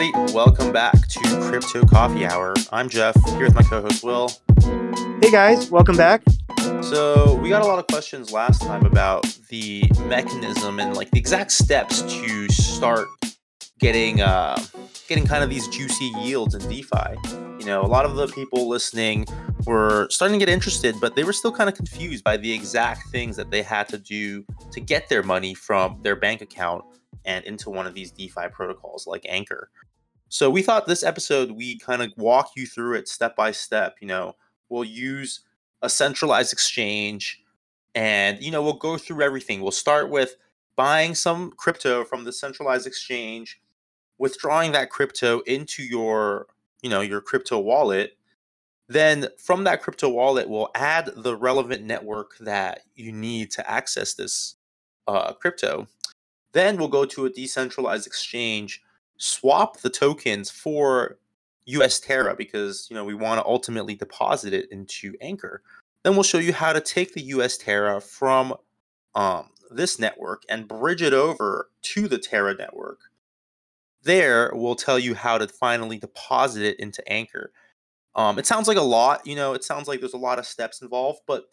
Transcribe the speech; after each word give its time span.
everybody. 0.00 0.32
Welcome 0.32 0.72
back 0.72 0.94
to 1.08 1.20
Crypto 1.48 1.84
Coffee 1.84 2.24
Hour. 2.24 2.54
I'm 2.70 2.88
Jeff, 2.88 3.16
here 3.30 3.44
with 3.44 3.54
my 3.54 3.62
co 3.62 3.80
host 3.80 4.04
Will. 4.04 4.30
Hey 5.20 5.30
guys, 5.30 5.70
welcome 5.70 5.96
back. 5.96 6.22
So, 6.82 7.34
we 7.42 7.48
got 7.48 7.62
a 7.62 7.66
lot 7.66 7.78
of 7.80 7.86
questions 7.88 8.30
last 8.30 8.62
time 8.62 8.86
about 8.86 9.24
the 9.48 9.90
mechanism 10.06 10.78
and 10.78 10.96
like 10.96 11.10
the 11.10 11.18
exact 11.18 11.50
steps 11.50 12.02
to 12.02 12.48
start 12.48 13.08
getting 13.80 14.20
uh, 14.20 14.62
getting 15.08 15.26
kind 15.26 15.42
of 15.42 15.50
these 15.50 15.66
juicy 15.68 16.12
yields 16.20 16.54
in 16.54 16.60
DeFi. 16.68 17.16
You 17.58 17.66
know, 17.66 17.82
a 17.82 17.90
lot 17.90 18.04
of 18.04 18.14
the 18.14 18.28
people 18.28 18.68
listening 18.68 19.26
were 19.66 20.06
starting 20.10 20.38
to 20.38 20.44
get 20.44 20.52
interested, 20.52 20.94
but 21.00 21.16
they 21.16 21.24
were 21.24 21.32
still 21.32 21.52
kind 21.52 21.68
of 21.68 21.74
confused 21.74 22.22
by 22.22 22.36
the 22.36 22.52
exact 22.52 23.08
things 23.10 23.34
that 23.36 23.50
they 23.50 23.62
had 23.62 23.88
to 23.88 23.98
do 23.98 24.44
to 24.70 24.80
get 24.80 25.08
their 25.08 25.24
money 25.24 25.54
from 25.54 25.98
their 26.02 26.14
bank 26.14 26.40
account 26.40 26.84
and 27.24 27.44
into 27.44 27.68
one 27.68 27.86
of 27.86 27.94
these 27.94 28.12
DeFi 28.12 28.48
protocols 28.52 29.06
like 29.06 29.26
Anchor. 29.28 29.70
So 30.28 30.50
we 30.50 30.62
thought 30.62 30.86
this 30.86 31.02
episode 31.02 31.52
we 31.52 31.78
kind 31.78 32.02
of 32.02 32.12
walk 32.16 32.50
you 32.56 32.66
through 32.66 32.94
it 32.94 33.08
step 33.08 33.36
by 33.36 33.52
step. 33.52 33.96
You 34.00 34.08
know, 34.08 34.36
we'll 34.68 34.84
use 34.84 35.40
a 35.82 35.88
centralized 35.88 36.52
exchange 36.52 37.42
and 37.94 38.42
you 38.42 38.50
know 38.50 38.62
we'll 38.62 38.74
go 38.74 38.98
through 38.98 39.22
everything. 39.22 39.62
We'll 39.62 39.70
start 39.70 40.10
with 40.10 40.36
buying 40.76 41.14
some 41.14 41.52
crypto 41.56 42.04
from 42.04 42.24
the 42.24 42.32
centralized 42.32 42.86
exchange, 42.86 43.60
withdrawing 44.18 44.72
that 44.72 44.90
crypto 44.90 45.40
into 45.40 45.82
your 45.82 46.46
you 46.82 46.90
know 46.90 47.00
your 47.00 47.20
crypto 47.20 47.58
wallet 47.58 48.16
then 48.88 49.28
from 49.38 49.64
that 49.64 49.82
crypto 49.82 50.08
wallet 50.08 50.48
we'll 50.48 50.70
add 50.74 51.10
the 51.16 51.36
relevant 51.36 51.84
network 51.84 52.36
that 52.38 52.80
you 52.94 53.12
need 53.12 53.50
to 53.50 53.70
access 53.70 54.14
this 54.14 54.56
uh, 55.06 55.32
crypto 55.32 55.86
then 56.52 56.76
we'll 56.76 56.88
go 56.88 57.04
to 57.04 57.26
a 57.26 57.30
decentralized 57.30 58.06
exchange 58.06 58.82
swap 59.18 59.78
the 59.80 59.90
tokens 59.90 60.50
for 60.50 61.18
us 61.66 62.00
terra 62.00 62.34
because 62.34 62.86
you 62.88 62.96
know 62.96 63.04
we 63.04 63.14
want 63.14 63.38
to 63.38 63.46
ultimately 63.46 63.94
deposit 63.94 64.54
it 64.54 64.70
into 64.72 65.14
anchor 65.20 65.62
then 66.02 66.14
we'll 66.14 66.22
show 66.22 66.38
you 66.38 66.52
how 66.52 66.72
to 66.72 66.80
take 66.80 67.12
the 67.12 67.22
us 67.22 67.58
terra 67.58 68.00
from 68.00 68.54
um, 69.14 69.50
this 69.70 69.98
network 69.98 70.44
and 70.48 70.66
bridge 70.66 71.02
it 71.02 71.12
over 71.12 71.68
to 71.82 72.08
the 72.08 72.16
terra 72.16 72.54
network 72.54 73.00
there 74.02 74.50
we'll 74.54 74.74
tell 74.74 74.98
you 74.98 75.14
how 75.14 75.38
to 75.38 75.48
finally 75.48 75.98
deposit 75.98 76.62
it 76.62 76.80
into 76.80 77.06
Anchor. 77.10 77.52
Um, 78.14 78.38
it 78.38 78.46
sounds 78.46 78.66
like 78.66 78.76
a 78.76 78.82
lot, 78.82 79.26
you 79.26 79.36
know, 79.36 79.52
it 79.52 79.64
sounds 79.64 79.86
like 79.86 80.00
there's 80.00 80.14
a 80.14 80.18
lot 80.18 80.38
of 80.38 80.46
steps 80.46 80.82
involved, 80.82 81.20
but 81.26 81.44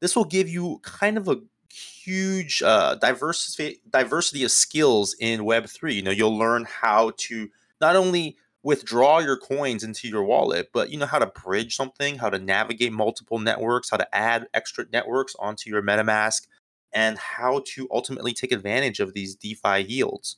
this 0.00 0.14
will 0.14 0.24
give 0.24 0.48
you 0.48 0.78
kind 0.82 1.16
of 1.16 1.28
a 1.28 1.40
huge 1.72 2.62
uh, 2.62 2.96
diversity 2.96 3.80
diversity 3.90 4.44
of 4.44 4.50
skills 4.50 5.14
in 5.18 5.40
Web3. 5.40 5.94
You 5.94 6.02
know, 6.02 6.10
you'll 6.10 6.36
learn 6.36 6.66
how 6.68 7.12
to 7.16 7.48
not 7.80 7.96
only 7.96 8.36
withdraw 8.62 9.18
your 9.18 9.36
coins 9.36 9.82
into 9.82 10.08
your 10.08 10.22
wallet, 10.22 10.70
but 10.72 10.90
you 10.90 10.98
know 10.98 11.06
how 11.06 11.18
to 11.18 11.26
bridge 11.26 11.74
something, 11.74 12.18
how 12.18 12.30
to 12.30 12.38
navigate 12.38 12.92
multiple 12.92 13.38
networks, 13.38 13.90
how 13.90 13.96
to 13.96 14.14
add 14.14 14.46
extra 14.54 14.84
networks 14.92 15.34
onto 15.38 15.70
your 15.70 15.82
MetaMask, 15.82 16.46
and 16.92 17.18
how 17.18 17.62
to 17.66 17.88
ultimately 17.90 18.32
take 18.32 18.52
advantage 18.52 19.00
of 19.00 19.14
these 19.14 19.34
DeFi 19.34 19.82
yields. 19.82 20.36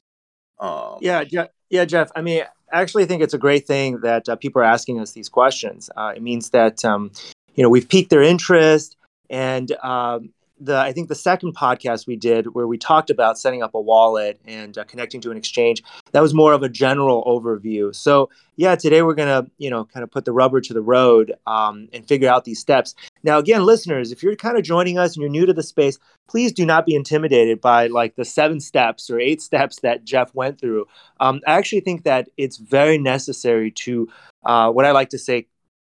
Um, 0.59 0.99
yeah, 1.01 1.25
yeah, 1.69 1.85
Jeff. 1.85 2.11
I 2.15 2.23
mean, 2.23 2.45
I 2.73 2.81
actually 2.81 3.07
think 3.07 3.23
it's 3.23 3.35
a 3.35 3.39
great 3.39 3.67
thing 3.67 4.01
that 4.01 4.29
uh, 4.29 4.37
people 4.37 4.63
are 4.63 4.67
asking 4.67 5.01
us 5.01 5.13
these 5.13 5.29
questions. 5.29 5.91
Uh, 5.97 6.13
it 6.15 6.23
means 6.23 6.51
that 6.51 6.85
um, 6.85 7.11
you 7.57 7.63
know 7.63 7.69
we've 7.69 7.89
piqued 7.89 8.11
their 8.11 8.23
interest, 8.23 8.97
and 9.29 9.73
um, 9.83 10.31
the 10.65 10.77
I 10.77 10.93
think 10.93 11.09
the 11.09 11.15
second 11.15 11.55
podcast 11.55 12.07
we 12.07 12.17
did 12.17 12.55
where 12.55 12.67
we 12.67 12.79
talked 12.79 13.11
about 13.11 13.39
setting 13.39 13.63
up 13.63 13.75
a 13.75 13.81
wallet 13.81 14.41
and 14.45 14.77
uh, 14.77 14.85
connecting 14.85 15.21
to 15.23 15.31
an 15.31 15.37
exchange 15.37 15.83
that 16.13 16.21
was 16.21 16.35
more 16.35 16.53
of 16.53 16.63
a 16.63 16.69
general 16.69 17.25
overview. 17.25 17.95
So 17.95 18.31
yeah, 18.57 18.75
today 18.77 19.03
we're 19.03 19.15
gonna 19.15 19.47
you 19.59 19.71
know 19.71 19.85
kind 19.85 20.03
of 20.03 20.11
put 20.11 20.25
the 20.25 20.33
rubber 20.33 20.61
to 20.61 20.75
the 20.75 20.83
road 20.83 21.35
um, 21.47 21.89
and 21.93 22.07
figure 22.07 22.29
out 22.29 22.45
these 22.45 22.59
steps. 22.59 22.95
Now 23.23 23.39
again, 23.39 23.65
listeners, 23.65 24.13
if 24.13 24.23
you're 24.23 24.37
kind 24.37 24.57
of 24.57 24.65
joining 24.65 24.99
us 24.99 25.15
and 25.15 25.23
you're 25.23 25.31
new 25.31 25.47
to 25.47 25.53
the 25.53 25.63
space, 25.63 25.99
please 26.29 26.53
do 26.53 26.65
not 26.65 26.87
be 26.87 26.95
intimidated 26.95 27.61
by 27.61 27.89
like 27.89 28.17
the 28.17 28.25
seven 28.25 28.61
steps 28.61 29.11
or 29.11 29.19
eight 29.21 29.43
steps 29.43 29.81
that 29.81 30.05
Jeff 30.05 30.35
went 30.35 30.61
through. 30.61 30.87
Um, 31.21 31.41
I 31.47 31.55
actually 31.55 31.81
think 31.81 32.05
that 32.05 32.29
it's 32.37 32.57
very 32.57 32.99
necessary 32.99 33.71
to 33.73 34.09
uh, 34.45 34.71
what 34.71 34.85
I 34.85 34.93
like 34.93 35.11
to 35.11 35.19
say 35.19 35.47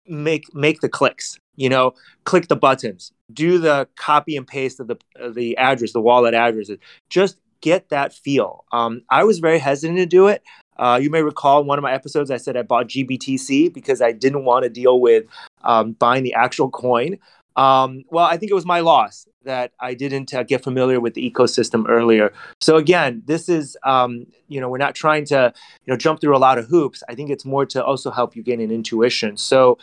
make 0.06 0.54
make 0.54 0.82
the 0.82 0.90
clicks 0.90 1.40
you 1.56 1.70
know 1.70 1.94
click 2.24 2.48
the 2.48 2.56
buttons 2.56 3.12
do 3.34 3.58
the 3.58 3.88
copy 3.96 4.36
and 4.38 4.48
paste 4.48 4.80
of 4.80 4.88
the 4.88 4.98
of 5.16 5.36
the 5.36 5.56
address 5.58 5.94
the 5.94 6.02
wallet 6.02 6.34
addresses 6.34 6.78
just 7.10 7.38
get 7.64 7.90
that 7.90 8.14
feel. 8.14 8.66
Um, 8.72 9.02
i 9.10 9.24
was 9.24 9.40
very 9.40 9.58
hesitant 9.58 9.98
to 9.98 10.06
do 10.06 10.28
it. 10.28 10.44
Uh, 10.78 11.00
you 11.02 11.10
may 11.10 11.22
recall 11.22 11.62
in 11.62 11.68
one 11.68 11.80
of 11.80 11.84
my 11.84 11.94
episodes 11.94 12.30
i 12.30 12.38
said 12.38 12.58
i 12.58 12.64
bought 12.64 12.88
gbtc 12.88 13.72
because 13.74 14.02
i 14.02 14.12
didn't 14.12 14.44
want 14.44 14.64
to 14.64 14.70
deal 14.70 15.00
with 15.00 15.24
um, 15.64 15.94
buying 15.94 16.24
the 16.24 16.34
actual 16.34 16.70
coin. 16.70 17.18
Um, 17.56 18.04
well 18.10 18.26
i 18.26 18.38
think 18.38 18.52
it 18.52 18.56
was 18.56 18.66
my 18.66 18.82
loss 18.82 19.28
that 19.44 19.72
i 19.80 19.94
didn't 19.94 20.34
uh, 20.34 20.44
get 20.44 20.64
familiar 20.64 21.00
with 21.00 21.14
the 21.14 21.30
ecosystem 21.30 21.86
earlier. 21.88 22.34
So 22.60 22.76
again 22.76 23.24
this 23.26 23.48
is 23.48 23.78
um, 23.86 24.26
you 24.50 24.60
know 24.60 24.70
we're 24.70 24.78
not 24.78 24.96
trying 24.96 25.26
to 25.26 25.54
you 25.86 25.94
know 25.94 25.98
jump 25.98 26.20
through 26.20 26.36
a 26.36 26.44
lot 26.48 26.58
of 26.58 26.68
hoops. 26.68 27.02
I 27.08 27.16
think 27.16 27.30
it's 27.30 27.46
more 27.46 27.66
to 27.68 27.84
also 27.84 28.12
help 28.12 28.36
you 28.36 28.44
gain 28.44 28.60
an 28.60 28.72
intuition. 28.72 29.38
So 29.38 29.78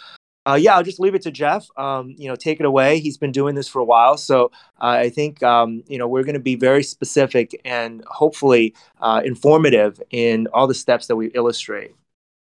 uh, 0.47 0.59
yeah, 0.61 0.75
I'll 0.75 0.83
just 0.83 1.01
leave 1.01 1.15
it 1.15 1.23
to 1.23 1.31
Jeff. 1.31 1.67
Um, 1.77 2.15
you 2.17 2.29
know, 2.29 2.37
take 2.37 2.61
it 2.61 2.67
away. 2.67 2.99
He's 2.99 3.19
been 3.19 3.33
doing 3.33 3.55
this 3.55 3.69
for 3.69 3.79
a 3.79 3.85
while, 3.85 4.17
so 4.17 4.51
uh, 4.81 4.87
I 4.87 5.11
think 5.11 5.43
um, 5.43 5.83
you 5.87 5.99
know 5.99 6.09
we're 6.09 6.25
going 6.25 6.35
to 6.35 6.41
be 6.41 6.57
very 6.57 6.83
specific 6.83 7.61
and 7.65 8.03
hopefully 8.07 8.75
uh, 9.01 9.21
informative 9.25 10.01
in 10.11 10.47
all 10.55 10.67
the 10.67 10.75
steps 10.75 11.07
that 11.09 11.17
we 11.17 11.27
illustrate. 11.29 11.95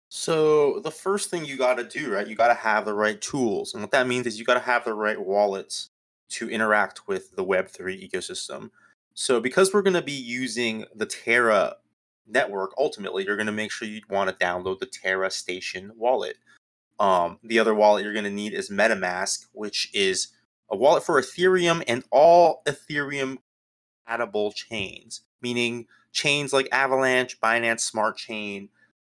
So 0.10 0.80
the 0.80 0.92
first 0.92 1.30
thing 1.30 1.46
you 1.46 1.58
got 1.58 1.76
to 1.76 1.84
do, 1.84 2.14
right? 2.14 2.28
You 2.28 2.36
got 2.36 2.50
to 2.50 2.54
have 2.54 2.86
the 2.86 2.94
right 2.94 3.20
tools, 3.20 3.74
and 3.74 3.82
what 3.82 3.92
that 3.92 4.08
means 4.08 4.28
is 4.28 4.38
you 4.38 4.46
got 4.46 4.56
to 4.56 4.60
have 4.60 4.84
the 4.84 4.94
right 4.94 5.20
wallets 5.20 5.90
to 6.28 6.50
interact 6.50 7.08
with 7.08 7.36
the 7.36 7.44
Web 7.44 7.70
three 7.70 8.10
ecosystem. 8.10 8.72
So 9.14 9.40
because 9.40 9.74
we're 9.74 9.82
going 9.82 9.94
to 9.94 10.02
be 10.02 10.12
using 10.12 10.84
the 10.94 11.06
Terra 11.06 11.78
network, 12.28 12.74
ultimately, 12.78 13.24
you're 13.24 13.38
going 13.38 13.46
to 13.46 13.54
make 13.54 13.72
sure 13.72 13.88
you 13.88 14.02
want 14.10 14.30
to 14.30 14.46
download 14.46 14.80
the 14.80 14.86
Terra 14.86 15.32
Station 15.32 15.92
wallet. 15.96 16.36
Um, 17.00 17.40
the 17.44 17.60
other 17.60 17.76
wallet 17.76 18.04
you're 18.04 18.14
going 18.14 18.26
to 18.26 18.32
need 18.32 18.54
is 18.54 18.70
MetaMask, 18.70 19.48
which 19.52 19.90
is 19.94 20.30
a 20.70 20.78
wallet 20.78 21.04
for 21.04 21.22
Ethereum 21.22 21.84
and 21.88 22.04
all 22.12 22.62
Ethereum 22.66 23.38
compatible 24.06 24.52
chains, 24.52 25.22
meaning 25.42 25.88
chains 26.12 26.54
like 26.54 26.70
Avalanche, 26.72 27.40
Binance 27.40 27.82
Smart 27.82 28.18
Chain, 28.18 28.70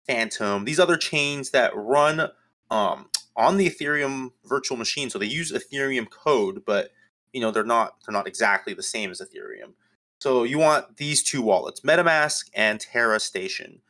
Fantom, 0.06 0.66
these 0.66 0.80
other 0.80 0.98
chains 0.98 1.52
that 1.52 1.76
run 1.76 2.30
um, 2.70 3.10
on 3.36 3.58
the 3.58 3.70
Ethereum 3.70 4.32
virtual 4.46 4.78
machine. 4.78 5.10
So 5.10 5.20
they 5.20 5.26
use 5.26 5.52
Ethereum 5.52 6.10
code, 6.10 6.64
but 6.66 6.92
you 7.34 7.42
know 7.42 7.52
they're 7.52 7.64
not 7.64 7.96
they're 8.06 8.14
not 8.14 8.28
exactly 8.28 8.74
the 8.74 8.84
same 8.84 9.12
as 9.12 9.22
Ethereum. 9.22 9.74
So 10.20 10.44
you 10.44 10.60
want 10.60 10.98
these 10.98 11.24
two 11.24 11.42
wallets, 11.42 11.82
MetaMask 11.82 12.50
and 12.54 12.80
Terra 12.80 13.20
Station. 13.20 13.82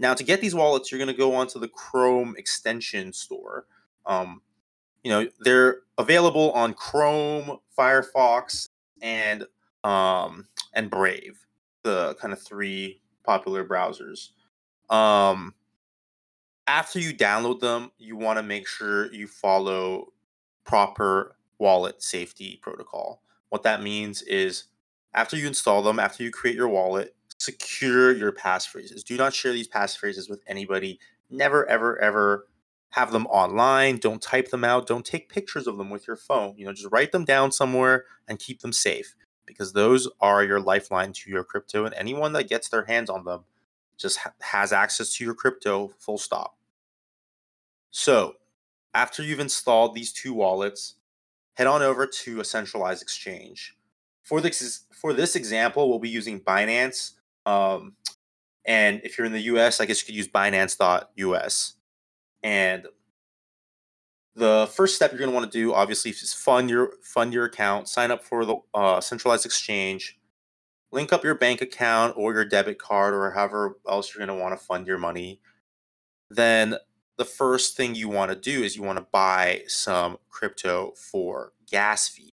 Now, 0.00 0.14
to 0.14 0.24
get 0.24 0.40
these 0.40 0.54
wallets, 0.54 0.90
you're 0.90 0.98
going 0.98 1.08
to 1.08 1.14
go 1.14 1.34
onto 1.34 1.58
the 1.58 1.68
Chrome 1.68 2.34
extension 2.38 3.12
store. 3.12 3.66
Um, 4.06 4.40
you 5.04 5.10
know, 5.10 5.28
they're 5.40 5.80
available 5.98 6.52
on 6.52 6.72
Chrome, 6.72 7.58
Firefox, 7.78 8.70
and 9.02 9.46
um, 9.84 10.48
and 10.74 10.90
Brave, 10.90 11.46
the 11.82 12.14
kind 12.14 12.32
of 12.32 12.42
three 12.42 13.02
popular 13.24 13.62
browsers. 13.62 14.30
Um, 14.88 15.54
after 16.66 16.98
you 16.98 17.12
download 17.12 17.60
them, 17.60 17.90
you 17.98 18.16
want 18.16 18.38
to 18.38 18.42
make 18.42 18.66
sure 18.66 19.12
you 19.12 19.26
follow 19.26 20.12
proper 20.64 21.36
wallet 21.58 22.02
safety 22.02 22.58
protocol. 22.62 23.22
What 23.50 23.64
that 23.64 23.82
means 23.82 24.22
is 24.22 24.64
after 25.12 25.36
you 25.36 25.46
install 25.46 25.82
them, 25.82 25.98
after 25.98 26.22
you 26.22 26.30
create 26.30 26.56
your 26.56 26.68
wallet, 26.68 27.14
secure 27.40 28.12
your 28.12 28.32
passphrases. 28.32 29.02
Do 29.02 29.16
not 29.16 29.34
share 29.34 29.52
these 29.52 29.68
passphrases 29.68 30.28
with 30.28 30.42
anybody. 30.46 31.00
Never, 31.30 31.66
ever, 31.68 31.98
ever 32.00 32.46
have 32.90 33.12
them 33.12 33.26
online. 33.26 33.96
Don't 33.96 34.20
type 34.20 34.50
them 34.50 34.64
out. 34.64 34.86
Don't 34.86 35.06
take 35.06 35.28
pictures 35.28 35.66
of 35.66 35.78
them 35.78 35.90
with 35.90 36.06
your 36.06 36.16
phone. 36.16 36.54
You 36.56 36.66
know, 36.66 36.72
just 36.72 36.92
write 36.92 37.12
them 37.12 37.24
down 37.24 37.50
somewhere 37.50 38.04
and 38.28 38.38
keep 38.38 38.60
them 38.60 38.72
safe 38.72 39.14
because 39.46 39.72
those 39.72 40.08
are 40.20 40.44
your 40.44 40.60
lifeline 40.60 41.12
to 41.14 41.30
your 41.30 41.44
crypto. 41.44 41.84
And 41.84 41.94
anyone 41.94 42.32
that 42.34 42.48
gets 42.48 42.68
their 42.68 42.84
hands 42.84 43.08
on 43.08 43.24
them 43.24 43.44
just 43.96 44.18
ha- 44.18 44.34
has 44.40 44.72
access 44.72 45.14
to 45.14 45.24
your 45.24 45.34
crypto, 45.34 45.92
full 45.98 46.18
stop. 46.18 46.56
So, 47.90 48.34
after 48.92 49.22
you've 49.22 49.40
installed 49.40 49.94
these 49.94 50.12
two 50.12 50.34
wallets, 50.34 50.96
head 51.54 51.66
on 51.66 51.82
over 51.82 52.06
to 52.06 52.40
a 52.40 52.44
centralized 52.44 53.02
exchange. 53.02 53.76
For 54.22 54.40
this, 54.40 54.84
for 54.92 55.12
this 55.12 55.36
example, 55.36 55.88
we'll 55.88 55.98
be 55.98 56.08
using 56.08 56.40
Binance 56.40 57.12
um, 57.46 57.94
and 58.64 59.00
if 59.04 59.16
you're 59.16 59.26
in 59.26 59.32
the 59.32 59.40
US, 59.42 59.80
I 59.80 59.86
guess 59.86 60.00
you 60.00 60.06
could 60.06 60.14
use 60.14 60.28
Binance.us. 60.28 61.74
And 62.42 62.86
the 64.34 64.70
first 64.72 64.96
step 64.96 65.10
you're 65.10 65.18
going 65.18 65.30
to 65.30 65.34
want 65.34 65.50
to 65.50 65.58
do, 65.58 65.74
obviously, 65.74 66.10
is 66.10 66.32
fund 66.32 66.70
your 66.70 66.94
fund 67.02 67.32
your 67.32 67.44
account, 67.46 67.88
sign 67.88 68.10
up 68.10 68.24
for 68.24 68.44
the 68.44 68.56
uh, 68.74 69.00
centralized 69.00 69.44
exchange, 69.44 70.18
link 70.92 71.12
up 71.12 71.24
your 71.24 71.34
bank 71.34 71.60
account 71.60 72.14
or 72.16 72.32
your 72.32 72.44
debit 72.44 72.78
card 72.78 73.14
or 73.14 73.30
however 73.30 73.76
else 73.88 74.14
you're 74.14 74.24
going 74.24 74.36
to 74.36 74.42
want 74.42 74.58
to 74.58 74.64
fund 74.64 74.86
your 74.86 74.98
money. 74.98 75.40
then 76.30 76.76
the 77.18 77.24
first 77.26 77.76
thing 77.76 77.94
you 77.94 78.08
want 78.08 78.30
to 78.30 78.34
do 78.34 78.62
is 78.62 78.74
you 78.74 78.82
want 78.82 78.98
to 78.98 79.06
buy 79.12 79.62
some 79.66 80.16
crypto 80.30 80.94
for 80.96 81.52
gas 81.70 82.08
fee. 82.08 82.32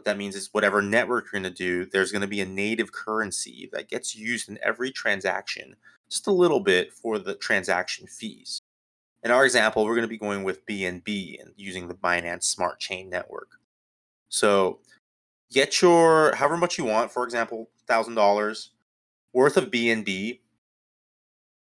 What 0.00 0.06
that 0.06 0.16
means 0.16 0.34
is 0.34 0.48
whatever 0.52 0.80
network 0.80 1.26
you're 1.26 1.42
going 1.42 1.52
to 1.52 1.54
do, 1.54 1.84
there's 1.84 2.10
going 2.10 2.22
to 2.22 2.26
be 2.26 2.40
a 2.40 2.46
native 2.46 2.90
currency 2.90 3.68
that 3.74 3.90
gets 3.90 4.16
used 4.16 4.48
in 4.48 4.58
every 4.62 4.90
transaction, 4.90 5.76
just 6.08 6.26
a 6.26 6.32
little 6.32 6.60
bit 6.60 6.90
for 6.90 7.18
the 7.18 7.34
transaction 7.34 8.06
fees. 8.06 8.62
In 9.22 9.30
our 9.30 9.44
example, 9.44 9.84
we're 9.84 9.96
going 9.96 10.00
to 10.00 10.08
be 10.08 10.16
going 10.16 10.42
with 10.42 10.64
BNB 10.64 11.38
and 11.38 11.52
using 11.54 11.86
the 11.86 11.94
Binance 11.94 12.44
Smart 12.44 12.80
Chain 12.80 13.10
network. 13.10 13.58
So 14.30 14.78
get 15.52 15.82
your 15.82 16.34
however 16.34 16.56
much 16.56 16.78
you 16.78 16.86
want, 16.86 17.12
for 17.12 17.22
example, 17.22 17.68
thousand 17.86 18.14
dollars 18.14 18.70
worth 19.34 19.58
of 19.58 19.70
BNB. 19.70 20.40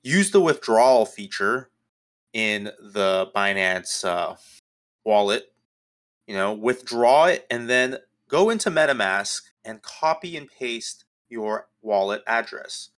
Use 0.03 0.31
the 0.31 0.39
withdrawal 0.39 1.05
feature 1.05 1.69
in 2.31 2.71
the 2.79 3.29
Binance 3.35 4.05
uh, 4.05 4.37
wallet. 5.03 5.51
You 6.27 6.35
know, 6.35 6.53
withdraw 6.53 7.25
it 7.25 7.45
and 7.51 7.69
then 7.69 7.97
go 8.31 8.49
into 8.49 8.71
MetaMask 8.71 9.41
and 9.65 9.81
copy 9.81 10.37
and 10.37 10.49
paste 10.49 11.03
your 11.29 11.67
wallet 11.81 12.23
address. 12.25 12.89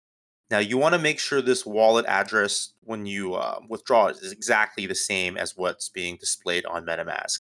Now, 0.51 0.59
you 0.59 0.77
want 0.77 0.95
to 0.95 1.01
make 1.01 1.19
sure 1.19 1.41
this 1.41 1.65
wallet 1.65 2.05
address 2.07 2.75
when 2.83 3.07
you 3.07 3.35
uh, 3.35 3.61
withdraw 3.67 4.09
it 4.09 4.19
is 4.21 4.31
exactly 4.31 4.85
the 4.85 4.95
same 4.95 5.39
as 5.39 5.57
what's 5.57 5.89
being 5.89 6.17
displayed 6.17 6.67
on 6.67 6.85
MetaMask. 6.85 7.41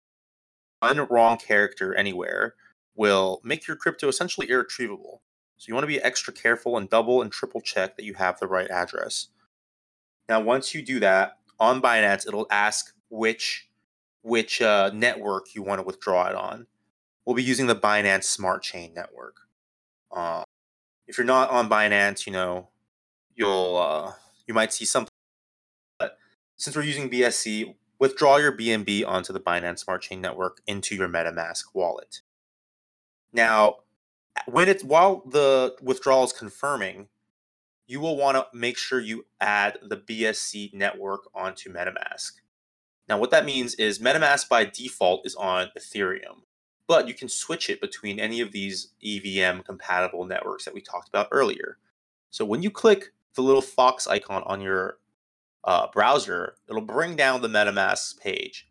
One 0.79 1.07
wrong 1.11 1.37
character 1.37 1.93
anywhere 1.93 2.55
will 2.95 3.41
make 3.43 3.67
your 3.67 3.77
crypto 3.77 4.07
essentially 4.07 4.49
irretrievable. 4.49 5.23
So 5.57 5.67
you 5.69 5.75
want 5.75 5.83
to 5.83 5.89
be 5.89 6.01
extra 6.01 6.33
careful 6.33 6.79
and 6.79 6.89
double 6.89 7.21
and 7.21 7.33
triple 7.33 7.61
check 7.61 7.97
that 7.97 8.05
you 8.05 8.15
have 8.15 8.39
the 8.39 8.47
right 8.47 8.71
address. 8.71 9.29
Now, 10.29 10.41
once 10.41 10.75
you 10.75 10.83
do 10.83 11.01
that 11.01 11.39
on 11.59 11.83
Binance, 11.83 12.27
it'll 12.27 12.47
ask 12.51 12.95
which 13.11 13.67
which 14.23 14.63
uh, 14.63 14.91
network 14.95 15.55
you 15.55 15.63
want 15.63 15.81
to 15.81 15.87
withdraw 15.87 16.29
it 16.29 16.37
on 16.37 16.67
we'll 17.31 17.37
be 17.37 17.45
using 17.45 17.69
the 17.69 17.77
Binance 17.77 18.25
Smart 18.25 18.61
Chain 18.61 18.93
network. 18.93 19.37
Uh, 20.11 20.43
if 21.07 21.17
you're 21.17 21.25
not 21.25 21.49
on 21.51 21.71
Binance, 21.71 22.27
you 22.27 22.33
know, 22.33 22.71
you'll 23.37 23.77
uh, 23.77 24.15
you 24.49 24.53
might 24.53 24.73
see 24.73 24.85
something. 24.85 25.13
But 26.01 26.19
since 26.57 26.75
we're 26.75 26.83
using 26.83 27.09
BSC, 27.09 27.77
withdraw 28.01 28.39
your 28.39 28.51
BNB 28.51 29.07
onto 29.07 29.33
the 29.33 29.39
Binance 29.39 29.79
Smart 29.79 30.03
Chain 30.03 30.21
network 30.21 30.61
into 30.67 30.97
your 30.97 31.09
MetaMask 31.09 31.67
wallet. 31.73 32.23
Now, 33.33 33.77
when 34.47 34.69
it's 34.69 34.83
while 34.83 35.23
the 35.25 35.77
withdrawal 35.81 36.25
is 36.25 36.33
confirming, 36.33 37.11
you 37.87 38.01
will 38.01 38.17
want 38.17 38.39
to 38.39 38.47
make 38.53 38.77
sure 38.77 38.99
you 38.99 39.27
add 39.41 39.79
the 39.81 39.99
BSC 39.99 40.75
network 40.75 41.29
onto 41.33 41.73
MetaMask. 41.73 42.33
Now, 43.09 43.19
what 43.19 43.31
that 43.31 43.45
means 43.45 43.77
is 43.77 44.01
MetaMask 44.01 44.49
by 44.49 44.65
default 44.65 45.25
is 45.25 45.37
on 45.37 45.69
Ethereum 45.79 46.41
but 46.91 47.07
you 47.07 47.15
can 47.15 47.29
switch 47.29 47.71
it 47.71 47.81
between 47.81 48.19
any 48.19 48.41
of 48.41 48.51
these 48.51 48.89
EVM 49.01 49.61
compatible 49.61 50.25
networks 50.25 50.65
that 50.65 50.75
we 50.75 50.81
talked 50.81 51.09
about 51.09 51.29
earlier. 51.31 51.79
So 52.31 52.45
when 52.45 52.65
you 52.65 52.71
click 52.73 53.13
the 53.37 53.43
little 53.43 53.63
fox 53.63 54.09
icon 54.09 54.43
on 54.45 54.61
your 54.61 54.99
uh, 55.63 55.87
browser, 55.93 56.57
it'll 56.69 56.83
bring 56.83 57.15
down 57.15 57.43
the 57.43 57.49
MetaMask 57.49 58.19
page. 58.19 58.69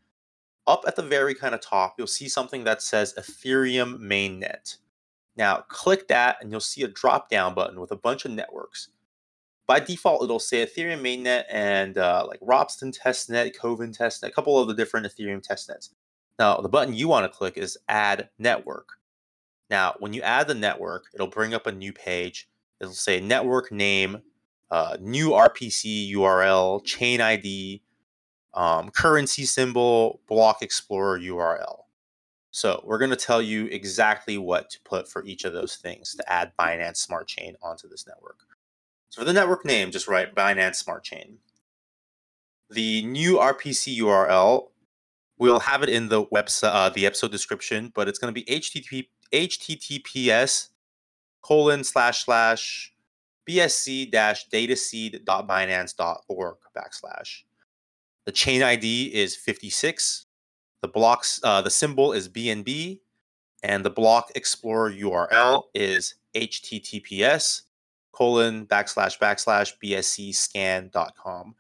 Up 0.68 0.84
at 0.86 0.98
the 0.98 1.02
very 1.02 1.34
kind 1.34 1.56
of 1.56 1.62
top, 1.62 1.96
you'll 1.98 2.08
see 2.08 2.28
something 2.28 2.66
that 2.66 2.82
says 2.82 3.14
Ethereum 3.18 4.00
Mainnet. 4.00 4.76
Now, 5.38 5.64
click 5.70 6.10
that 6.10 6.40
and 6.42 6.52
you'll 6.52 6.60
see 6.60 6.84
a 6.84 6.90
drop 6.90 7.30
down 7.30 7.54
button 7.54 7.80
with 7.80 7.92
a 7.92 7.96
bunch 7.96 8.26
of 8.26 8.32
networks. 8.32 8.90
By 9.66 9.80
default, 9.80 10.26
it'll 10.26 10.40
say 10.40 10.66
Ethereum 10.66 11.00
Mainnet 11.00 11.46
and 11.50 11.98
uh, 11.98 12.26
like 12.28 12.42
Ropsten 12.42 12.94
Testnet, 12.94 13.56
Kovan 13.56 13.98
Testnet, 13.98 14.28
a 14.28 14.32
couple 14.32 14.60
of 14.60 14.68
the 14.68 14.74
different 14.74 15.08
Ethereum 15.08 15.42
testnets. 15.42 15.92
Now, 16.40 16.56
the 16.58 16.70
button 16.70 16.94
you 16.94 17.10
want 17.10 17.30
to 17.30 17.38
click 17.38 17.58
is 17.58 17.78
Add 17.90 18.30
Network. 18.40 18.94
Now, 19.70 19.96
when 20.00 20.14
you 20.14 20.22
add 20.22 20.48
the 20.48 20.56
network, 20.56 21.06
it'll 21.14 21.28
bring 21.28 21.54
up 21.54 21.68
a 21.68 21.72
new 21.72 21.94
page. 21.94 22.50
It'll 22.80 22.94
say 22.94 23.20
network 23.20 23.72
name, 23.72 24.22
uh, 24.72 24.98
new 25.00 25.32
RPC 25.32 26.12
URL, 26.14 26.84
chain 26.86 27.22
ID, 27.22 27.84
um, 28.54 28.90
currency 28.90 29.46
symbol, 29.46 30.22
block 30.28 30.62
explorer 30.62 31.20
URL. 31.20 31.84
So 32.52 32.82
we're 32.84 32.98
going 32.98 33.12
to 33.12 33.16
tell 33.16 33.42
you 33.42 33.66
exactly 33.66 34.40
what 34.40 34.72
to 34.72 34.80
put 34.84 35.08
for 35.08 35.24
each 35.26 35.44
of 35.44 35.54
those 35.54 35.76
things 35.76 36.16
to 36.16 36.32
add 36.32 36.54
Binance 36.60 36.98
Smart 36.98 37.28
Chain 37.28 37.56
onto 37.62 37.88
this 37.88 38.08
network. 38.08 38.40
So 39.10 39.22
for 39.22 39.26
the 39.26 39.34
network 39.34 39.66
name, 39.66 39.92
just 39.92 40.08
write 40.08 40.34
Binance 40.34 40.76
Smart 40.76 41.04
Chain. 41.04 41.38
The 42.72 43.04
new 43.04 43.38
RPC 43.38 44.00
URL 44.00 44.70
We'll 45.40 45.62
have 45.62 45.84
it 45.84 45.90
in 45.90 46.10
the 46.10 46.26
website, 46.26 46.74
uh, 46.74 46.90
the 46.90 47.06
episode 47.06 47.32
description, 47.32 47.94
but 47.96 48.10
it's 48.10 48.20
going 48.20 48.34
to 48.34 48.40
be 48.40 48.46
http 48.46 49.08
https 49.32 50.70
colon 51.42 51.84
slash 51.84 52.26
slash 52.26 52.94
bsc 53.50 54.12
dash 54.12 54.48
dataseed.binance.org 54.50 56.58
backslash. 56.78 57.44
The 58.26 58.34
chain 58.34 58.62
ID 58.62 59.16
is 59.16 59.36
56. 59.36 60.28
The 60.82 60.88
blocks, 60.88 61.42
uh, 61.44 61.62
the 61.62 61.70
symbol 61.70 62.14
is 62.14 62.30
BNB, 62.30 63.02
and 63.64 63.86
the 63.86 63.90
block 63.90 64.32
explorer 64.36 64.92
URL 64.92 65.64
is 65.74 66.16
https 66.36 67.64
colon 68.12 68.66
backslash 68.66 69.18
backslash 69.18 69.74
bscscan.com. 69.82 71.56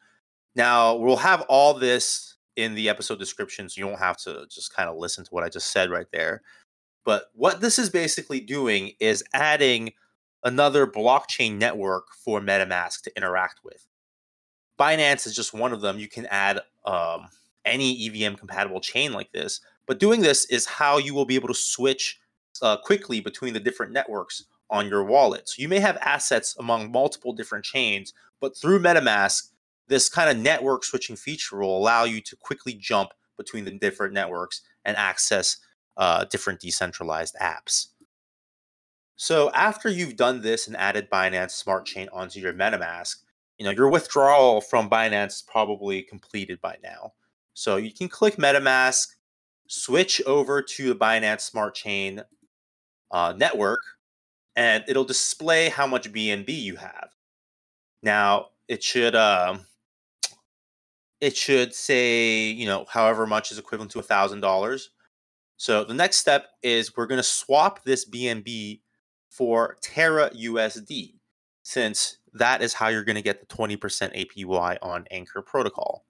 Now 0.55 0.95
we'll 0.95 1.17
have 1.17 1.41
all 1.43 1.73
this 1.73 2.35
in 2.59 2.75
the 2.75 2.89
episode 2.89 3.19
description, 3.19 3.69
so 3.69 3.79
you 3.79 3.88
don't 3.88 4.00
have 4.00 4.17
to 4.17 4.45
just 4.50 4.75
kind 4.75 4.89
of 4.89 4.97
listen 4.97 5.23
to 5.25 5.31
what 5.31 5.44
I 5.44 5.50
just 5.50 5.71
said 5.71 5.89
right 5.89 6.07
there. 6.11 6.41
But 7.06 7.25
what 7.33 7.61
this 7.61 7.79
is 7.79 7.89
basically 7.89 8.39
doing 8.39 8.91
is 9.00 9.23
adding 9.33 9.94
another 10.44 10.85
blockchain 10.85 11.57
network 11.57 12.07
for 12.23 12.39
MetaMask 12.39 13.01
to 13.03 13.17
interact 13.17 13.61
with. 13.63 13.85
Binance 14.79 15.25
is 15.27 15.35
just 15.35 15.53
one 15.53 15.73
of 15.73 15.81
them. 15.81 16.00
You 16.00 16.07
can 16.07 16.25
add 16.27 16.61
um, 16.85 17.27
any 17.65 18.07
EVM 18.07 18.35
compatible 18.35 18.79
chain 18.79 19.11
like 19.11 19.31
this, 19.31 19.61
but 19.88 20.00
doing 20.00 20.21
this 20.21 20.45
is 20.45 20.65
how 20.65 20.97
you 20.97 21.13
will 21.13 21.25
be 21.25 21.35
able 21.35 21.49
to 21.49 21.54
switch 21.54 22.19
uh, 22.61 22.78
quickly 22.78 23.19
between 23.19 23.54
the 23.54 23.59
different 23.59 23.92
networks 23.92 24.45
on 24.69 24.87
your 24.87 25.04
wallet. 25.04 25.49
So 25.49 25.61
you 25.61 25.68
may 25.68 25.80
have 25.80 25.97
assets 25.97 26.56
among 26.59 26.92
multiple 26.92 27.33
different 27.33 27.66
chains, 27.66 28.13
but 28.39 28.56
through 28.56 28.80
MetaMask, 28.80 29.48
this 29.89 30.07
kind 30.07 30.29
of 30.29 30.37
network 30.37 30.83
switching 30.83 31.15
feature 31.15 31.57
will 31.57 31.77
allow 31.77 32.05
you 32.05 32.21
to 32.21 32.35
quickly 32.35 32.73
jump 32.73 33.09
between 33.37 33.65
the 33.65 33.71
different 33.71 34.13
networks 34.13 34.61
and 34.85 34.95
access 34.95 35.57
uh, 35.97 36.23
different 36.25 36.59
decentralized 36.59 37.35
apps. 37.41 37.87
So 39.17 39.51
after 39.51 39.89
you've 39.89 40.15
done 40.15 40.41
this 40.41 40.67
and 40.67 40.77
added 40.77 41.09
Binance 41.09 41.51
Smart 41.51 41.85
Chain 41.85 42.07
onto 42.13 42.39
your 42.39 42.53
MetaMask, 42.53 43.17
you 43.57 43.65
know 43.65 43.71
your 43.71 43.89
withdrawal 43.89 44.61
from 44.61 44.89
Binance 44.89 45.27
is 45.27 45.43
probably 45.45 46.03
completed 46.03 46.61
by 46.61 46.77
now. 46.81 47.13
So 47.53 47.75
you 47.75 47.91
can 47.91 48.07
click 48.07 48.37
MetaMask, 48.37 49.07
switch 49.67 50.21
over 50.25 50.61
to 50.61 50.87
the 50.87 50.95
Binance 50.95 51.41
Smart 51.41 51.75
Chain 51.75 52.21
uh, 53.11 53.33
network, 53.35 53.81
and 54.55 54.85
it'll 54.87 55.03
display 55.03 55.67
how 55.67 55.85
much 55.85 56.13
BNB 56.13 56.47
you 56.47 56.77
have. 56.77 57.09
Now 58.01 58.47
it 58.69 58.81
should 58.81 59.15
um, 59.15 59.65
it 61.21 61.35
should 61.35 61.73
say, 61.73 62.49
you 62.49 62.66
know, 62.66 62.85
however 62.90 63.28
much 63.28 63.52
is 63.52 63.57
equivalent 63.57 63.92
to 63.92 63.99
a 63.99 64.04
thousand 64.04 64.42
dollars. 64.42 64.92
So 65.57 65.83
the 65.83 65.94
next 65.94 66.18
step 66.18 66.47
is 66.64 66.95
we're 66.95 67.07
going 67.07 67.19
to 67.19 67.23
swap 67.23 67.83
this 67.83 68.09
BNB 68.09 68.80
for 69.30 69.78
Terra 69.81 70.30
USD, 70.30 71.16
since 71.64 72.18
that 72.33 72.61
is 72.61 72.73
how 72.73 72.88
you're 72.88 73.04
going 73.04 73.16
to 73.18 73.21
get 73.21 73.42
the 73.42 73.56
20% 73.56 73.78
APY 73.78 74.78
on 74.81 75.06
Anchor 75.11 75.42
Protocol. 75.42 76.06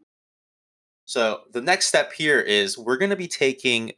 So 1.05 1.41
the 1.51 1.61
next 1.61 1.87
step 1.87 2.13
here 2.13 2.39
is 2.39 2.77
we're 2.77 2.97
going 2.97 3.09
to 3.09 3.15
be 3.15 3.27
taking 3.27 3.93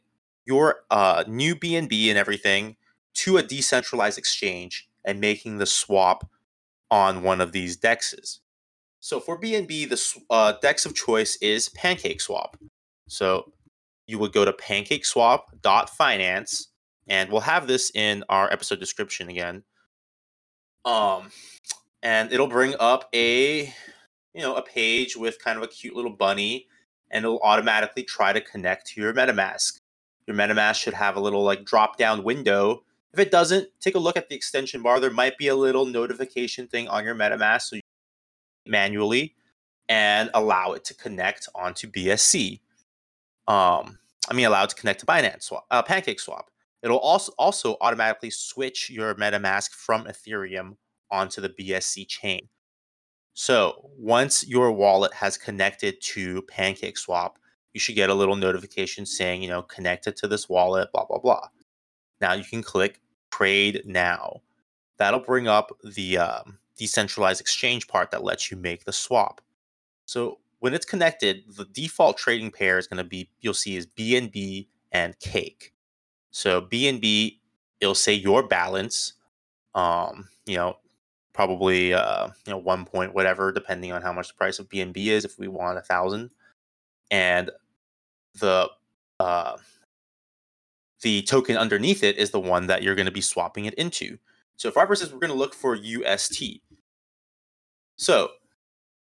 your 0.46 0.84
uh, 0.90 1.24
new 1.26 1.54
BNB 1.54 2.08
and 2.08 2.18
everything 2.18 2.76
to 3.14 3.36
a 3.36 3.42
decentralized 3.42 4.18
exchange 4.18 4.88
and 5.04 5.20
making 5.20 5.58
the 5.58 5.66
swap 5.66 6.28
on 6.90 7.22
one 7.22 7.40
of 7.40 7.52
these 7.52 7.76
dexes. 7.76 8.38
So 9.02 9.18
for 9.18 9.38
BNB, 9.38 9.88
the 9.88 10.22
uh, 10.30 10.52
DEX 10.62 10.86
of 10.86 10.94
choice 10.94 11.36
is 11.42 11.68
PancakeSwap. 11.70 12.54
So 13.08 13.50
you 14.06 14.20
would 14.20 14.32
go 14.32 14.44
to 14.44 14.52
pancakeswap.finance, 14.52 16.68
and 17.08 17.28
we'll 17.28 17.40
have 17.40 17.66
this 17.66 17.90
in 17.96 18.22
our 18.28 18.48
episode 18.52 18.78
description 18.78 19.28
again. 19.28 19.64
Um, 20.84 21.32
and 22.00 22.32
it'll 22.32 22.46
bring 22.46 22.76
up 22.78 23.08
a, 23.12 23.74
you 24.34 24.40
know, 24.40 24.54
a 24.54 24.62
page 24.62 25.16
with 25.16 25.42
kind 25.42 25.58
of 25.58 25.64
a 25.64 25.68
cute 25.68 25.96
little 25.96 26.12
bunny, 26.12 26.68
and 27.10 27.24
it'll 27.24 27.40
automatically 27.40 28.04
try 28.04 28.32
to 28.32 28.40
connect 28.40 28.86
to 28.88 29.00
your 29.00 29.12
MetaMask. 29.12 29.80
Your 30.28 30.36
MetaMask 30.36 30.76
should 30.76 30.94
have 30.94 31.16
a 31.16 31.20
little 31.20 31.42
like 31.42 31.64
drop 31.64 31.98
down 31.98 32.22
window. 32.22 32.84
If 33.12 33.18
it 33.18 33.32
doesn't, 33.32 33.68
take 33.80 33.96
a 33.96 33.98
look 33.98 34.16
at 34.16 34.28
the 34.28 34.36
extension 34.36 34.80
bar. 34.80 35.00
There 35.00 35.10
might 35.10 35.38
be 35.38 35.48
a 35.48 35.56
little 35.56 35.86
notification 35.86 36.68
thing 36.68 36.86
on 36.86 37.04
your 37.04 37.16
MetaMask, 37.16 37.62
so 37.62 37.81
manually 38.66 39.34
and 39.88 40.30
allow 40.34 40.72
it 40.72 40.84
to 40.84 40.94
connect 40.94 41.48
onto 41.54 41.90
BSC. 41.90 42.60
Um, 43.48 43.98
I 44.30 44.34
mean, 44.34 44.46
allow 44.46 44.64
it 44.64 44.70
to 44.70 44.76
connect 44.76 45.00
to 45.00 45.06
Binance 45.06 45.44
Swap, 45.44 45.66
uh, 45.70 45.82
Pancake 45.82 46.20
Swap. 46.20 46.50
It'll 46.82 46.98
also 46.98 47.32
also 47.38 47.76
automatically 47.80 48.30
switch 48.30 48.90
your 48.90 49.14
MetaMask 49.14 49.70
from 49.70 50.04
Ethereum 50.04 50.76
onto 51.10 51.40
the 51.40 51.50
BSC 51.50 52.08
chain. 52.08 52.48
So 53.34 53.90
once 53.96 54.46
your 54.46 54.72
wallet 54.72 55.12
has 55.14 55.38
connected 55.38 56.00
to 56.02 56.42
Pancake 56.42 56.98
Swap, 56.98 57.38
you 57.72 57.80
should 57.80 57.94
get 57.94 58.10
a 58.10 58.14
little 58.14 58.36
notification 58.36 59.06
saying, 59.06 59.42
you 59.42 59.48
know, 59.48 59.62
connected 59.62 60.16
to 60.16 60.28
this 60.28 60.48
wallet, 60.48 60.90
blah, 60.92 61.06
blah, 61.06 61.18
blah. 61.18 61.48
Now 62.20 62.34
you 62.34 62.44
can 62.44 62.62
click 62.62 63.00
trade 63.32 63.82
now. 63.84 64.42
That'll 64.98 65.20
bring 65.20 65.48
up 65.48 65.72
the 65.82 66.18
um, 66.18 66.58
decentralized 66.82 67.40
exchange 67.40 67.86
part 67.86 68.10
that 68.10 68.24
lets 68.24 68.50
you 68.50 68.56
make 68.56 68.84
the 68.84 68.92
swap. 68.92 69.40
So 70.04 70.38
when 70.58 70.74
it's 70.74 70.84
connected, 70.84 71.44
the 71.56 71.64
default 71.66 72.16
trading 72.16 72.50
pair 72.50 72.76
is 72.76 72.88
going 72.88 72.98
to 72.98 73.08
be, 73.08 73.28
you'll 73.40 73.54
see 73.54 73.76
is 73.76 73.86
BNB 73.86 74.66
and 74.90 75.16
Cake. 75.20 75.72
So 76.32 76.60
BNB, 76.60 77.38
it'll 77.80 77.94
say 77.94 78.14
your 78.14 78.42
balance, 78.42 79.12
um, 79.76 80.28
you 80.44 80.56
know, 80.56 80.76
probably 81.32 81.94
uh, 81.94 82.26
you 82.46 82.50
know 82.50 82.58
one 82.58 82.84
point 82.84 83.14
whatever, 83.14 83.52
depending 83.52 83.92
on 83.92 84.02
how 84.02 84.12
much 84.12 84.28
the 84.28 84.34
price 84.34 84.58
of 84.58 84.68
BNB 84.68 85.06
is. 85.06 85.24
If 85.24 85.38
we 85.38 85.46
want 85.48 85.78
a 85.78 85.82
thousand, 85.82 86.30
and 87.10 87.50
the 88.34 88.68
uh, 89.20 89.56
the 91.02 91.22
token 91.22 91.56
underneath 91.56 92.02
it 92.02 92.18
is 92.18 92.32
the 92.32 92.40
one 92.40 92.66
that 92.66 92.82
you're 92.82 92.96
going 92.96 93.06
to 93.06 93.12
be 93.12 93.20
swapping 93.20 93.66
it 93.66 93.74
into. 93.74 94.18
So 94.56 94.70
for 94.70 94.80
our 94.80 94.86
purposes, 94.86 95.12
we're 95.12 95.18
going 95.18 95.32
to 95.32 95.38
look 95.38 95.54
for 95.54 95.74
UST. 95.74 96.60
So 97.96 98.30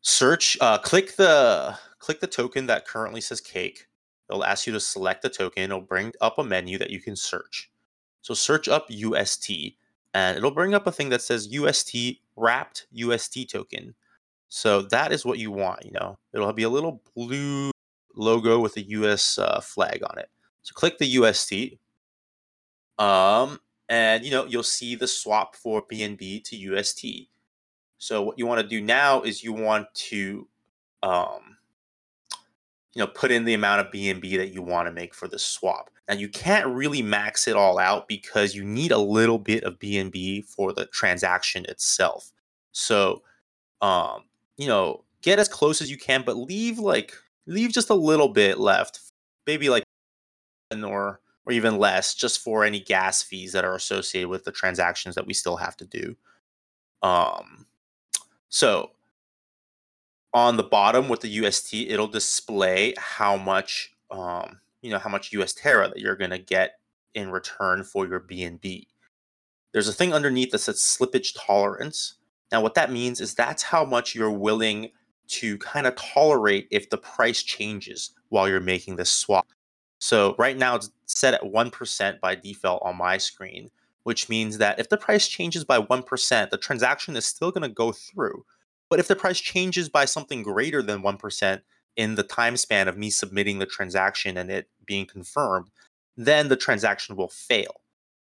search, 0.01 0.57
uh, 0.61 0.77
click 0.79 1.15
the 1.15 1.77
click 1.99 2.19
the 2.19 2.27
token 2.27 2.67
that 2.67 2.87
currently 2.87 3.21
says 3.21 3.41
cake. 3.41 3.87
It'll 4.29 4.43
ask 4.43 4.67
you 4.67 4.73
to 4.73 4.79
select 4.79 5.21
the 5.21 5.29
token. 5.29 5.63
It'll 5.63 5.81
bring 5.81 6.13
up 6.21 6.37
a 6.37 6.43
menu 6.43 6.77
that 6.77 6.89
you 6.89 6.99
can 6.99 7.15
search. 7.15 7.71
So 8.21 8.33
search 8.33 8.67
up 8.67 8.87
UST 8.89 9.49
and 10.13 10.37
it'll 10.37 10.51
bring 10.51 10.73
up 10.73 10.87
a 10.87 10.91
thing 10.91 11.09
that 11.09 11.21
says 11.21 11.47
UST 11.51 11.95
wrapped 12.35 12.87
UST 12.91 13.49
token. 13.49 13.95
So 14.49 14.81
that 14.83 15.11
is 15.11 15.25
what 15.25 15.39
you 15.39 15.51
want, 15.51 15.85
you 15.85 15.91
know. 15.91 16.17
It'll 16.33 16.51
be 16.53 16.63
a 16.63 16.69
little 16.69 17.01
blue 17.15 17.71
logo 18.15 18.59
with 18.59 18.75
a 18.77 18.81
US 18.81 19.37
uh, 19.37 19.61
flag 19.61 20.01
on 20.09 20.17
it. 20.17 20.29
So 20.63 20.73
click 20.73 20.97
the 20.97 21.05
UST. 21.05 21.77
Um 22.99 23.59
and 23.89 24.23
you 24.25 24.31
know, 24.31 24.45
you'll 24.45 24.63
see 24.63 24.95
the 24.95 25.07
swap 25.07 25.55
for 25.55 25.81
BNB 25.81 26.43
to 26.45 26.55
UST. 26.55 27.29
So 27.97 28.21
what 28.21 28.37
you 28.37 28.45
want 28.45 28.61
to 28.61 28.67
do 28.67 28.81
now 28.81 29.21
is 29.21 29.43
you 29.43 29.53
want 29.53 29.93
to 29.93 30.47
um 31.03 31.57
you 32.97 33.03
know, 33.03 33.07
put 33.07 33.31
in 33.31 33.45
the 33.45 33.53
amount 33.53 33.79
of 33.79 33.93
BNB 33.93 34.37
that 34.37 34.51
you 34.51 34.63
want 34.63 34.87
to 34.87 34.91
make 34.91 35.13
for 35.13 35.27
the 35.27 35.37
swap. 35.37 35.91
Now 36.09 36.15
you 36.15 36.27
can't 36.27 36.65
really 36.65 37.03
max 37.03 37.47
it 37.47 37.55
all 37.55 37.77
out 37.77 38.07
because 38.07 38.55
you 38.55 38.63
need 38.63 38.91
a 38.91 38.97
little 38.97 39.37
bit 39.37 39.63
of 39.63 39.77
BNB 39.77 40.45
for 40.45 40.73
the 40.73 40.87
transaction 40.87 41.63
itself. 41.69 42.31
So, 42.71 43.21
um, 43.81 44.23
you 44.57 44.67
know, 44.67 45.03
get 45.21 45.37
as 45.37 45.47
close 45.47 45.79
as 45.79 45.91
you 45.91 45.97
can, 45.97 46.23
but 46.25 46.37
leave 46.37 46.79
like 46.79 47.13
leave 47.45 47.71
just 47.71 47.91
a 47.91 47.93
little 47.93 48.29
bit 48.29 48.57
left, 48.57 48.99
maybe 49.45 49.69
like 49.69 49.83
or 50.83 51.19
or 51.47 51.53
even 51.53 51.77
less, 51.77 52.13
just 52.13 52.41
for 52.41 52.65
any 52.65 52.81
gas 52.81 53.23
fees 53.23 53.53
that 53.53 53.63
are 53.63 53.75
associated 53.75 54.27
with 54.27 54.43
the 54.43 54.51
transactions 54.51 55.15
that 55.15 55.25
we 55.25 55.33
still 55.33 55.55
have 55.55 55.77
to 55.77 55.85
do. 55.85 56.13
Um, 57.01 57.65
so 58.49 58.91
on 60.33 60.57
the 60.57 60.63
bottom 60.63 61.07
with 61.07 61.21
the 61.21 61.29
UST, 61.29 61.73
it'll 61.73 62.09
display 62.09 62.93
how 62.97 63.37
much 63.37 63.95
um, 64.11 64.59
you 64.81 64.91
know 64.91 64.99
how 64.99 65.09
much 65.09 65.31
US 65.31 65.53
Terra 65.53 65.87
that 65.87 65.99
you're 65.99 66.17
going 66.17 66.31
to 66.31 66.37
get 66.37 66.79
in 67.13 67.31
return 67.31 67.85
for 67.85 68.05
your 68.05 68.19
BNB. 68.19 68.85
There's 69.71 69.87
a 69.87 69.93
thing 69.93 70.13
underneath 70.13 70.51
that 70.51 70.59
says 70.59 70.79
slippage 70.79 71.33
tolerance. 71.37 72.15
Now, 72.51 72.61
what 72.61 72.73
that 72.73 72.91
means 72.91 73.21
is 73.21 73.33
that's 73.33 73.63
how 73.63 73.85
much 73.85 74.15
you're 74.15 74.31
willing 74.31 74.89
to 75.27 75.57
kind 75.59 75.87
of 75.87 75.95
tolerate 75.95 76.67
if 76.71 76.89
the 76.89 76.97
price 76.97 77.41
changes 77.41 78.11
while 78.29 78.49
you're 78.49 78.59
making 78.59 78.97
this 78.97 79.11
swap. 79.11 79.47
So 79.99 80.35
right 80.37 80.57
now 80.57 80.75
it's 80.75 80.91
set 81.05 81.33
at 81.33 81.41
1% 81.41 82.19
by 82.19 82.35
default 82.35 82.83
on 82.83 82.97
my 82.97 83.17
screen, 83.17 83.69
which 84.03 84.29
means 84.29 84.57
that 84.59 84.79
if 84.79 84.89
the 84.89 84.97
price 84.97 85.27
changes 85.27 85.63
by 85.65 85.79
1%, 85.79 86.49
the 86.49 86.57
transaction 86.57 87.15
is 87.15 87.25
still 87.25 87.51
going 87.51 87.67
to 87.67 87.73
go 87.73 87.91
through. 87.91 88.45
But 88.89 88.99
if 88.99 89.07
the 89.07 89.15
price 89.15 89.39
changes 89.39 89.89
by 89.89 90.05
something 90.05 90.43
greater 90.43 90.81
than 90.81 91.01
1% 91.01 91.61
in 91.97 92.15
the 92.15 92.23
time 92.23 92.57
span 92.57 92.87
of 92.87 92.97
me 92.97 93.09
submitting 93.09 93.59
the 93.59 93.65
transaction 93.65 94.37
and 94.37 94.49
it 94.51 94.69
being 94.85 95.05
confirmed, 95.05 95.69
then 96.15 96.47
the 96.47 96.55
transaction 96.55 97.15
will 97.15 97.27
fail. 97.27 97.81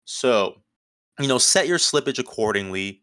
So, 0.04 0.56
you 1.20 1.28
know, 1.28 1.38
set 1.38 1.68
your 1.68 1.78
slippage 1.78 2.18
accordingly. 2.18 3.02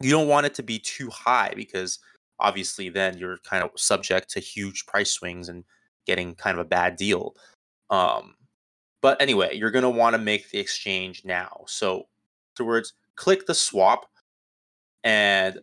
You 0.00 0.10
don't 0.10 0.28
want 0.28 0.46
it 0.46 0.54
to 0.54 0.62
be 0.62 0.78
too 0.78 1.10
high 1.10 1.52
because 1.56 1.98
obviously 2.38 2.88
then 2.88 3.16
you're 3.18 3.38
kind 3.38 3.64
of 3.64 3.70
subject 3.76 4.30
to 4.30 4.40
huge 4.40 4.86
price 4.86 5.10
swings 5.10 5.48
and 5.48 5.64
getting 6.06 6.34
kind 6.34 6.58
of 6.58 6.64
a 6.66 6.68
bad 6.68 6.96
deal. 6.96 7.34
Um, 7.92 8.34
but 9.02 9.20
anyway, 9.20 9.54
you're 9.56 9.70
going 9.70 9.82
to 9.84 9.90
want 9.90 10.14
to 10.14 10.18
make 10.18 10.50
the 10.50 10.58
exchange 10.58 11.24
now. 11.24 11.64
So, 11.66 12.08
afterwards, 12.52 12.94
click 13.14 13.46
the 13.46 13.54
swap 13.54 14.06
and 15.04 15.60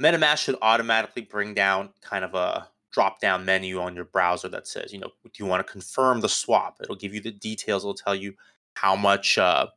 MetaMask 0.00 0.38
should 0.38 0.56
automatically 0.62 1.22
bring 1.22 1.54
down 1.54 1.90
kind 2.02 2.24
of 2.24 2.34
a 2.34 2.68
drop 2.92 3.20
down 3.20 3.44
menu 3.44 3.80
on 3.80 3.94
your 3.94 4.04
browser 4.04 4.48
that 4.48 4.66
says, 4.66 4.92
you 4.92 4.98
know, 4.98 5.10
do 5.24 5.30
you 5.42 5.46
want 5.46 5.64
to 5.64 5.72
confirm 5.72 6.20
the 6.20 6.28
swap? 6.28 6.78
It'll 6.82 6.96
give 6.96 7.14
you 7.14 7.20
the 7.20 7.30
details. 7.30 7.82
It'll 7.82 7.94
tell 7.94 8.14
you 8.14 8.34
how 8.74 8.96
much 8.96 9.38
uh, 9.38 9.68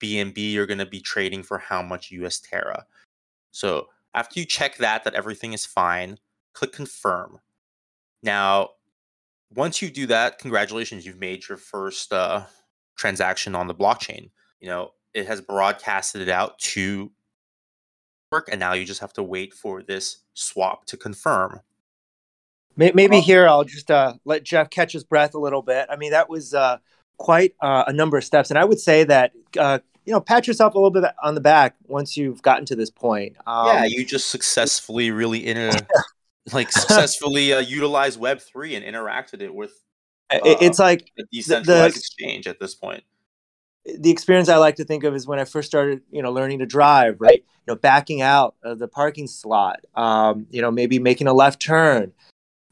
BNB 0.00 0.52
you're 0.52 0.66
going 0.66 0.78
to 0.78 0.86
be 0.86 1.00
trading 1.00 1.42
for 1.42 1.58
how 1.58 1.82
much 1.82 2.10
US 2.10 2.40
Terra. 2.40 2.86
So 3.50 3.88
after 4.14 4.40
you 4.40 4.46
check 4.46 4.78
that, 4.78 5.04
that 5.04 5.14
everything 5.14 5.52
is 5.52 5.66
fine, 5.66 6.18
click 6.54 6.72
confirm. 6.72 7.40
Now, 8.22 8.70
once 9.54 9.82
you 9.82 9.90
do 9.90 10.06
that, 10.06 10.38
congratulations, 10.38 11.04
you've 11.06 11.20
made 11.20 11.48
your 11.48 11.58
first 11.58 12.12
uh, 12.12 12.44
transaction 12.96 13.54
on 13.54 13.66
the 13.66 13.74
blockchain. 13.74 14.30
You 14.60 14.68
know, 14.68 14.92
it 15.14 15.26
has 15.26 15.40
broadcasted 15.40 16.22
it 16.22 16.28
out 16.28 16.58
to 16.60 17.10
work, 18.30 18.48
and 18.50 18.60
now 18.60 18.72
you 18.72 18.84
just 18.84 19.00
have 19.00 19.12
to 19.14 19.22
wait 19.22 19.52
for 19.52 19.82
this 19.82 20.18
swap 20.34 20.86
to 20.86 20.96
confirm. 20.96 21.60
Maybe 22.74 23.20
here 23.20 23.46
I'll 23.46 23.64
just 23.64 23.90
uh, 23.90 24.14
let 24.24 24.44
Jeff 24.44 24.70
catch 24.70 24.92
his 24.92 25.04
breath 25.04 25.34
a 25.34 25.38
little 25.38 25.60
bit. 25.60 25.86
I 25.90 25.96
mean, 25.96 26.12
that 26.12 26.30
was 26.30 26.54
uh, 26.54 26.78
quite 27.18 27.54
uh, 27.60 27.84
a 27.86 27.92
number 27.92 28.16
of 28.16 28.24
steps, 28.24 28.50
and 28.50 28.58
I 28.58 28.64
would 28.64 28.80
say 28.80 29.04
that 29.04 29.32
uh, 29.58 29.80
you 30.04 30.12
know, 30.12 30.20
pat 30.20 30.46
yourself 30.46 30.74
a 30.74 30.78
little 30.78 30.90
bit 30.90 31.04
on 31.22 31.34
the 31.34 31.40
back 31.40 31.76
once 31.86 32.16
you've 32.16 32.42
gotten 32.42 32.64
to 32.66 32.76
this 32.76 32.90
point. 32.90 33.36
Um, 33.46 33.66
yeah, 33.68 33.84
you 33.84 34.04
just 34.04 34.30
successfully 34.30 35.10
really 35.10 35.46
in 35.46 35.56
a 35.56 35.72
like 36.52 36.72
successfully 36.72 37.52
uh, 37.52 37.60
utilized 37.60 38.18
Web 38.18 38.40
three 38.40 38.74
and 38.74 38.84
interacted 38.84 39.42
it 39.42 39.54
with. 39.54 39.72
it's 40.30 40.80
uh, 40.80 40.84
like 40.84 41.10
a 41.18 41.22
decentralized 41.32 41.94
the, 41.94 41.98
exchange 41.98 42.46
at 42.46 42.58
this 42.58 42.74
point 42.74 43.04
the 43.84 44.10
experience 44.10 44.48
I 44.48 44.56
like 44.56 44.76
to 44.76 44.84
think 44.84 45.04
of 45.04 45.14
is 45.14 45.26
when 45.26 45.38
I 45.38 45.44
first 45.44 45.68
started, 45.68 46.02
you 46.10 46.22
know, 46.22 46.30
learning 46.30 46.60
to 46.60 46.66
drive, 46.66 47.20
right? 47.20 47.44
You 47.66 47.74
know, 47.74 47.76
backing 47.76 48.22
out 48.22 48.54
of 48.62 48.78
the 48.78 48.88
parking 48.88 49.26
slot, 49.26 49.80
um, 49.94 50.46
you 50.50 50.62
know, 50.62 50.70
maybe 50.70 50.98
making 50.98 51.26
a 51.26 51.32
left 51.32 51.60
turn, 51.60 52.12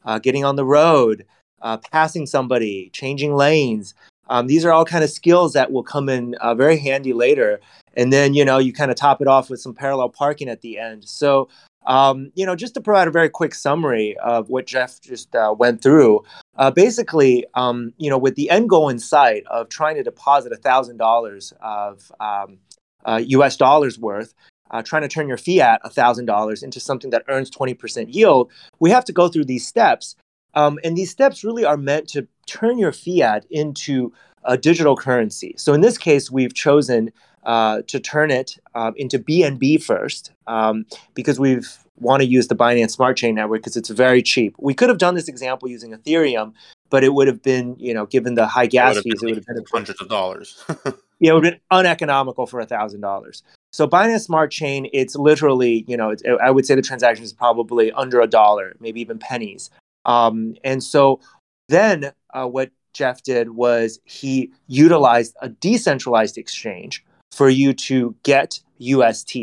uh, 0.05 0.19
getting 0.19 0.45
on 0.45 0.55
the 0.55 0.65
road, 0.65 1.25
uh, 1.61 1.77
passing 1.77 2.25
somebody, 2.25 2.89
changing 2.93 3.35
lanes. 3.35 3.93
Um, 4.29 4.47
these 4.47 4.63
are 4.63 4.71
all 4.71 4.85
kind 4.85 5.03
of 5.03 5.09
skills 5.09 5.53
that 5.53 5.71
will 5.71 5.83
come 5.83 6.07
in 6.07 6.35
uh, 6.35 6.55
very 6.55 6.77
handy 6.77 7.11
later. 7.11 7.59
And 7.95 8.13
then, 8.13 8.33
you 8.33 8.45
know, 8.45 8.57
you 8.57 8.71
kind 8.71 8.89
of 8.89 8.95
top 8.95 9.21
it 9.21 9.27
off 9.27 9.49
with 9.49 9.59
some 9.59 9.73
parallel 9.73 10.09
parking 10.09 10.47
at 10.47 10.61
the 10.61 10.79
end. 10.79 11.03
So 11.03 11.49
um, 11.85 12.31
you 12.35 12.45
know, 12.45 12.55
just 12.55 12.73
to 12.75 12.81
provide 12.81 13.07
a 13.07 13.11
very 13.11 13.29
quick 13.29 13.55
summary 13.55 14.15
of 14.17 14.49
what 14.49 14.67
Jeff 14.67 15.01
just 15.01 15.35
uh, 15.35 15.53
went 15.57 15.81
through, 15.81 16.23
uh, 16.57 16.71
basically, 16.71 17.45
um, 17.55 17.93
you 17.97 18.09
know, 18.09 18.17
with 18.17 18.35
the 18.35 18.49
end 18.49 18.69
goal 18.69 18.89
in 18.89 18.99
sight 18.99 19.43
of 19.47 19.69
trying 19.69 19.95
to 19.95 20.03
deposit 20.03 20.53
thousand 20.61 20.97
dollars 20.97 21.53
of 21.61 22.11
um, 22.19 22.59
uh, 23.05 23.21
U.S. 23.25 23.57
dollars 23.57 23.97
worth, 23.97 24.33
uh, 24.69 24.81
trying 24.83 25.01
to 25.01 25.07
turn 25.07 25.27
your 25.27 25.37
fiat 25.37 25.81
thousand 25.93 26.25
dollars 26.25 26.61
into 26.61 26.79
something 26.79 27.09
that 27.09 27.23
earns 27.27 27.49
twenty 27.49 27.73
percent 27.73 28.09
yield, 28.13 28.51
we 28.79 28.91
have 28.91 29.05
to 29.05 29.13
go 29.13 29.27
through 29.27 29.45
these 29.45 29.65
steps, 29.65 30.15
um, 30.53 30.79
and 30.83 30.95
these 30.95 31.09
steps 31.09 31.43
really 31.43 31.65
are 31.65 31.77
meant 31.77 32.07
to 32.09 32.27
turn 32.45 32.77
your 32.77 32.91
fiat 32.91 33.45
into 33.49 34.13
a 34.43 34.57
digital 34.57 34.95
currency. 34.95 35.53
So 35.57 35.73
in 35.73 35.81
this 35.81 35.97
case, 35.97 36.31
we've 36.31 36.53
chosen 36.53 37.11
uh, 37.43 37.81
to 37.87 37.99
turn 37.99 38.31
it 38.31 38.57
uh, 38.75 38.91
into 38.95 39.19
BNB 39.19 39.83
first 39.83 40.31
um, 40.47 40.85
because 41.13 41.39
we've 41.39 41.77
want 42.01 42.21
to 42.21 42.27
use 42.27 42.47
the 42.47 42.55
Binance 42.55 42.91
Smart 42.91 43.15
Chain 43.15 43.35
network 43.35 43.61
because 43.61 43.77
it's 43.77 43.89
very 43.89 44.21
cheap. 44.21 44.55
We 44.59 44.73
could 44.73 44.89
have 44.89 44.97
done 44.97 45.15
this 45.15 45.27
example 45.27 45.69
using 45.69 45.91
Ethereum, 45.91 46.53
but 46.89 47.03
it 47.03 47.13
would 47.13 47.27
have 47.27 47.41
been, 47.41 47.75
you 47.79 47.93
know, 47.93 48.07
given 48.07 48.33
the 48.35 48.47
high 48.47 48.65
gas 48.65 48.97
it 48.97 49.03
fees, 49.03 49.21
it 49.21 49.25
would 49.25 49.35
have 49.35 49.45
been 49.45 49.63
hundreds 49.71 50.01
of 50.01 50.09
dollars. 50.09 50.63
yeah, 51.19 51.31
it 51.31 51.33
would 51.33 51.45
have 51.45 51.53
been 51.53 51.61
uneconomical 51.69 52.47
for 52.47 52.59
a 52.59 52.65
thousand 52.65 53.01
dollars. 53.01 53.43
So 53.71 53.87
Binance 53.87 54.25
Smart 54.25 54.51
Chain, 54.51 54.89
it's 54.91 55.15
literally, 55.15 55.85
you 55.87 55.95
know, 55.95 56.15
I 56.43 56.51
would 56.51 56.65
say 56.65 56.75
the 56.75 56.81
transaction 56.81 57.23
is 57.23 57.31
probably 57.31 57.91
under 57.93 58.19
a 58.19 58.27
dollar, 58.27 58.75
maybe 58.79 58.99
even 58.99 59.17
pennies. 59.17 59.69
Um, 60.05 60.55
and 60.63 60.83
so 60.83 61.21
then 61.69 62.11
uh, 62.33 62.47
what 62.47 62.71
Jeff 62.93 63.23
did 63.23 63.51
was 63.51 63.99
he 64.03 64.51
utilized 64.67 65.35
a 65.41 65.49
decentralized 65.49 66.37
exchange 66.37 67.05
for 67.31 67.49
you 67.49 67.73
to 67.73 68.15
get 68.23 68.59
UST. 68.77 69.37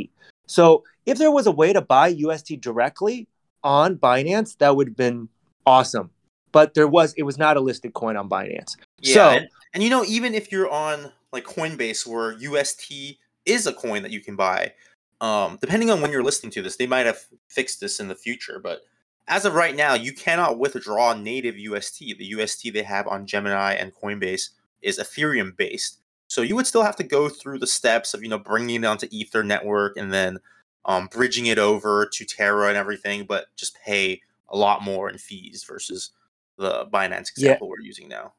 So 0.46 0.84
if 1.06 1.18
there 1.18 1.30
was 1.30 1.46
a 1.46 1.50
way 1.50 1.72
to 1.72 1.80
buy 1.80 2.08
UST 2.08 2.60
directly 2.60 3.28
on 3.62 3.96
Binance, 3.96 4.56
that 4.58 4.76
would 4.76 4.88
have 4.88 4.96
been 4.96 5.28
awesome. 5.66 6.10
But 6.52 6.74
there 6.74 6.88
was 6.88 7.14
it 7.14 7.24
was 7.24 7.38
not 7.38 7.56
a 7.56 7.60
listed 7.60 7.92
coin 7.94 8.16
on 8.16 8.28
Binance. 8.28 8.76
Yeah, 9.00 9.14
so 9.14 9.30
and, 9.30 9.48
and 9.74 9.82
you 9.82 9.90
know, 9.90 10.04
even 10.04 10.34
if 10.34 10.50
you're 10.50 10.70
on 10.70 11.12
like 11.32 11.44
Coinbase 11.44 12.06
where 12.06 12.32
UST 12.32 13.18
is 13.44 13.66
a 13.66 13.72
coin 13.72 14.02
that 14.02 14.10
you 14.10 14.20
can 14.20 14.34
buy, 14.36 14.72
um, 15.20 15.58
depending 15.60 15.90
on 15.90 16.00
when 16.00 16.10
you're 16.10 16.22
listening 16.22 16.52
to 16.52 16.62
this, 16.62 16.76
they 16.76 16.86
might 16.86 17.06
have 17.06 17.18
fixed 17.48 17.80
this 17.80 18.00
in 18.00 18.08
the 18.08 18.14
future, 18.14 18.60
but 18.62 18.82
as 19.28 19.44
of 19.44 19.54
right 19.54 19.76
now, 19.76 19.94
you 19.94 20.12
cannot 20.12 20.58
withdraw 20.58 21.12
native 21.12 21.56
UST. 21.56 21.98
The 21.98 22.24
UST 22.24 22.72
they 22.72 22.82
have 22.82 23.06
on 23.06 23.26
Gemini 23.26 23.74
and 23.74 23.94
Coinbase 23.94 24.50
is 24.80 24.98
Ethereum 24.98 25.56
based. 25.56 25.98
So 26.28 26.42
you 26.42 26.54
would 26.56 26.66
still 26.66 26.82
have 26.82 26.96
to 26.96 27.04
go 27.04 27.28
through 27.28 27.58
the 27.58 27.66
steps 27.66 28.14
of 28.14 28.22
you 28.22 28.28
know 28.28 28.38
bringing 28.38 28.84
it 28.84 28.86
onto 28.86 29.08
Ether 29.10 29.42
network 29.42 29.96
and 29.96 30.12
then 30.12 30.38
um, 30.84 31.08
bridging 31.10 31.46
it 31.46 31.58
over 31.58 32.06
to 32.06 32.24
Terra 32.24 32.68
and 32.68 32.76
everything, 32.76 33.24
but 33.24 33.46
just 33.56 33.78
pay 33.84 34.20
a 34.48 34.56
lot 34.56 34.82
more 34.82 35.10
in 35.10 35.18
fees 35.18 35.64
versus 35.64 36.12
the 36.56 36.86
Binance 36.92 37.30
example 37.30 37.66
yeah. 37.66 37.70
we're 37.70 37.84
using 37.84 38.08
now. 38.08 38.32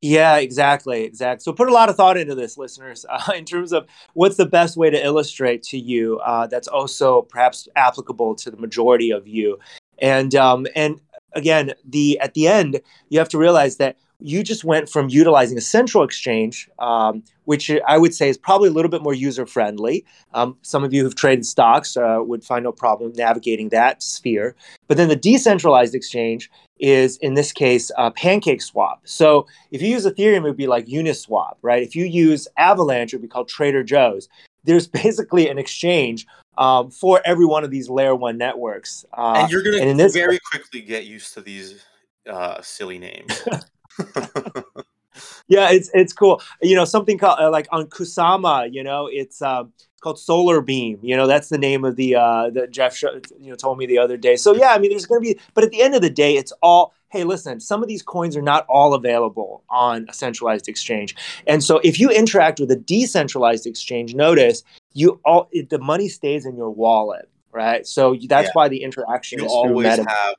Yeah, 0.00 0.36
exactly, 0.36 1.04
exactly. 1.04 1.42
So 1.42 1.54
put 1.54 1.68
a 1.68 1.72
lot 1.72 1.88
of 1.88 1.96
thought 1.96 2.18
into 2.18 2.34
this, 2.34 2.58
listeners, 2.58 3.06
uh, 3.10 3.32
in 3.34 3.46
terms 3.46 3.72
of 3.72 3.86
what's 4.12 4.36
the 4.36 4.44
best 4.46 4.76
way 4.76 4.90
to 4.90 5.02
illustrate 5.02 5.62
to 5.64 5.78
you 5.78 6.18
uh, 6.18 6.46
that's 6.46 6.68
also 6.68 7.22
perhaps 7.22 7.66
applicable 7.76 8.34
to 8.36 8.50
the 8.50 8.58
majority 8.58 9.10
of 9.10 9.26
you. 9.26 9.58
And 9.98 10.34
um, 10.34 10.66
and 10.76 11.00
again, 11.32 11.72
the 11.88 12.18
at 12.20 12.34
the 12.34 12.48
end, 12.48 12.80
you 13.08 13.18
have 13.18 13.30
to 13.30 13.38
realize 13.38 13.78
that 13.78 13.96
you 14.24 14.42
just 14.42 14.64
went 14.64 14.88
from 14.88 15.10
utilizing 15.10 15.58
a 15.58 15.60
central 15.60 16.02
exchange, 16.02 16.66
um, 16.78 17.22
which 17.44 17.70
I 17.86 17.98
would 17.98 18.14
say 18.14 18.30
is 18.30 18.38
probably 18.38 18.70
a 18.70 18.72
little 18.72 18.90
bit 18.90 19.02
more 19.02 19.12
user 19.12 19.44
friendly. 19.44 20.02
Um, 20.32 20.56
some 20.62 20.82
of 20.82 20.94
you 20.94 21.02
who've 21.02 21.14
traded 21.14 21.44
stocks 21.44 21.94
uh, 21.94 22.20
would 22.20 22.42
find 22.42 22.64
no 22.64 22.72
problem 22.72 23.12
navigating 23.16 23.68
that 23.68 24.02
sphere. 24.02 24.56
But 24.88 24.96
then 24.96 25.10
the 25.10 25.16
decentralized 25.16 25.94
exchange 25.94 26.50
is, 26.78 27.18
in 27.18 27.34
this 27.34 27.52
case, 27.52 27.90
uh, 27.98 28.12
Pancake 28.12 28.62
Swap. 28.62 29.02
So 29.04 29.46
if 29.70 29.82
you 29.82 29.88
use 29.88 30.06
Ethereum, 30.06 30.38
it 30.38 30.44
would 30.44 30.56
be 30.56 30.68
like 30.68 30.86
Uniswap, 30.86 31.56
right? 31.60 31.82
If 31.82 31.94
you 31.94 32.06
use 32.06 32.48
Avalanche, 32.56 33.12
it 33.12 33.16
would 33.16 33.22
be 33.22 33.28
called 33.28 33.50
Trader 33.50 33.84
Joe's. 33.84 34.30
There's 34.64 34.86
basically 35.04 35.50
an 35.50 35.58
exchange 35.58 36.26
um, 36.56 36.90
for 36.90 37.20
every 37.26 37.44
one 37.44 37.62
of 37.62 37.70
these 37.70 37.90
layer 37.90 38.14
one 38.14 38.38
networks. 38.38 39.04
Uh, 39.12 39.34
and 39.36 39.52
you're 39.52 39.62
going 39.62 39.98
to 39.98 40.08
very 40.08 40.38
quickly 40.50 40.80
get 40.80 41.04
used 41.04 41.34
to 41.34 41.42
these 41.42 41.84
uh, 42.26 42.62
silly 42.62 42.98
names. 42.98 43.46
yeah, 45.48 45.70
it's 45.70 45.90
it's 45.94 46.12
cool. 46.12 46.40
You 46.62 46.76
know, 46.76 46.84
something 46.84 47.18
called 47.18 47.38
uh, 47.40 47.50
like 47.50 47.66
on 47.72 47.86
Kusama. 47.86 48.72
You 48.72 48.82
know, 48.82 49.08
it's 49.10 49.42
uh, 49.42 49.64
called 50.00 50.18
Solar 50.18 50.60
Beam. 50.60 50.98
You 51.02 51.16
know, 51.16 51.26
that's 51.26 51.48
the 51.48 51.58
name 51.58 51.84
of 51.84 51.96
the 51.96 52.16
uh, 52.16 52.50
that 52.50 52.70
Jeff 52.70 53.00
you 53.02 53.50
know 53.50 53.54
told 53.54 53.78
me 53.78 53.86
the 53.86 53.98
other 53.98 54.16
day. 54.16 54.36
So 54.36 54.54
yeah, 54.54 54.68
I 54.68 54.78
mean, 54.78 54.90
there's 54.90 55.06
going 55.06 55.22
to 55.22 55.34
be, 55.34 55.40
but 55.54 55.64
at 55.64 55.70
the 55.70 55.82
end 55.82 55.94
of 55.94 56.02
the 56.02 56.10
day, 56.10 56.36
it's 56.36 56.52
all. 56.62 56.94
Hey, 57.10 57.22
listen, 57.22 57.60
some 57.60 57.80
of 57.80 57.88
these 57.88 58.02
coins 58.02 58.36
are 58.36 58.42
not 58.42 58.66
all 58.68 58.92
available 58.92 59.62
on 59.70 60.04
a 60.08 60.12
centralized 60.12 60.66
exchange. 60.66 61.14
And 61.46 61.62
so 61.62 61.78
if 61.84 62.00
you 62.00 62.10
interact 62.10 62.58
with 62.58 62.72
a 62.72 62.76
decentralized 62.76 63.68
exchange, 63.68 64.16
notice 64.16 64.64
you 64.94 65.20
all 65.24 65.48
it, 65.52 65.70
the 65.70 65.78
money 65.78 66.08
stays 66.08 66.44
in 66.44 66.56
your 66.56 66.70
wallet, 66.70 67.28
right? 67.52 67.86
So 67.86 68.16
that's 68.26 68.46
yeah. 68.46 68.52
why 68.54 68.68
the 68.68 68.82
interaction 68.82 69.38
you 69.38 69.44
is 69.44 69.52
always 69.52 69.96
have 69.96 70.34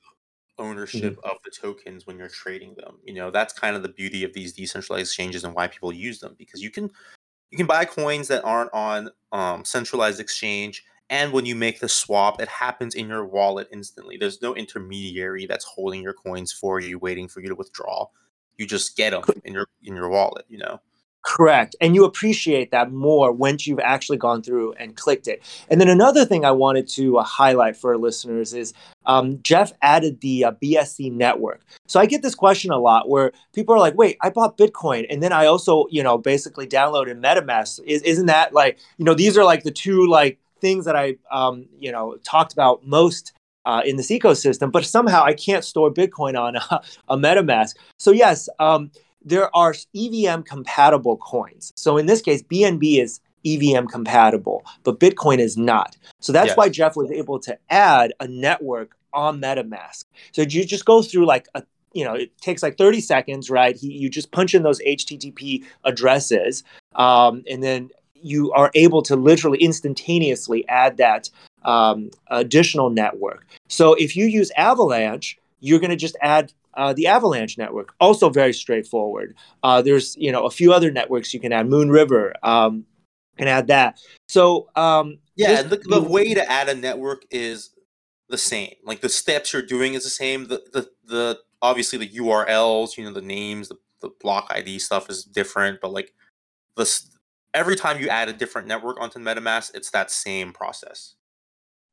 ownership 0.58 1.18
mm-hmm. 1.18 1.30
of 1.30 1.38
the 1.44 1.52
tokens 1.52 2.08
when 2.08 2.18
you're 2.18 2.30
trading 2.30 2.76
them. 2.76 2.98
You 3.04 3.14
know, 3.14 3.32
that's 3.32 3.54
kind 3.54 3.76
of 3.76 3.84
the 3.84 3.90
beauty 3.90 4.24
of 4.24 4.34
these 4.34 4.54
decentralized 4.54 5.08
exchanges 5.08 5.44
and 5.44 5.54
why 5.54 5.68
people 5.68 5.94
use 5.94 6.20
them 6.20 6.36
because 6.38 6.62
you 6.62 6.70
can 6.70 6.90
you 7.52 7.58
can 7.58 7.68
buy 7.68 7.86
coins 7.86 8.28
that 8.28 8.44
aren't 8.44 8.74
on 8.74 9.10
um, 9.32 9.64
centralized 9.64 10.20
exchange 10.20 10.84
and 11.10 11.32
when 11.32 11.46
you 11.46 11.56
make 11.56 11.80
the 11.80 11.90
swap 11.90 12.42
it 12.42 12.48
happens 12.48 12.96
in 12.96 13.08
your 13.08 13.26
wallet 13.26 13.68
instantly 13.72 14.18
there's 14.18 14.42
no 14.42 14.56
intermediary 14.56 15.46
that's 15.46 15.66
holding 15.66 16.02
your 16.02 16.14
coins 16.14 16.52
for 16.52 16.80
you 16.80 16.98
waiting 16.98 17.28
for 17.28 17.42
you 17.42 17.48
to 17.48 17.56
withdraw 17.56 18.06
you 18.58 18.66
just 18.66 18.98
get 18.98 19.12
them 19.12 19.24
in 19.44 19.54
your 19.54 19.68
in 19.84 19.96
your 19.96 20.10
wallet 20.10 20.46
you 20.50 20.58
know 20.58 20.80
Correct. 21.26 21.76
And 21.82 21.96
you 21.96 22.06
appreciate 22.06 22.70
that 22.70 22.92
more 22.92 23.32
once 23.32 23.66
you've 23.66 23.80
actually 23.80 24.18
gone 24.18 24.44
through 24.44 24.74
and 24.74 24.96
clicked 24.96 25.28
it. 25.28 25.42
And 25.70 25.82
then 25.82 25.90
another 25.90 26.24
thing 26.24 26.46
I 26.46 26.52
wanted 26.52 26.88
to 26.90 27.18
uh, 27.18 27.24
highlight 27.24 27.76
for 27.76 27.92
our 27.94 27.98
listeners 27.98 28.54
is 28.54 28.74
um, 29.08 29.42
Jeff 29.42 29.74
added 29.82 30.22
the 30.22 30.46
uh, 30.46 30.52
BSC 30.62 31.12
network. 31.12 31.62
So 31.88 32.00
I 32.00 32.06
get 32.06 32.22
this 32.22 32.36
question 32.36 32.72
a 32.72 32.78
lot 32.78 33.10
where 33.10 33.32
people 33.54 33.74
are 33.74 33.80
like, 33.80 33.96
wait, 33.96 34.18
I 34.22 34.30
bought 34.30 34.56
Bitcoin 34.56 35.08
and 35.10 35.24
then 35.24 35.34
I 35.34 35.48
also, 35.48 35.88
you 35.90 36.04
know, 36.04 36.20
basically 36.20 36.68
downloaded 36.68 37.20
MetaMask. 37.20 37.80
Is, 37.86 38.04
isn't 38.04 38.28
that 38.28 38.54
like, 38.54 38.78
you 39.00 39.06
know, 39.06 39.16
these 39.16 39.36
are 39.36 39.44
like 39.44 39.64
the 39.64 39.72
two 39.72 40.08
like 40.08 40.40
things 40.62 40.86
that 40.86 40.96
I, 40.96 41.16
um, 41.32 41.66
you 41.80 41.92
know, 41.92 42.18
talked 42.24 42.54
about 42.54 42.86
most 42.86 43.34
uh, 43.66 43.82
in 43.84 43.96
this 43.96 44.10
ecosystem, 44.10 44.72
but 44.72 44.86
somehow 44.86 45.24
I 45.24 45.34
can't 45.34 45.66
store 45.66 45.92
Bitcoin 45.92 46.40
on 46.40 46.56
a, 46.56 46.82
a 47.10 47.18
MetaMask. 47.18 47.74
So 47.98 48.12
yes, 48.12 48.48
um, 48.60 48.92
there 49.26 49.54
are 49.56 49.74
EVM 49.96 50.42
compatible 50.42 51.18
coins. 51.18 51.74
So 51.76 51.98
in 51.98 52.06
this 52.06 52.22
case, 52.22 52.44
BNB 52.44 53.02
is 53.02 53.20
EVM 53.46 53.88
compatible, 53.88 54.64
but 54.84 55.00
Bitcoin 55.00 55.40
is 55.40 55.58
not. 55.58 55.98
So 56.20 56.32
that's 56.32 56.50
yes. 56.50 56.58
why 56.58 56.70
Jeff 56.70 56.96
was 56.96 57.12
able 57.12 57.40
to 57.40 57.58
add 57.70 58.14
a 58.20 58.28
network 58.28 58.96
on 59.14 59.42
MetaMask. 59.42 60.06
So 60.32 60.44
you 60.44 60.66
just 60.66 60.86
go 60.86 61.02
through 61.02 61.26
like 61.26 61.48
a 61.56 61.64
you 61.94 62.04
know 62.04 62.14
it 62.14 62.38
takes 62.40 62.62
like 62.62 62.78
30 62.78 63.00
seconds 63.00 63.50
right 63.50 63.78
he, 63.78 63.88
you 63.88 64.10
just 64.10 64.32
punch 64.32 64.54
in 64.54 64.64
those 64.64 64.82
http 64.82 65.64
addresses 65.86 66.62
um, 66.96 67.42
and 67.50 67.64
then 67.64 67.90
you 68.14 68.52
are 68.52 68.70
able 68.76 69.02
to 69.02 69.16
literally 69.16 69.58
instantaneously 69.60 70.68
add 70.68 70.98
that 70.98 71.30
um, 71.64 72.12
additional 72.28 72.90
network 72.90 73.46
so 73.70 73.94
if 73.94 74.14
you 74.14 74.26
use 74.26 74.52
avalanche 74.58 75.40
you're 75.62 75.80
going 75.80 75.90
to 75.90 75.96
just 75.96 76.18
add 76.22 76.52
uh, 76.76 76.94
the 76.94 77.08
Avalanche 77.08 77.58
network, 77.58 77.94
also 78.00 78.30
very 78.30 78.54
straightforward. 78.54 79.36
Uh, 79.64 79.82
there's 79.82 80.16
you 80.18 80.32
know 80.32 80.46
a 80.46 80.52
few 80.52 80.74
other 80.74 80.92
networks 80.92 81.34
you 81.34 81.40
can 81.40 81.52
add. 81.52 81.68
Moon 81.68 81.90
River 81.90 82.34
um, 82.44 82.86
can 83.38 83.48
add 83.48 83.68
that. 83.68 84.00
So 84.28 84.70
um, 84.76 85.20
yeah, 85.36 85.62
the, 85.62 85.78
the 85.78 86.02
way 86.02 86.34
to 86.34 86.52
add 86.52 86.70
a 86.70 86.76
network 86.76 87.24
is 87.32 87.72
the 88.30 88.38
same. 88.38 88.74
Like 88.84 89.02
the 89.02 89.10
steps 89.10 89.54
you're 89.54 89.62
doing 89.62 89.94
is 89.94 90.04
the 90.04 90.10
same. 90.10 90.48
The 90.48 90.64
the, 90.74 90.90
the 91.06 91.40
obviously 91.62 92.00
the 92.00 92.10
URLs, 92.10 92.98
you 92.98 93.04
know, 93.04 93.12
the 93.12 93.22
names, 93.22 93.70
the, 93.70 93.78
the 94.02 94.10
block 94.22 94.48
ID 94.52 94.80
stuff 94.80 95.10
is 95.10 95.24
different, 95.24 95.80
but 95.82 95.92
like 95.92 96.14
this 96.78 97.10
every 97.54 97.76
time 97.76 98.00
you 98.00 98.10
add 98.10 98.30
a 98.30 98.34
different 98.34 98.68
network 98.68 99.00
onto 99.00 99.20
MetaMask, 99.20 99.74
it's 99.74 99.90
that 99.92 100.12
same 100.12 100.52
process. 100.52 101.16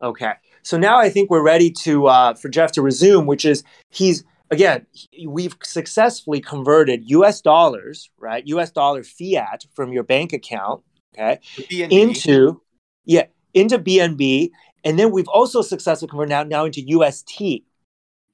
Okay, 0.02 0.32
so 0.62 0.76
now 0.76 0.98
I 0.98 1.08
think 1.08 1.30
we're 1.30 1.44
ready 1.44 1.70
to 1.82 2.08
uh, 2.08 2.34
for 2.34 2.48
Jeff 2.48 2.72
to 2.72 2.82
resume, 2.82 3.26
which 3.26 3.44
is 3.44 3.62
he's 3.90 4.24
again, 4.52 4.86
we've 5.26 5.56
successfully 5.62 6.40
converted 6.40 7.10
US 7.10 7.40
dollars, 7.40 8.10
right? 8.18 8.46
US 8.46 8.70
dollar 8.70 9.02
fiat 9.02 9.64
from 9.74 9.92
your 9.92 10.02
bank 10.02 10.32
account, 10.32 10.82
okay, 11.14 11.40
into 11.70 12.60
yeah, 13.04 13.26
into 13.54 13.78
BNB. 13.78 14.50
And 14.84 14.98
then 14.98 15.10
we've 15.10 15.28
also 15.28 15.62
successfully 15.62 16.08
converted 16.10 16.30
now, 16.30 16.42
now 16.42 16.64
into 16.64 16.82
UST. 16.82 17.64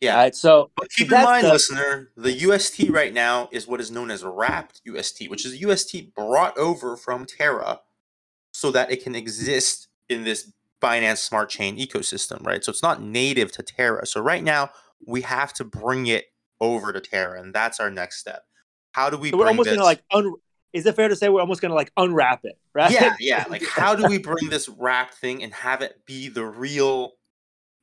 Yeah. 0.01 0.17
Right? 0.17 0.35
So, 0.35 0.71
but 0.77 0.91
keep 0.91 1.09
so 1.09 1.17
in 1.17 1.25
mind, 1.25 1.47
the, 1.47 1.53
listener, 1.53 2.11
the 2.17 2.33
UST 2.33 2.89
right 2.91 3.13
now 3.13 3.49
is 3.53 3.67
what 3.67 3.81
is 3.81 3.91
known 3.91 4.11
as 4.11 4.23
wrapped 4.25 4.81
UST, 4.85 5.29
which 5.29 5.45
is 5.45 5.61
UST 5.61 6.15
brought 6.15 6.57
over 6.57 6.97
from 6.97 7.27
Terra 7.27 7.81
so 8.53 8.71
that 8.71 8.91
it 8.91 9.03
can 9.03 9.15
exist 9.15 9.89
in 10.09 10.25
this 10.25 10.53
Binance 10.81 11.19
Smart 11.19 11.51
Chain 11.51 11.77
ecosystem, 11.77 12.47
right? 12.47 12.63
So 12.65 12.71
it's 12.71 12.83
not 12.83 13.03
native 13.03 13.51
to 13.53 13.63
Terra. 13.63 14.07
So 14.07 14.21
right 14.21 14.43
now, 14.43 14.71
we 15.07 15.23
have 15.23 15.53
to 15.55 15.65
bring 15.65 16.07
it 16.07 16.27
over 16.61 16.93
to 16.93 17.01
Terra, 17.01 17.41
and 17.41 17.55
that's 17.55 17.81
our 17.81 17.91
next 17.91 18.19
step. 18.19 18.45
How 18.93 19.11
do 19.11 19.17
we? 19.17 19.31
So 19.31 19.39
we're 19.39 19.47
almost 19.47 19.69
this... 19.69 19.77
gonna 19.77 19.87
like. 19.87 20.03
Un- 20.13 20.35
is 20.73 20.85
it 20.85 20.95
fair 20.97 21.09
to 21.09 21.17
say 21.17 21.29
we're 21.29 21.41
almost 21.41 21.63
gonna 21.63 21.75
like 21.75 21.91
unwrap 21.97 22.45
it, 22.45 22.59
right? 22.75 22.91
Yeah, 22.91 23.15
yeah. 23.19 23.45
Like, 23.51 23.67
how 23.67 23.95
do 23.95 24.07
we 24.07 24.19
bring 24.19 24.51
this 24.51 24.69
wrapped 24.69 25.15
thing 25.15 25.43
and 25.43 25.53
have 25.55 25.83
it 25.83 26.05
be 26.05 26.29
the 26.29 26.45
real 26.45 27.13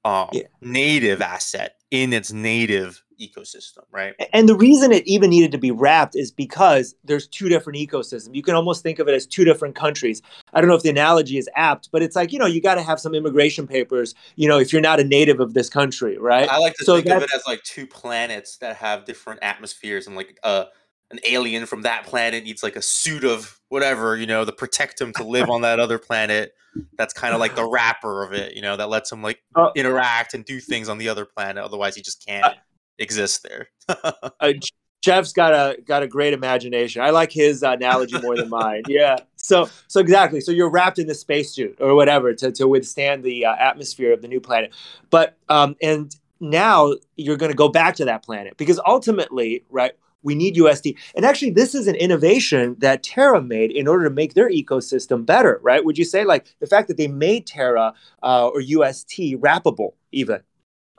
um, 0.05 0.29
yeah. 0.31 0.43
native 0.61 1.21
asset 1.21 1.77
in 1.89 2.13
its 2.13 2.31
native 2.31 3.03
ecosystem, 3.19 3.79
right? 3.91 4.13
And 4.33 4.47
the 4.47 4.55
reason 4.55 4.91
it 4.91 5.05
even 5.07 5.31
needed 5.31 5.51
to 5.53 5.57
be 5.57 5.71
wrapped 5.71 6.15
is 6.15 6.31
because 6.31 6.93
there's 7.03 7.27
two 7.27 7.49
different 7.49 7.79
ecosystems. 7.79 8.35
You 8.35 8.43
can 8.43 8.53
almost 8.53 8.83
think 8.83 8.99
of 8.99 9.07
it 9.07 9.15
as 9.15 9.25
two 9.25 9.43
different 9.43 9.73
countries. 9.73 10.21
I 10.53 10.61
don't 10.61 10.69
know 10.69 10.75
if 10.75 10.83
the 10.83 10.89
analogy 10.89 11.37
is 11.37 11.49
apt, 11.55 11.89
but 11.91 12.03
it's 12.03 12.15
like, 12.15 12.31
you 12.31 12.37
know, 12.37 12.45
you 12.45 12.61
got 12.61 12.75
to 12.75 12.83
have 12.83 12.99
some 12.99 13.15
immigration 13.15 13.65
papers, 13.65 14.13
you 14.35 14.47
know, 14.47 14.59
if 14.59 14.71
you're 14.71 14.81
not 14.81 14.99
a 14.99 15.03
native 15.03 15.39
of 15.39 15.55
this 15.55 15.69
country, 15.69 16.17
right? 16.19 16.47
I 16.47 16.59
like 16.59 16.75
to 16.75 16.85
so 16.85 17.01
think 17.01 17.09
of 17.09 17.23
it 17.23 17.33
as 17.33 17.43
like 17.47 17.63
two 17.63 17.87
planets 17.87 18.57
that 18.57 18.75
have 18.75 19.05
different 19.05 19.39
atmospheres 19.41 20.05
and 20.05 20.15
like 20.15 20.37
uh 20.43 20.65
an 21.11 21.19
alien 21.27 21.65
from 21.65 21.83
that 21.83 22.05
planet 22.05 22.43
needs 22.43 22.63
like 22.63 22.75
a 22.75 22.81
suit 22.81 23.23
of 23.23 23.59
whatever, 23.75 24.15
you 24.15 24.25
know, 24.25 24.45
the 24.45 24.53
protect 24.53 24.99
him 24.99 25.11
to 25.13 25.23
live 25.23 25.49
on 25.49 25.61
that 25.61 25.79
other 25.79 25.99
planet. 25.99 26.53
That's 26.97 27.13
kind 27.13 27.33
of 27.33 27.39
like 27.41 27.55
the 27.55 27.67
wrapper 27.67 28.23
of 28.23 28.33
it, 28.33 28.55
you 28.55 28.61
know, 28.61 28.77
that 28.77 28.89
lets 28.89 29.11
him 29.11 29.21
like 29.21 29.43
uh, 29.55 29.69
interact 29.75 30.33
and 30.33 30.45
do 30.45 30.59
things 30.59 30.89
on 30.89 30.97
the 30.97 31.09
other 31.09 31.25
planet. 31.25 31.63
Otherwise, 31.63 31.95
he 31.95 32.01
just 32.01 32.25
can't. 32.25 32.55
exist 32.97 33.43
there. 33.43 33.67
uh, 33.89 34.53
Jeff's 35.01 35.33
got 35.33 35.53
a 35.53 35.81
got 35.81 36.01
a 36.01 36.07
great 36.07 36.33
imagination. 36.33 37.01
I 37.01 37.11
like 37.11 37.31
his 37.31 37.61
analogy 37.61 38.19
more 38.21 38.35
than 38.35 38.49
mine. 38.49 38.83
Yeah. 38.87 39.17
So 39.35 39.69
so 39.87 39.99
exactly. 39.99 40.41
So 40.41 40.51
you're 40.51 40.69
wrapped 40.71 40.97
in 40.97 41.05
the 41.05 41.13
spacesuit 41.13 41.77
or 41.79 41.93
whatever 41.93 42.33
to 42.33 42.51
to 42.53 42.67
withstand 42.67 43.23
the 43.23 43.45
uh, 43.45 43.55
atmosphere 43.59 44.11
of 44.13 44.21
the 44.23 44.27
new 44.27 44.39
planet. 44.39 44.73
But 45.11 45.37
um 45.49 45.75
and 45.81 46.15
now 46.39 46.93
you're 47.15 47.37
going 47.37 47.51
to 47.51 47.57
go 47.57 47.69
back 47.69 47.95
to 47.97 48.05
that 48.05 48.23
planet 48.23 48.57
because 48.57 48.79
ultimately, 48.87 49.63
right? 49.69 49.93
We 50.25 50.35
need 50.35 50.55
USD. 50.55 50.97
And 51.15 51.23
actually, 51.23 51.51
this 51.51 51.73
is 51.75 51.87
an 51.87 51.95
innovation 51.95 52.75
that 52.79 53.03
Terra 53.03 53.41
made 53.41 53.71
in 53.71 53.87
order 53.87 54.03
to 54.05 54.09
make 54.09 54.33
their 54.33 54.49
ecosystem 54.49 55.25
better, 55.25 55.59
right? 55.63 55.85
Would 55.85 55.97
you 55.97 56.03
say 56.03 56.25
like 56.25 56.47
the 56.59 56.67
fact 56.67 56.87
that 56.89 56.97
they 56.97 57.07
made 57.07 57.45
Terra 57.47 57.93
uh, 58.23 58.47
or 58.47 58.59
UST 58.59 59.17
wrappable, 59.39 59.93
even, 60.11 60.41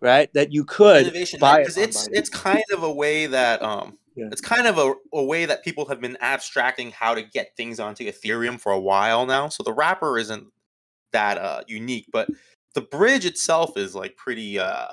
right? 0.00 0.32
That 0.32 0.52
you 0.52 0.64
could 0.64 1.02
Innovation, 1.08 1.40
buy 1.40 1.58
because 1.58 1.76
it. 1.76 1.88
it's 1.88 2.08
it's 2.12 2.30
kind 2.30 2.64
of 2.72 2.84
a 2.84 2.92
way 2.92 3.26
that 3.26 3.60
um 3.62 3.98
Yeah. 4.14 4.28
it's 4.30 4.40
kind 4.40 4.66
of 4.66 4.78
a, 4.78 4.94
a 5.12 5.24
way 5.24 5.44
that 5.44 5.64
people 5.64 5.86
have 5.88 6.00
been 6.00 6.16
abstracting 6.20 6.92
how 6.92 7.14
to 7.14 7.22
get 7.22 7.56
things 7.56 7.80
onto 7.80 8.04
Ethereum 8.04 8.58
for 8.60 8.72
a 8.72 8.80
while 8.80 9.26
now. 9.26 9.48
So 9.48 9.62
the 9.62 9.72
wrapper 9.72 10.18
isn't 10.18 10.46
that 11.12 11.36
uh 11.38 11.62
unique, 11.66 12.06
but 12.12 12.28
the 12.74 12.82
bridge 12.82 13.24
itself 13.24 13.76
is 13.76 13.94
like 13.94 14.16
pretty 14.16 14.58
uh 14.58 14.86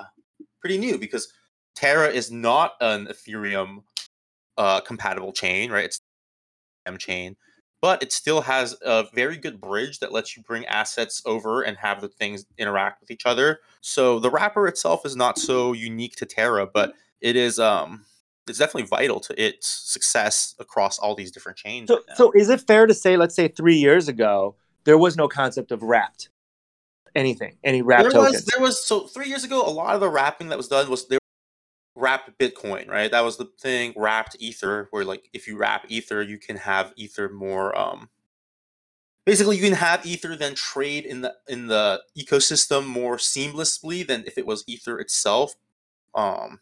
pretty 0.60 0.78
new 0.78 0.98
because 0.98 1.32
Terra 1.76 2.08
is 2.08 2.30
not 2.30 2.72
an 2.80 3.06
Ethereum 3.06 3.82
uh 4.56 4.80
compatible 4.80 5.32
chain, 5.32 5.70
right? 5.70 5.84
It's 5.84 6.00
M 6.86 6.98
chain, 6.98 7.36
but 7.80 8.02
it 8.02 8.12
still 8.12 8.40
has 8.42 8.76
a 8.82 9.04
very 9.14 9.36
good 9.36 9.60
bridge 9.60 9.98
that 9.98 10.12
lets 10.12 10.36
you 10.36 10.42
bring 10.42 10.64
assets 10.66 11.22
over 11.26 11.62
and 11.62 11.76
have 11.76 12.00
the 12.00 12.08
things 12.08 12.46
interact 12.58 13.00
with 13.00 13.10
each 13.10 13.26
other. 13.26 13.60
So 13.80 14.18
the 14.18 14.30
wrapper 14.30 14.66
itself 14.66 15.04
is 15.04 15.16
not 15.16 15.38
so 15.38 15.72
unique 15.72 16.16
to 16.16 16.26
Terra, 16.26 16.66
but 16.66 16.94
it 17.20 17.36
is 17.36 17.58
um 17.58 18.04
it's 18.46 18.58
definitely 18.58 18.86
vital 18.88 19.20
to 19.20 19.42
its 19.42 19.68
success 19.68 20.54
across 20.58 20.98
all 20.98 21.14
these 21.14 21.30
different 21.30 21.58
chains. 21.58 21.88
So, 21.88 21.96
right 21.96 22.16
so 22.16 22.32
is 22.32 22.50
it 22.50 22.60
fair 22.60 22.86
to 22.86 22.94
say, 22.94 23.16
let's 23.16 23.34
say 23.34 23.48
three 23.48 23.76
years 23.76 24.08
ago, 24.08 24.56
there 24.84 24.98
was 24.98 25.16
no 25.16 25.28
concept 25.28 25.72
of 25.72 25.82
wrapped 25.82 26.28
anything, 27.14 27.56
any 27.64 27.82
wrapped 27.82 28.02
there 28.02 28.10
tokens? 28.10 28.34
was 28.34 28.44
there 28.44 28.60
was 28.60 28.84
so 28.84 29.06
three 29.06 29.28
years 29.28 29.44
ago, 29.44 29.66
a 29.66 29.70
lot 29.70 29.94
of 29.94 30.00
the 30.00 30.08
wrapping 30.08 30.48
that 30.48 30.58
was 30.58 30.68
done 30.68 30.88
was 30.90 31.06
they 31.08 31.18
wrapped 31.94 32.38
Bitcoin, 32.38 32.88
right? 32.88 33.10
That 33.10 33.24
was 33.24 33.36
the 33.36 33.50
thing. 33.60 33.92
Wrapped 33.96 34.36
Ether, 34.38 34.88
where 34.90 35.04
like 35.04 35.28
if 35.32 35.46
you 35.46 35.56
wrap 35.56 35.86
Ether, 35.88 36.22
you 36.22 36.38
can 36.38 36.56
have 36.56 36.92
Ether 36.96 37.28
more. 37.28 37.76
um 37.78 38.08
Basically, 39.26 39.56
you 39.56 39.62
can 39.62 39.72
have 39.72 40.04
Ether 40.04 40.36
then 40.36 40.54
trade 40.54 41.06
in 41.06 41.22
the 41.22 41.34
in 41.48 41.68
the 41.68 42.02
ecosystem 42.18 42.86
more 42.86 43.16
seamlessly 43.16 44.06
than 44.06 44.24
if 44.26 44.36
it 44.36 44.46
was 44.46 44.64
Ether 44.66 45.00
itself. 45.00 45.54
Um, 46.14 46.60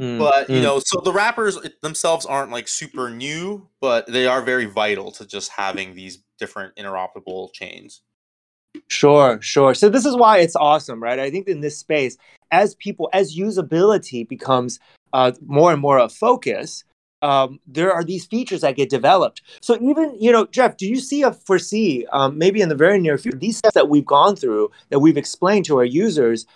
Mm, 0.00 0.18
but 0.18 0.48
you 0.48 0.60
mm. 0.60 0.62
know, 0.62 0.80
so 0.84 1.00
the 1.00 1.12
wrappers 1.12 1.58
themselves 1.82 2.24
aren't 2.24 2.50
like 2.50 2.66
super 2.66 3.10
new, 3.10 3.68
but 3.80 4.06
they 4.06 4.26
are 4.26 4.42
very 4.42 4.64
vital 4.64 5.12
to 5.12 5.26
just 5.26 5.50
having 5.50 5.94
these 5.94 6.18
different 6.38 6.74
interoperable 6.76 7.52
chains. 7.52 8.00
Sure, 8.88 9.40
sure. 9.40 9.74
So 9.74 9.88
this 9.88 10.04
is 10.04 10.16
why 10.16 10.38
it's 10.38 10.56
awesome, 10.56 11.02
right? 11.02 11.18
I 11.18 11.30
think 11.30 11.48
in 11.48 11.60
this 11.60 11.78
space, 11.78 12.16
as 12.50 12.74
people, 12.76 13.08
as 13.12 13.36
usability 13.36 14.28
becomes 14.28 14.78
uh, 15.12 15.32
more 15.46 15.72
and 15.72 15.80
more 15.80 15.98
a 15.98 16.08
focus, 16.08 16.84
um, 17.22 17.60
there 17.66 17.92
are 17.92 18.02
these 18.02 18.26
features 18.26 18.62
that 18.62 18.76
get 18.76 18.90
developed. 18.90 19.42
So 19.60 19.76
even, 19.80 20.16
you 20.20 20.32
know, 20.32 20.46
Jeff, 20.46 20.76
do 20.76 20.86
you 20.86 21.00
see 21.00 21.22
a 21.22 21.32
foresee 21.32 22.06
um, 22.12 22.36
maybe 22.36 22.60
in 22.60 22.68
the 22.68 22.74
very 22.74 22.98
near 22.98 23.16
future 23.16 23.38
these 23.38 23.58
steps 23.58 23.74
that 23.74 23.88
we've 23.88 24.06
gone 24.06 24.36
through 24.36 24.70
that 24.90 24.98
we've 24.98 25.16
explained 25.16 25.64
to 25.66 25.78
our 25.78 25.84
users? 25.84 26.46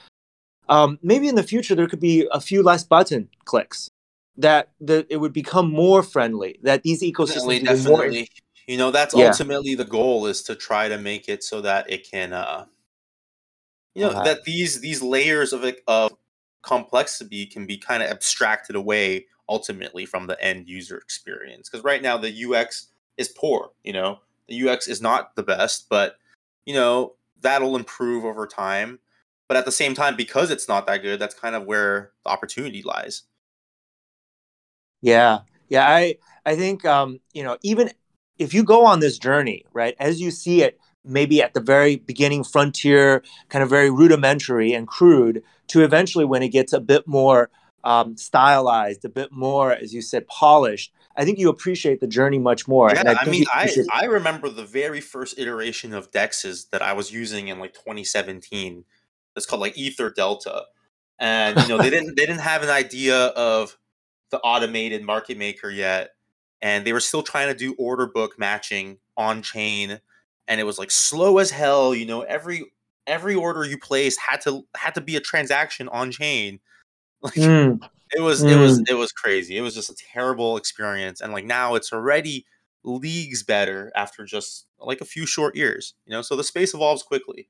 Um, 0.68 0.98
maybe 1.02 1.28
in 1.28 1.36
the 1.36 1.44
future 1.44 1.76
there 1.76 1.86
could 1.86 2.00
be 2.00 2.28
a 2.32 2.40
few 2.40 2.62
less 2.62 2.82
button 2.82 3.28
clicks 3.44 3.88
that 4.36 4.70
that 4.80 5.06
it 5.08 5.18
would 5.18 5.32
become 5.32 5.70
more 5.70 6.02
friendly. 6.02 6.58
That 6.62 6.82
these 6.82 7.02
ecosystems 7.02 7.34
Definitely, 7.34 7.54
would 7.60 7.84
be 7.84 7.88
more 7.88 8.02
definitely. 8.02 8.28
You 8.68 8.76
know, 8.76 8.90
that's 8.92 9.12
Yeah. 9.12 9.38
ultimately 9.52 9.74
the 9.74 9.84
goal 9.84 10.26
is 10.26 10.42
to 10.44 10.54
try 10.54 10.88
to 10.88 10.98
make 10.98 11.28
it 11.28 11.42
so 11.44 11.60
that 11.62 11.90
it 11.90 12.08
can, 12.10 12.32
uh, 12.32 12.66
you 13.94 14.02
know, 14.02 14.14
Uh-huh. 14.14 14.22
that 14.22 14.44
these 14.44 14.80
these 14.80 15.02
layers 15.02 15.52
of 15.52 15.64
of 15.86 16.12
complexity 16.62 17.46
can 17.46 17.66
be 17.66 17.78
kind 17.78 18.02
of 18.02 18.10
abstracted 18.10 18.76
away 18.76 19.26
ultimately 19.48 20.04
from 20.04 20.26
the 20.26 20.42
end 20.42 20.68
user 20.68 20.96
experience. 20.98 21.68
Because 21.68 21.84
right 21.84 22.02
now 22.02 22.16
the 22.18 22.30
UX 22.30 22.88
is 23.16 23.28
poor. 23.28 23.70
You 23.84 23.92
know, 23.92 24.20
the 24.48 24.54
UX 24.56 24.88
is 24.88 25.00
not 25.00 25.34
the 25.36 25.42
best, 25.42 25.88
but 25.88 26.16
you 26.66 26.74
know 26.74 27.14
that'll 27.40 27.76
improve 27.76 28.24
over 28.24 28.46
time. 28.46 28.98
But 29.48 29.56
at 29.56 29.64
the 29.64 29.72
same 29.72 29.94
time, 29.94 30.16
because 30.16 30.50
it's 30.50 30.68
not 30.68 30.86
that 30.88 31.02
good, 31.02 31.20
that's 31.20 31.34
kind 31.34 31.54
of 31.54 31.64
where 31.66 32.10
the 32.24 32.30
opportunity 32.30 32.82
lies. 32.82 33.22
Yeah, 35.00 35.40
yeah. 35.68 35.86
I 35.88 36.16
I 36.44 36.56
think 36.56 36.84
um, 36.84 37.20
you 37.32 37.42
know 37.44 37.58
even 37.62 37.90
if 38.38 38.54
you 38.54 38.62
go 38.62 38.84
on 38.84 39.00
this 39.00 39.18
journey, 39.18 39.64
right, 39.72 39.94
as 39.98 40.20
you 40.20 40.30
see 40.30 40.62
it, 40.62 40.78
maybe 41.04 41.42
at 41.42 41.54
the 41.54 41.60
very 41.60 41.96
beginning, 41.96 42.44
frontier, 42.44 43.22
kind 43.48 43.62
of 43.62 43.70
very 43.70 43.90
rudimentary 43.90 44.72
and 44.72 44.88
crude, 44.88 45.42
to 45.68 45.82
eventually 45.82 46.24
when 46.24 46.42
it 46.42 46.48
gets 46.48 46.72
a 46.72 46.80
bit 46.80 47.06
more 47.06 47.50
um, 47.84 48.16
stylized, 48.16 49.04
a 49.04 49.08
bit 49.08 49.30
more, 49.30 49.72
as 49.72 49.94
you 49.94 50.02
said, 50.02 50.26
polished. 50.26 50.92
I 51.16 51.24
think 51.24 51.38
you 51.38 51.48
appreciate 51.48 52.00
the 52.00 52.06
journey 52.06 52.38
much 52.38 52.68
more. 52.68 52.90
Yeah, 52.92 53.02
I, 53.06 53.24
think 53.24 53.30
mean, 53.30 53.44
I 53.52 53.72
I 53.92 54.04
remember 54.04 54.50
the 54.50 54.64
very 54.64 55.00
first 55.00 55.38
iteration 55.38 55.94
of 55.94 56.10
Dexes 56.10 56.68
that 56.70 56.82
I 56.82 56.92
was 56.92 57.10
using 57.10 57.48
in 57.48 57.58
like 57.58 57.72
2017. 57.72 58.84
It's 59.34 59.46
called 59.46 59.60
like 59.60 59.78
Ether 59.78 60.10
Delta, 60.10 60.64
and 61.18 61.58
you 61.60 61.68
know 61.68 61.78
they 61.78 61.90
didn't 61.90 62.16
they 62.16 62.26
didn't 62.26 62.40
have 62.40 62.62
an 62.62 62.70
idea 62.70 63.16
of 63.28 63.78
the 64.30 64.40
automated 64.40 65.02
market 65.04 65.38
maker 65.38 65.70
yet, 65.70 66.10
and 66.62 66.86
they 66.86 66.92
were 66.92 67.00
still 67.00 67.22
trying 67.22 67.48
to 67.48 67.54
do 67.58 67.74
order 67.78 68.06
book 68.06 68.38
matching 68.38 68.98
on 69.16 69.42
chain, 69.42 70.00
and 70.48 70.60
it 70.60 70.64
was 70.64 70.78
like 70.78 70.90
slow 70.90 71.38
as 71.38 71.50
hell. 71.50 71.94
You 71.94 72.06
know, 72.06 72.22
every 72.22 72.64
every 73.06 73.34
order 73.34 73.64
you 73.64 73.78
placed 73.78 74.20
had 74.20 74.40
to 74.42 74.66
had 74.76 74.94
to 74.94 75.00
be 75.00 75.16
a 75.16 75.20
transaction 75.20 75.88
on 75.88 76.10
chain. 76.10 76.60
Like 77.22 77.34
Mm, 77.34 77.80
it 78.12 78.20
was 78.20 78.44
it 78.44 78.56
was 78.56 78.82
it 78.88 78.94
was 78.94 79.10
crazy. 79.12 79.56
It 79.56 79.62
was 79.62 79.74
just 79.74 79.90
a 79.90 79.94
terrible 79.94 80.56
experience, 80.56 81.20
and 81.20 81.32
like 81.32 81.44
now 81.44 81.74
it's 81.74 81.92
already 81.92 82.46
leagues 82.84 83.42
better 83.42 83.90
after 83.96 84.24
just 84.24 84.66
like 84.78 85.00
a 85.00 85.04
few 85.04 85.26
short 85.26 85.56
years. 85.56 85.94
You 86.06 86.12
know, 86.12 86.22
so 86.22 86.36
the 86.36 86.44
space 86.44 86.74
evolves 86.74 87.02
quickly. 87.02 87.48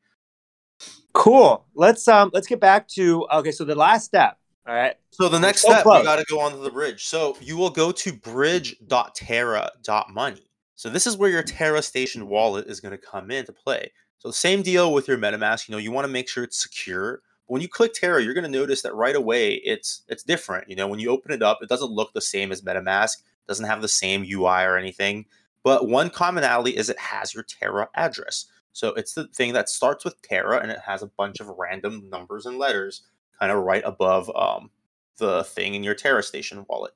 cool. 1.13 1.67
Let's 1.75 2.07
um 2.09 2.31
let's 2.33 2.47
get 2.47 2.61
back 2.61 2.89
to 2.89 3.27
okay. 3.33 3.53
So 3.53 3.65
the 3.65 3.75
last 3.75 4.05
step. 4.05 4.39
All 4.67 4.75
right. 4.75 4.97
So 5.11 5.29
the 5.29 5.39
next 5.39 5.61
so 5.63 5.69
step, 5.69 5.85
close. 5.85 6.01
we 6.01 6.05
got 6.05 6.19
to 6.19 6.25
go 6.29 6.41
onto 6.41 6.61
the 6.61 6.71
bridge. 6.71 7.05
So 7.05 7.37
you 7.41 7.57
will 7.57 7.71
go 7.71 7.93
to 7.93 8.13
bridge.terra.money. 8.13 10.51
So 10.75 10.91
this 10.91 11.07
is 11.07 11.17
where 11.17 11.31
your 11.31 11.45
Terra 11.45 11.83
Station 11.83 12.27
wallet 12.29 12.67
is 12.67 12.81
going 12.81 12.91
to 12.93 12.99
come 12.99 13.31
into 13.31 13.53
play. 13.53 13.93
So 14.19 14.33
same 14.33 14.63
deal 14.63 14.93
with 14.93 15.07
your 15.07 15.19
MetaMask. 15.19 15.69
You 15.69 15.73
know, 15.73 15.79
you 15.79 15.93
want 15.93 16.07
to 16.07 16.13
make 16.13 16.29
sure 16.29 16.43
it's 16.45 16.61
secure. 16.61 17.23
When 17.47 17.63
you 17.63 17.69
click 17.69 17.95
Terra, 17.95 18.21
you're 18.23 18.35
going 18.35 18.45
to 18.45 18.51
notice 18.51 18.83
that 18.83 18.95
right 18.95 19.15
away 19.15 19.55
it's 19.55 20.03
it's 20.09 20.25
different. 20.25 20.69
You 20.69 20.75
know, 20.75 20.89
when 20.89 20.99
you 20.99 21.11
open 21.11 21.31
it 21.31 21.43
up, 21.43 21.61
it 21.63 21.69
doesn't 21.69 21.93
look 21.93 22.13
the 22.13 22.21
same 22.21 22.51
as 22.51 22.63
MetaMask. 22.63 23.19
Doesn't 23.47 23.67
have 23.67 23.83
the 23.83 23.89
same 23.89 24.27
UI 24.29 24.65
or 24.65 24.77
anything. 24.77 25.27
But 25.63 25.89
one 25.89 26.11
commonality 26.11 26.77
is 26.77 26.91
it 26.91 26.99
has 26.99 27.35
your 27.35 27.45
Terra 27.45 27.89
address. 27.95 28.47
So 28.73 28.89
it's 28.95 29.15
the 29.15 29.29
thing 29.29 29.53
that 29.53 29.69
starts 29.69 30.05
with 30.05 30.21
Terra 30.23 30.59
and 30.59 30.71
it 30.71 30.81
has 30.85 31.03
a 31.03 31.11
bunch 31.17 31.41
of 31.41 31.49
random 31.57 32.11
numbers 32.11 32.45
and 32.45 32.59
letters 32.59 33.03
kind 33.39 33.53
of 33.53 33.65
right 33.65 33.83
above 33.85 34.31
um, 34.37 34.71
the 35.19 35.45
thing 35.45 35.75
in 35.75 35.83
your 35.83 35.95
Terra 35.95 36.23
Station 36.23 36.65
wallet. 36.69 36.93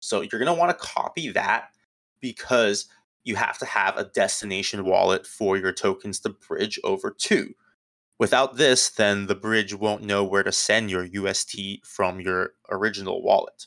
So 0.00 0.22
you're 0.22 0.38
going 0.38 0.46
to 0.46 0.54
want 0.54 0.76
to 0.76 0.84
copy 0.86 1.30
that 1.30 1.70
because 2.20 2.88
you 3.24 3.36
have 3.36 3.58
to 3.58 3.66
have 3.66 3.96
a 3.96 4.04
destination 4.04 4.84
wallet 4.84 5.26
for 5.26 5.56
your 5.56 5.72
tokens 5.72 6.20
to 6.20 6.30
bridge 6.30 6.78
over 6.84 7.10
to. 7.10 7.54
Without 8.18 8.56
this, 8.56 8.90
then 8.90 9.26
the 9.26 9.34
bridge 9.34 9.74
won't 9.74 10.02
know 10.02 10.24
where 10.24 10.42
to 10.42 10.52
send 10.52 10.90
your 10.90 11.04
UST 11.04 11.84
from 11.84 12.20
your 12.20 12.52
original 12.70 13.22
wallet. 13.22 13.66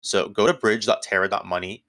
So 0.00 0.28
go 0.28 0.46
to 0.46 0.54
bridge.terra.money. 0.54 1.84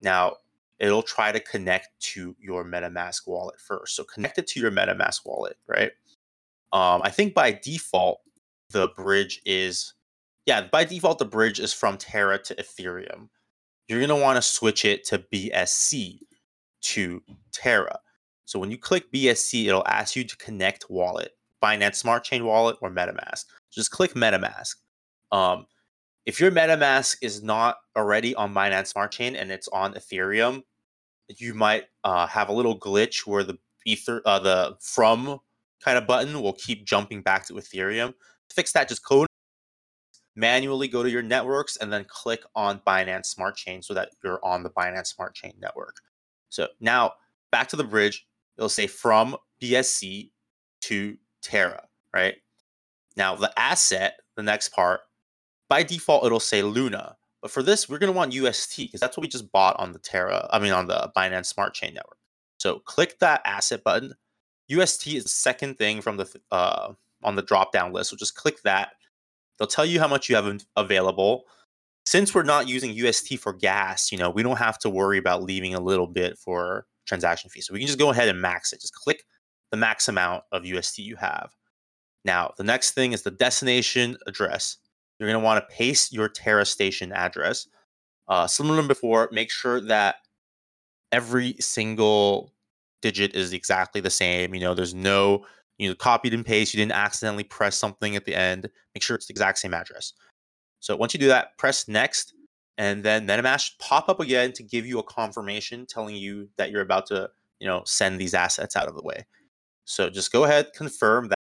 Now, 0.00 0.36
it'll 0.78 1.02
try 1.02 1.32
to 1.32 1.40
connect 1.40 1.88
to 1.98 2.36
your 2.38 2.64
MetaMask 2.64 3.26
wallet 3.26 3.60
first. 3.60 3.96
So 3.96 4.04
connect 4.04 4.38
it 4.38 4.46
to 4.48 4.60
your 4.60 4.70
MetaMask 4.70 5.24
wallet, 5.24 5.56
right? 5.66 5.90
Um, 6.72 7.00
I 7.02 7.10
think 7.10 7.34
by 7.34 7.52
default, 7.52 8.20
the 8.70 8.88
bridge 8.96 9.40
is, 9.44 9.94
yeah, 10.46 10.66
by 10.70 10.84
default, 10.84 11.18
the 11.18 11.24
bridge 11.24 11.60
is 11.60 11.72
from 11.72 11.96
Terra 11.96 12.38
to 12.38 12.54
Ethereum. 12.56 13.28
You're 13.88 14.00
going 14.00 14.08
to 14.08 14.16
want 14.16 14.36
to 14.36 14.42
switch 14.42 14.84
it 14.84 15.04
to 15.06 15.18
BSC 15.32 16.18
to 16.82 17.22
Terra. 17.52 17.98
So 18.44 18.58
when 18.58 18.70
you 18.70 18.78
click 18.78 19.10
BSC, 19.12 19.66
it'll 19.66 19.86
ask 19.86 20.16
you 20.16 20.24
to 20.24 20.36
connect 20.36 20.88
wallet, 20.88 21.32
Binance 21.62 21.96
Smart 21.96 22.24
Chain 22.24 22.44
wallet 22.44 22.76
or 22.80 22.90
MetaMask. 22.90 23.44
Just 23.72 23.90
click 23.90 24.14
MetaMask. 24.14 24.76
Um, 25.32 25.66
if 26.26 26.40
your 26.40 26.50
MetaMask 26.50 27.16
is 27.22 27.42
not 27.42 27.76
already 27.96 28.34
on 28.34 28.54
Binance 28.54 28.88
Smart 28.88 29.12
Chain 29.12 29.36
and 29.36 29.50
it's 29.50 29.68
on 29.68 29.94
Ethereum, 29.94 30.62
you 31.38 31.54
might 31.54 31.84
uh, 32.04 32.26
have 32.26 32.48
a 32.48 32.52
little 32.52 32.78
glitch 32.78 33.26
where 33.26 33.42
the 33.42 33.58
ether, 33.84 34.22
uh, 34.24 34.38
the 34.38 34.76
from 34.80 35.38
kind 35.84 35.98
of 35.98 36.06
button 36.06 36.40
will 36.40 36.52
keep 36.52 36.84
jumping 36.84 37.22
back 37.22 37.46
to 37.46 37.54
Ethereum. 37.54 38.14
Fix 38.56 38.72
that, 38.72 38.88
just 38.88 39.04
code 39.04 39.28
manually 40.36 40.86
go 40.86 41.02
to 41.02 41.10
your 41.10 41.22
networks 41.22 41.76
and 41.78 41.92
then 41.92 42.04
click 42.06 42.44
on 42.54 42.80
Binance 42.86 43.26
Smart 43.26 43.56
Chain 43.56 43.82
so 43.82 43.94
that 43.94 44.10
you're 44.22 44.44
on 44.44 44.62
the 44.62 44.70
Binance 44.70 45.08
Smart 45.08 45.34
Chain 45.34 45.54
network. 45.58 45.96
So 46.50 46.68
now 46.78 47.14
back 47.50 47.68
to 47.68 47.76
the 47.76 47.84
bridge, 47.84 48.26
it'll 48.56 48.68
say 48.68 48.86
from 48.86 49.36
BSC 49.60 50.30
to 50.82 51.16
Terra, 51.42 51.88
right? 52.14 52.36
Now 53.16 53.34
the 53.34 53.52
asset, 53.58 54.20
the 54.36 54.42
next 54.42 54.68
part, 54.68 55.00
by 55.68 55.82
default 55.82 56.26
it'll 56.26 56.38
say 56.38 56.62
Luna. 56.62 57.16
But 57.42 57.50
for 57.50 57.62
this, 57.62 57.88
we're 57.88 57.98
going 57.98 58.12
to 58.12 58.16
want 58.16 58.32
UST 58.32 58.78
because 58.78 59.00
that's 59.00 59.16
what 59.16 59.22
we 59.22 59.28
just 59.28 59.52
bought 59.52 59.78
on 59.78 59.92
the 59.92 59.98
Terra, 59.98 60.48
I 60.52 60.58
mean 60.58 60.72
on 60.72 60.86
the 60.86 61.10
Binance 61.16 61.46
Smart 61.46 61.74
Chain 61.74 61.94
network. 61.94 62.18
So 62.58 62.80
click 62.80 63.18
that 63.20 63.40
asset 63.44 63.82
button. 63.82 64.14
UST 64.68 65.08
is 65.08 65.22
the 65.24 65.28
second 65.30 65.78
thing 65.78 66.00
from 66.00 66.16
the 66.16 66.40
uh, 66.50 66.92
on 67.22 67.36
the 67.36 67.42
drop 67.42 67.72
down 67.72 67.92
list. 67.92 68.10
So 68.10 68.16
just 68.16 68.34
click 68.34 68.62
that. 68.62 68.90
They'll 69.58 69.68
tell 69.68 69.86
you 69.86 70.00
how 70.00 70.08
much 70.08 70.28
you 70.28 70.36
have 70.36 70.60
available. 70.76 71.44
Since 72.04 72.34
we're 72.34 72.44
not 72.44 72.68
using 72.68 72.92
UST 72.92 73.38
for 73.38 73.52
gas, 73.52 74.12
you 74.12 74.18
know, 74.18 74.30
we 74.30 74.42
don't 74.42 74.58
have 74.58 74.78
to 74.80 74.90
worry 74.90 75.18
about 75.18 75.42
leaving 75.42 75.74
a 75.74 75.80
little 75.80 76.06
bit 76.06 76.38
for 76.38 76.86
transaction 77.06 77.50
fees. 77.50 77.66
So 77.66 77.72
we 77.72 77.80
can 77.80 77.86
just 77.86 77.98
go 77.98 78.10
ahead 78.10 78.28
and 78.28 78.40
max 78.40 78.72
it. 78.72 78.80
Just 78.80 78.94
click 78.94 79.24
the 79.70 79.76
max 79.76 80.08
amount 80.08 80.44
of 80.52 80.64
UST 80.64 80.98
you 80.98 81.16
have. 81.16 81.50
Now, 82.24 82.52
the 82.56 82.64
next 82.64 82.92
thing 82.92 83.12
is 83.12 83.22
the 83.22 83.30
destination 83.30 84.16
address. 84.26 84.76
You're 85.18 85.28
going 85.28 85.40
to 85.40 85.44
want 85.44 85.62
to 85.62 85.74
paste 85.74 86.12
your 86.12 86.28
Terra 86.28 86.66
station 86.66 87.12
address. 87.12 87.66
Uh, 88.28 88.46
similar 88.46 88.82
to 88.82 88.88
before, 88.88 89.28
make 89.32 89.50
sure 89.50 89.80
that 89.80 90.16
every 91.12 91.54
single 91.60 92.52
digit 93.00 93.34
is 93.34 93.52
exactly 93.52 94.00
the 94.00 94.10
same. 94.10 94.54
You 94.54 94.60
know, 94.60 94.74
there's 94.74 94.94
no 94.94 95.46
you 95.78 95.88
know 95.88 95.94
copied 95.94 96.34
and 96.34 96.44
paste. 96.44 96.74
You 96.74 96.78
didn't 96.78 96.92
accidentally 96.92 97.44
press 97.44 97.76
something 97.76 98.16
at 98.16 98.24
the 98.24 98.34
end. 98.34 98.68
Make 98.94 99.02
sure 99.02 99.16
it's 99.16 99.26
the 99.26 99.32
exact 99.32 99.58
same 99.58 99.74
address. 99.74 100.12
So 100.80 100.96
once 100.96 101.14
you 101.14 101.20
do 101.20 101.28
that, 101.28 101.56
press 101.58 101.88
next, 101.88 102.34
and 102.78 103.02
then 103.02 103.26
MetaMask 103.26 103.78
pop 103.78 104.08
up 104.08 104.20
again 104.20 104.52
to 104.52 104.62
give 104.62 104.86
you 104.86 104.98
a 104.98 105.02
confirmation 105.02 105.86
telling 105.86 106.16
you 106.16 106.48
that 106.56 106.70
you're 106.70 106.82
about 106.82 107.06
to 107.06 107.30
you 107.60 107.66
know 107.66 107.82
send 107.84 108.20
these 108.20 108.34
assets 108.34 108.76
out 108.76 108.88
of 108.88 108.94
the 108.94 109.02
way. 109.02 109.26
So 109.84 110.10
just 110.10 110.32
go 110.32 110.44
ahead, 110.44 110.72
confirm 110.74 111.28
that, 111.28 111.38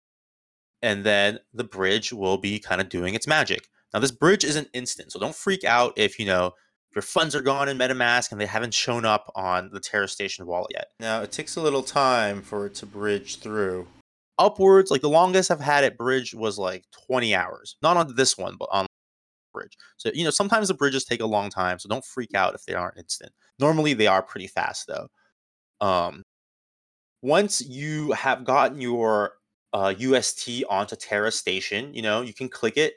and 0.83 1.05
then 1.05 1.39
the 1.55 1.65
bridge 1.65 2.13
will 2.13 2.39
be 2.39 2.59
kind 2.59 2.81
of 2.81 2.89
doing 2.89 3.15
its 3.15 3.27
magic. 3.27 3.69
Now 3.95 4.01
this 4.01 4.11
bridge 4.11 4.45
isn't 4.45 4.69
instant, 4.73 5.13
so 5.13 5.21
don't 5.21 5.35
freak 5.35 5.65
out 5.65 5.93
if 5.97 6.19
you 6.19 6.27
know 6.27 6.53
your 6.95 7.03
funds 7.03 7.35
are 7.35 7.41
gone 7.41 7.69
in 7.69 7.79
MetaMask 7.79 8.33
and 8.33 8.41
they 8.41 8.47
haven't 8.47 8.75
shown 8.75 9.05
up 9.05 9.33
on 9.35 9.71
the 9.73 9.81
Terra 9.81 10.09
Station 10.09 10.47
wallet 10.47 10.73
yet. 10.75 10.89
Now 11.01 11.23
it 11.23 11.33
takes 11.33 11.57
a 11.57 11.63
little 11.63 11.83
time 11.83 12.43
for 12.43 12.67
it 12.67 12.75
to 12.77 12.87
bridge 12.87 13.39
through. 13.39 13.87
Upwards, 14.43 14.91
like 14.91 15.03
the 15.03 15.09
longest 15.09 15.51
I've 15.51 15.61
had 15.61 15.85
it 15.85 15.97
bridge 15.97 16.35
was 16.35 16.59
like 16.59 16.85
20 17.07 17.35
hours. 17.35 17.77
Not 17.83 17.97
on 17.97 18.15
this 18.17 18.37
one, 18.37 18.57
but 18.59 18.69
on 18.73 18.87
bridge. 19.53 19.77
So, 19.99 20.11
you 20.13 20.25
know, 20.25 20.31
sometimes 20.31 20.69
the 20.69 20.75
bridges 20.75 21.05
take 21.05 21.21
a 21.21 21.27
long 21.27 21.49
time, 21.49 21.79
so 21.79 21.89
don't 21.89 22.05
freak 22.05 22.35
out 22.35 22.55
if 22.55 22.65
they 22.65 22.75
aren't 22.75 22.99
instant. 22.99 23.33
Normally 23.59 23.95
they 23.95 24.07
are 24.07 24.23
pretty 24.23 24.49
fast 24.49 24.89
though. 24.89 25.09
Um 25.81 26.23
once 27.23 27.65
you 27.65 28.11
have 28.13 28.45
gotten 28.45 28.81
your 28.81 29.35
uh, 29.73 29.95
UST 29.97 30.65
onto 30.69 30.97
Terra 30.97 31.31
Station, 31.31 31.95
you 31.95 32.03
know, 32.03 32.21
you 32.21 32.35
can 32.35 32.49
click 32.49 32.77
it 32.77 32.95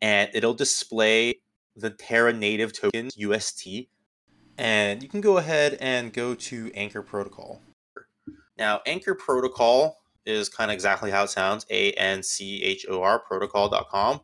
and 0.00 0.30
it'll 0.32 0.54
display 0.54 1.34
the 1.76 1.90
Terra 1.90 2.32
native 2.32 2.72
tokens 2.72 3.16
UST, 3.16 3.88
and 4.56 5.02
you 5.02 5.08
can 5.08 5.20
go 5.20 5.36
ahead 5.36 5.76
and 5.80 6.12
go 6.12 6.34
to 6.34 6.72
Anchor 6.74 7.02
Protocol. 7.02 7.60
Now, 8.56 8.80
Anchor 8.86 9.14
Protocol 9.14 9.98
is 10.26 10.48
kind 10.48 10.70
of 10.70 10.74
exactly 10.74 11.10
how 11.10 11.24
it 11.24 11.30
sounds 11.30 11.64
A 11.70 11.92
N 11.92 12.22
C 12.22 12.62
H 12.62 12.86
O 12.88 13.02
R 13.02 13.18
protocol.com. 13.18 14.20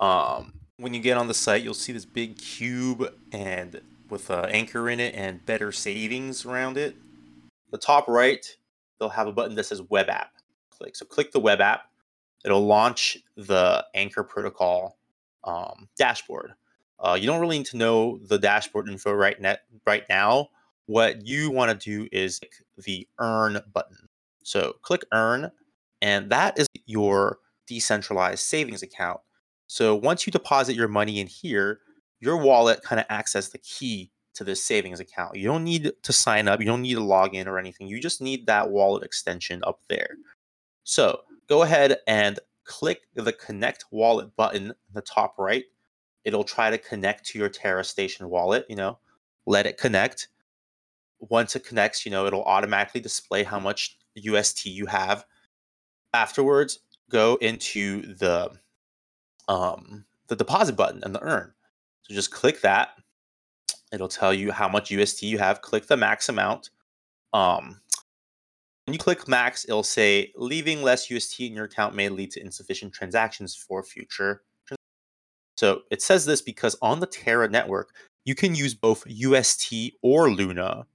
Um, 0.00 0.52
when 0.78 0.92
you 0.92 1.00
get 1.00 1.16
on 1.16 1.28
the 1.28 1.34
site, 1.34 1.62
you'll 1.62 1.74
see 1.74 1.92
this 1.92 2.04
big 2.04 2.36
cube 2.36 3.12
and 3.32 3.80
with 4.10 4.30
an 4.30 4.46
anchor 4.46 4.90
in 4.90 5.00
it 5.00 5.14
and 5.14 5.44
better 5.46 5.72
savings 5.72 6.44
around 6.44 6.76
it. 6.76 6.96
The 7.70 7.78
top 7.78 8.08
right, 8.08 8.46
they'll 8.98 9.08
have 9.08 9.26
a 9.26 9.32
button 9.32 9.54
that 9.56 9.64
says 9.64 9.82
Web 9.88 10.08
App. 10.08 10.32
Click. 10.70 10.96
So 10.96 11.06
click 11.06 11.32
the 11.32 11.40
Web 11.40 11.60
App. 11.60 11.84
It'll 12.44 12.64
launch 12.64 13.18
the 13.36 13.84
Anchor 13.94 14.22
Protocol 14.22 14.98
um, 15.44 15.88
dashboard. 15.96 16.52
Uh, 16.98 17.16
you 17.18 17.26
don't 17.26 17.40
really 17.40 17.58
need 17.58 17.66
to 17.66 17.76
know 17.76 18.18
the 18.24 18.38
dashboard 18.38 18.88
info 18.88 19.12
right 19.12 19.40
net 19.40 19.62
right 19.86 20.04
now. 20.08 20.48
What 20.86 21.26
you 21.26 21.50
want 21.50 21.78
to 21.78 21.90
do 21.90 22.08
is 22.12 22.40
the 22.78 23.06
earn 23.18 23.60
button. 23.72 24.08
So 24.46 24.74
click 24.82 25.04
earn, 25.12 25.50
and 26.00 26.30
that 26.30 26.56
is 26.56 26.68
your 26.86 27.38
decentralized 27.66 28.44
savings 28.44 28.80
account. 28.80 29.18
So 29.66 29.96
once 29.96 30.24
you 30.24 30.30
deposit 30.30 30.76
your 30.76 30.86
money 30.86 31.18
in 31.18 31.26
here, 31.26 31.80
your 32.20 32.36
wallet 32.36 32.80
kind 32.84 33.00
of 33.00 33.06
acts 33.08 33.34
as 33.34 33.48
the 33.48 33.58
key 33.58 34.12
to 34.34 34.44
this 34.44 34.62
savings 34.62 35.00
account. 35.00 35.34
You 35.34 35.48
don't 35.48 35.64
need 35.64 35.90
to 36.00 36.12
sign 36.12 36.46
up, 36.46 36.60
you 36.60 36.66
don't 36.66 36.82
need 36.82 36.94
to 36.94 37.02
log 37.02 37.34
in 37.34 37.48
or 37.48 37.58
anything. 37.58 37.88
You 37.88 38.00
just 38.00 38.22
need 38.22 38.46
that 38.46 38.70
wallet 38.70 39.02
extension 39.02 39.62
up 39.66 39.80
there. 39.88 40.10
So 40.84 41.22
go 41.48 41.62
ahead 41.62 41.96
and 42.06 42.38
click 42.62 43.00
the 43.16 43.32
connect 43.32 43.86
wallet 43.90 44.36
button 44.36 44.66
in 44.66 44.74
the 44.92 45.02
top 45.02 45.34
right. 45.38 45.64
It'll 46.24 46.44
try 46.44 46.70
to 46.70 46.78
connect 46.78 47.26
to 47.26 47.38
your 47.40 47.48
Terra 47.48 47.82
Station 47.82 48.30
wallet, 48.30 48.64
you 48.68 48.76
know, 48.76 49.00
let 49.44 49.66
it 49.66 49.76
connect. 49.76 50.28
Once 51.18 51.56
it 51.56 51.66
connects, 51.66 52.06
you 52.06 52.12
know, 52.12 52.26
it'll 52.26 52.44
automatically 52.44 53.00
display 53.00 53.42
how 53.42 53.58
much 53.58 53.98
UST 54.16 54.66
you 54.66 54.86
have. 54.86 55.24
Afterwards, 56.14 56.80
go 57.10 57.36
into 57.36 58.14
the 58.14 58.50
um 59.48 60.04
the 60.28 60.36
deposit 60.36 60.76
button 60.76 61.02
and 61.04 61.14
the 61.14 61.22
earn. 61.22 61.52
So 62.02 62.14
just 62.14 62.30
click 62.30 62.60
that. 62.62 62.90
It'll 63.92 64.08
tell 64.08 64.34
you 64.34 64.50
how 64.50 64.68
much 64.68 64.90
UST 64.90 65.22
you 65.22 65.38
have. 65.38 65.62
Click 65.62 65.86
the 65.86 65.96
max 65.96 66.28
amount. 66.28 66.70
Um, 67.32 67.80
when 68.84 68.92
you 68.92 68.98
click 68.98 69.26
max, 69.26 69.64
it'll 69.64 69.82
say 69.82 70.32
leaving 70.36 70.82
less 70.82 71.10
UST 71.10 71.40
in 71.40 71.54
your 71.54 71.64
account 71.64 71.94
may 71.94 72.08
lead 72.08 72.30
to 72.32 72.40
insufficient 72.40 72.92
transactions 72.92 73.54
for 73.54 73.82
future. 73.82 74.42
So 75.56 75.82
it 75.90 76.02
says 76.02 76.24
this 76.24 76.42
because 76.42 76.76
on 76.82 77.00
the 77.00 77.06
Terra 77.06 77.48
network, 77.48 77.94
you 78.24 78.34
can 78.34 78.54
use 78.54 78.74
both 78.74 79.04
UST 79.06 79.72
or 80.02 80.30
Luna 80.30 80.86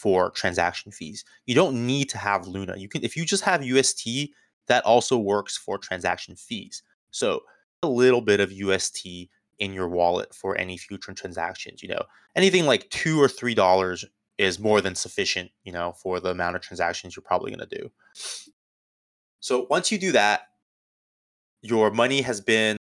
for 0.00 0.30
transaction 0.30 0.90
fees. 0.90 1.24
You 1.44 1.54
don't 1.54 1.86
need 1.86 2.08
to 2.10 2.18
have 2.18 2.46
Luna. 2.46 2.76
You 2.78 2.88
can 2.88 3.04
if 3.04 3.16
you 3.16 3.26
just 3.26 3.44
have 3.44 3.62
UST, 3.62 4.30
that 4.66 4.84
also 4.84 5.18
works 5.18 5.58
for 5.58 5.76
transaction 5.76 6.36
fees. 6.36 6.82
So 7.10 7.42
a 7.82 7.88
little 7.88 8.22
bit 8.22 8.40
of 8.40 8.50
UST 8.50 9.06
in 9.58 9.74
your 9.74 9.88
wallet 9.88 10.34
for 10.34 10.56
any 10.56 10.78
future 10.78 11.12
transactions. 11.12 11.82
You 11.82 11.90
know, 11.90 12.02
anything 12.34 12.64
like 12.64 12.88
two 12.88 13.20
or 13.20 13.28
three 13.28 13.54
dollars 13.54 14.06
is 14.38 14.58
more 14.58 14.80
than 14.80 14.94
sufficient, 14.94 15.50
you 15.64 15.72
know, 15.72 15.92
for 15.92 16.18
the 16.18 16.30
amount 16.30 16.56
of 16.56 16.62
transactions 16.62 17.14
you're 17.14 17.22
probably 17.22 17.54
going 17.54 17.68
to 17.68 17.78
do. 17.78 17.90
So 19.40 19.66
once 19.68 19.92
you 19.92 19.98
do 19.98 20.12
that, 20.12 20.42
your 21.60 21.90
money 21.90 22.22
has 22.22 22.40
been 22.40 22.78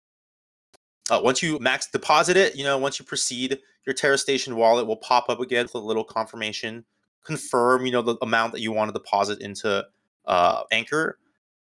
uh, 1.12 1.22
once 1.24 1.44
you 1.44 1.60
max 1.60 1.92
deposit 1.92 2.38
it, 2.38 2.56
you 2.56 2.64
know, 2.64 2.78
once 2.80 2.98
you 2.98 3.06
proceed, 3.06 3.60
your 3.86 3.94
Terra 3.94 4.18
Station 4.18 4.56
wallet 4.56 4.88
will 4.88 4.96
pop 4.98 5.30
up 5.30 5.40
again 5.40 5.66
with 5.66 5.76
a 5.76 5.80
little 5.80 6.04
confirmation, 6.04 6.86
confirm, 7.24 7.86
you 7.86 7.92
know, 7.92 8.02
the 8.02 8.18
amount 8.22 8.54
that 8.54 8.62
you 8.62 8.72
want 8.72 8.90
to 8.90 8.94
deposit 8.94 9.42
into 9.42 9.86
uh, 10.26 10.64
Anchor, 10.72 11.20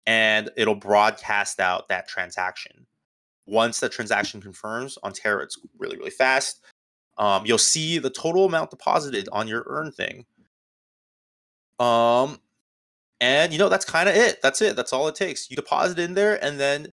and 0.07 0.51
it'll 0.57 0.75
broadcast 0.75 1.61
out 1.61 1.88
that 1.88 2.09
transaction. 2.09 2.87
Once 3.47 3.81
the 3.81 3.88
transaction 3.88 4.40
confirms 4.40 4.99
on 5.03 5.12
Terra, 5.12 5.42
it's 5.42 5.59
really, 5.79 5.97
really 5.97 6.11
fast 6.11 6.61
um, 7.18 7.44
you'll 7.44 7.59
see 7.59 7.99
the 7.99 8.11
total 8.11 8.44
amount 8.44 8.71
deposited 8.71 9.29
on 9.33 9.49
your 9.49 9.64
earn 9.66 9.90
thing. 9.90 10.25
Um, 11.81 12.38
and 13.21 13.53
you 13.53 13.59
know 13.59 13.68
that's 13.68 13.85
kind 13.85 14.09
of 14.09 14.14
it. 14.14 14.40
That's 14.40 14.62
it. 14.62 14.77
That's 14.77 14.92
all 14.92 15.09
it 15.09 15.16
takes. 15.16 15.51
You 15.51 15.57
deposit 15.57 15.99
in 15.99 16.14
there, 16.14 16.42
and 16.42 16.59
then 16.59 16.87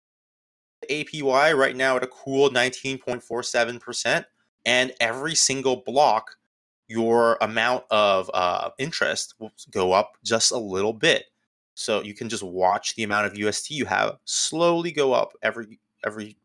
the 0.81 1.05
APY 1.05 1.57
right 1.57 1.77
now 1.77 1.97
at 1.97 2.03
a 2.03 2.09
cool 2.09 2.51
19.47%. 2.51 4.25
And 4.67 4.95
every 4.99 5.35
single 5.35 5.83
block, 5.85 6.37
your 6.89 7.39
amount 7.41 7.85
of 7.91 8.31
uh, 8.35 8.71
interest 8.79 9.35
will 9.39 9.53
go 9.71 9.93
up 9.93 10.13
just 10.23 10.53
a 10.53 10.59
little 10.59 10.93
bit. 10.93 11.25
So 11.75 12.03
you 12.03 12.15
can 12.15 12.29
just 12.29 12.43
watch 12.43 12.95
the 12.95 13.03
amount 13.03 13.27
of 13.27 13.37
UST 13.37 13.71
you 13.71 13.85
have 13.87 14.19
slowly 14.25 14.93
go 14.93 15.13
up 15.13 15.33
every 15.43 15.81
every 16.05 16.37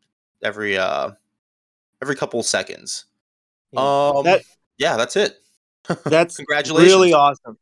every 0.42 0.76
uh 0.76 1.12
every 2.02 2.16
couple 2.16 2.42
seconds. 2.42 3.04
Um, 3.76 4.24
that, 4.24 4.42
yeah, 4.78 4.96
that's 4.96 5.16
it. 5.16 5.36
That's 6.04 6.36
congratulations. 6.36 6.92
Really 6.92 7.12
awesome. 7.14 7.56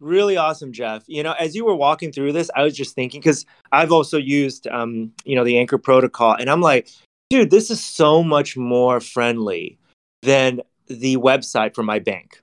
Really 0.00 0.36
awesome, 0.36 0.72
Jeff. 0.72 1.04
You 1.06 1.22
know, 1.22 1.32
as 1.32 1.54
you 1.54 1.64
were 1.64 1.74
walking 1.74 2.10
through 2.10 2.32
this, 2.32 2.50
I 2.56 2.62
was 2.62 2.74
just 2.74 2.94
thinking 2.94 3.20
because 3.20 3.44
I've 3.70 3.92
also 3.92 4.16
used, 4.16 4.66
um, 4.68 5.12
you 5.24 5.36
know, 5.36 5.44
the 5.44 5.58
Anchor 5.58 5.78
protocol, 5.78 6.34
and 6.34 6.48
I'm 6.48 6.62
like, 6.62 6.88
dude, 7.30 7.50
this 7.50 7.70
is 7.70 7.84
so 7.84 8.22
much 8.22 8.56
more 8.56 8.98
friendly 9.00 9.78
than 10.22 10.62
the 10.86 11.16
website 11.16 11.74
for 11.74 11.82
my 11.82 11.98
bank. 11.98 12.40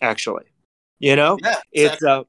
Actually, 0.00 0.44
you 0.98 1.16
know, 1.16 1.38
yeah, 1.42 1.56
exactly. 1.72 1.82
it's 1.82 2.02
uh, 2.04 2.22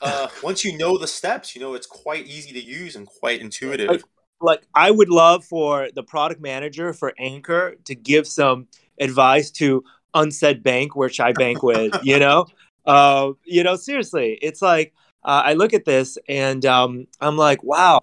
uh, 0.00 0.28
once 0.42 0.64
you 0.64 0.76
know 0.76 0.98
the 0.98 1.06
steps, 1.06 1.54
you 1.54 1.60
know 1.60 1.74
it's 1.74 1.86
quite 1.86 2.26
easy 2.26 2.52
to 2.52 2.62
use 2.62 2.96
and 2.96 3.06
quite 3.06 3.40
intuitive. 3.40 4.02
like 4.40 4.62
I 4.74 4.90
would 4.90 5.08
love 5.08 5.44
for 5.44 5.88
the 5.94 6.02
product 6.02 6.40
manager 6.40 6.92
for 6.92 7.14
Anchor 7.18 7.76
to 7.84 7.94
give 7.94 8.26
some 8.26 8.66
advice 8.98 9.50
to 9.52 9.84
unsaid 10.14 10.62
bank 10.62 10.96
which 10.96 11.20
I 11.20 11.32
bank 11.32 11.62
with, 11.62 11.94
you 12.02 12.18
know? 12.18 12.46
Uh, 12.86 13.32
you 13.44 13.62
know, 13.62 13.76
seriously, 13.76 14.38
it's 14.42 14.62
like 14.62 14.92
uh, 15.24 15.42
I 15.44 15.54
look 15.54 15.72
at 15.72 15.84
this 15.84 16.18
and 16.28 16.64
um, 16.66 17.06
I'm 17.20 17.36
like, 17.36 17.62
wow. 17.62 18.02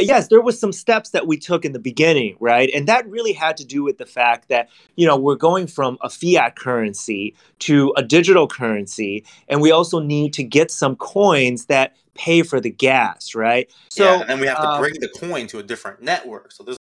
Yes, 0.00 0.28
there 0.28 0.40
was 0.40 0.58
some 0.58 0.72
steps 0.72 1.10
that 1.10 1.26
we 1.26 1.36
took 1.36 1.64
in 1.64 1.72
the 1.72 1.78
beginning, 1.78 2.36
right? 2.40 2.70
And 2.74 2.86
that 2.86 3.08
really 3.08 3.32
had 3.32 3.56
to 3.56 3.64
do 3.64 3.82
with 3.82 3.98
the 3.98 4.06
fact 4.06 4.48
that, 4.48 4.68
you 4.96 5.06
know, 5.06 5.16
we're 5.16 5.36
going 5.36 5.66
from 5.66 5.98
a 6.00 6.08
fiat 6.08 6.56
currency 6.56 7.34
to 7.60 7.92
a 7.96 8.02
digital 8.02 8.46
currency, 8.46 9.24
and 9.48 9.60
we 9.60 9.72
also 9.72 9.98
need 9.98 10.32
to 10.34 10.44
get 10.44 10.70
some 10.70 10.94
coins 10.96 11.66
that 11.66 11.96
pay 12.14 12.42
for 12.42 12.60
the 12.60 12.70
gas, 12.70 13.34
right? 13.34 13.70
So, 13.90 14.04
yeah, 14.04 14.20
and 14.20 14.30
then 14.30 14.40
we 14.40 14.46
have 14.46 14.58
to 14.58 14.68
um, 14.68 14.80
bring 14.80 14.94
the 15.00 15.08
coin 15.08 15.46
to 15.48 15.58
a 15.58 15.62
different 15.62 16.02
network. 16.02 16.52
So 16.52 16.64
there's 16.64 16.78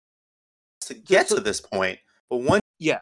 to 0.81 0.93
get 0.93 1.29
so, 1.29 1.35
to 1.35 1.41
this 1.41 1.59
point, 1.59 1.99
but 2.29 2.37
once 2.37 2.61
yeah, 2.79 2.99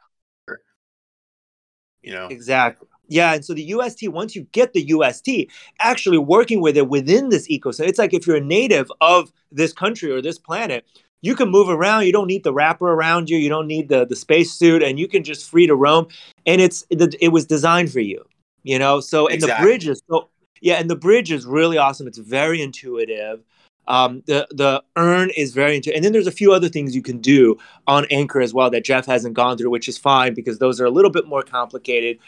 you 2.01 2.13
know, 2.13 2.27
exactly. 2.27 2.87
Yeah, 3.07 3.33
and 3.33 3.45
so 3.45 3.53
the 3.53 3.63
UST, 3.63 4.09
once 4.09 4.35
you 4.35 4.47
get 4.51 4.73
the 4.73 4.83
UST, 4.83 5.47
actually 5.79 6.17
working 6.17 6.61
with 6.61 6.77
it 6.77 6.89
within 6.89 7.29
this 7.29 7.47
ecosystem, 7.47 7.87
it's 7.87 7.99
like 7.99 8.13
if 8.13 8.25
you're 8.25 8.37
a 8.37 8.41
native 8.41 8.91
of 9.01 9.31
this 9.51 9.73
country 9.73 10.11
or 10.11 10.21
this 10.21 10.39
planet, 10.39 10.85
you 11.21 11.35
can 11.35 11.49
move 11.49 11.69
around. 11.69 12.05
You 12.05 12.11
don't 12.11 12.27
need 12.27 12.43
the 12.43 12.53
wrapper 12.53 12.91
around 12.91 13.29
you. 13.29 13.37
You 13.37 13.49
don't 13.49 13.67
need 13.67 13.89
the 13.89 14.05
the 14.05 14.15
space 14.15 14.51
suit, 14.51 14.83
and 14.83 14.99
you 14.99 15.07
can 15.07 15.23
just 15.23 15.49
free 15.49 15.67
to 15.67 15.75
roam. 15.75 16.07
And 16.45 16.61
it's 16.61 16.85
it, 16.89 17.15
it 17.19 17.29
was 17.29 17.45
designed 17.45 17.91
for 17.91 17.99
you, 17.99 18.23
you 18.63 18.77
know. 18.77 18.99
So 18.99 19.27
and 19.27 19.35
exactly. 19.35 19.63
the 19.63 19.67
bridge 19.67 19.87
is 19.87 20.01
so 20.09 20.29
yeah, 20.61 20.75
and 20.75 20.89
the 20.89 20.95
bridge 20.95 21.31
is 21.31 21.45
really 21.45 21.77
awesome. 21.77 22.07
It's 22.07 22.17
very 22.17 22.61
intuitive. 22.61 23.43
Um, 23.87 24.23
the 24.25 24.47
the 24.51 24.83
earn 24.95 25.29
is 25.31 25.53
very 25.53 25.75
intuitive, 25.75 25.97
and 25.97 26.05
then 26.05 26.11
there's 26.11 26.27
a 26.27 26.31
few 26.31 26.53
other 26.53 26.69
things 26.69 26.95
you 26.95 27.01
can 27.01 27.19
do 27.19 27.57
on 27.87 28.05
Anchor 28.11 28.41
as 28.41 28.53
well 28.53 28.69
that 28.69 28.83
Jeff 28.83 29.05
hasn't 29.05 29.35
gone 29.35 29.57
through, 29.57 29.69
which 29.69 29.87
is 29.87 29.97
fine 29.97 30.33
because 30.33 30.59
those 30.59 30.79
are 30.81 30.85
a 30.85 30.91
little 30.91 31.11
bit 31.11 31.27
more 31.27 31.43
complicated 31.43 32.19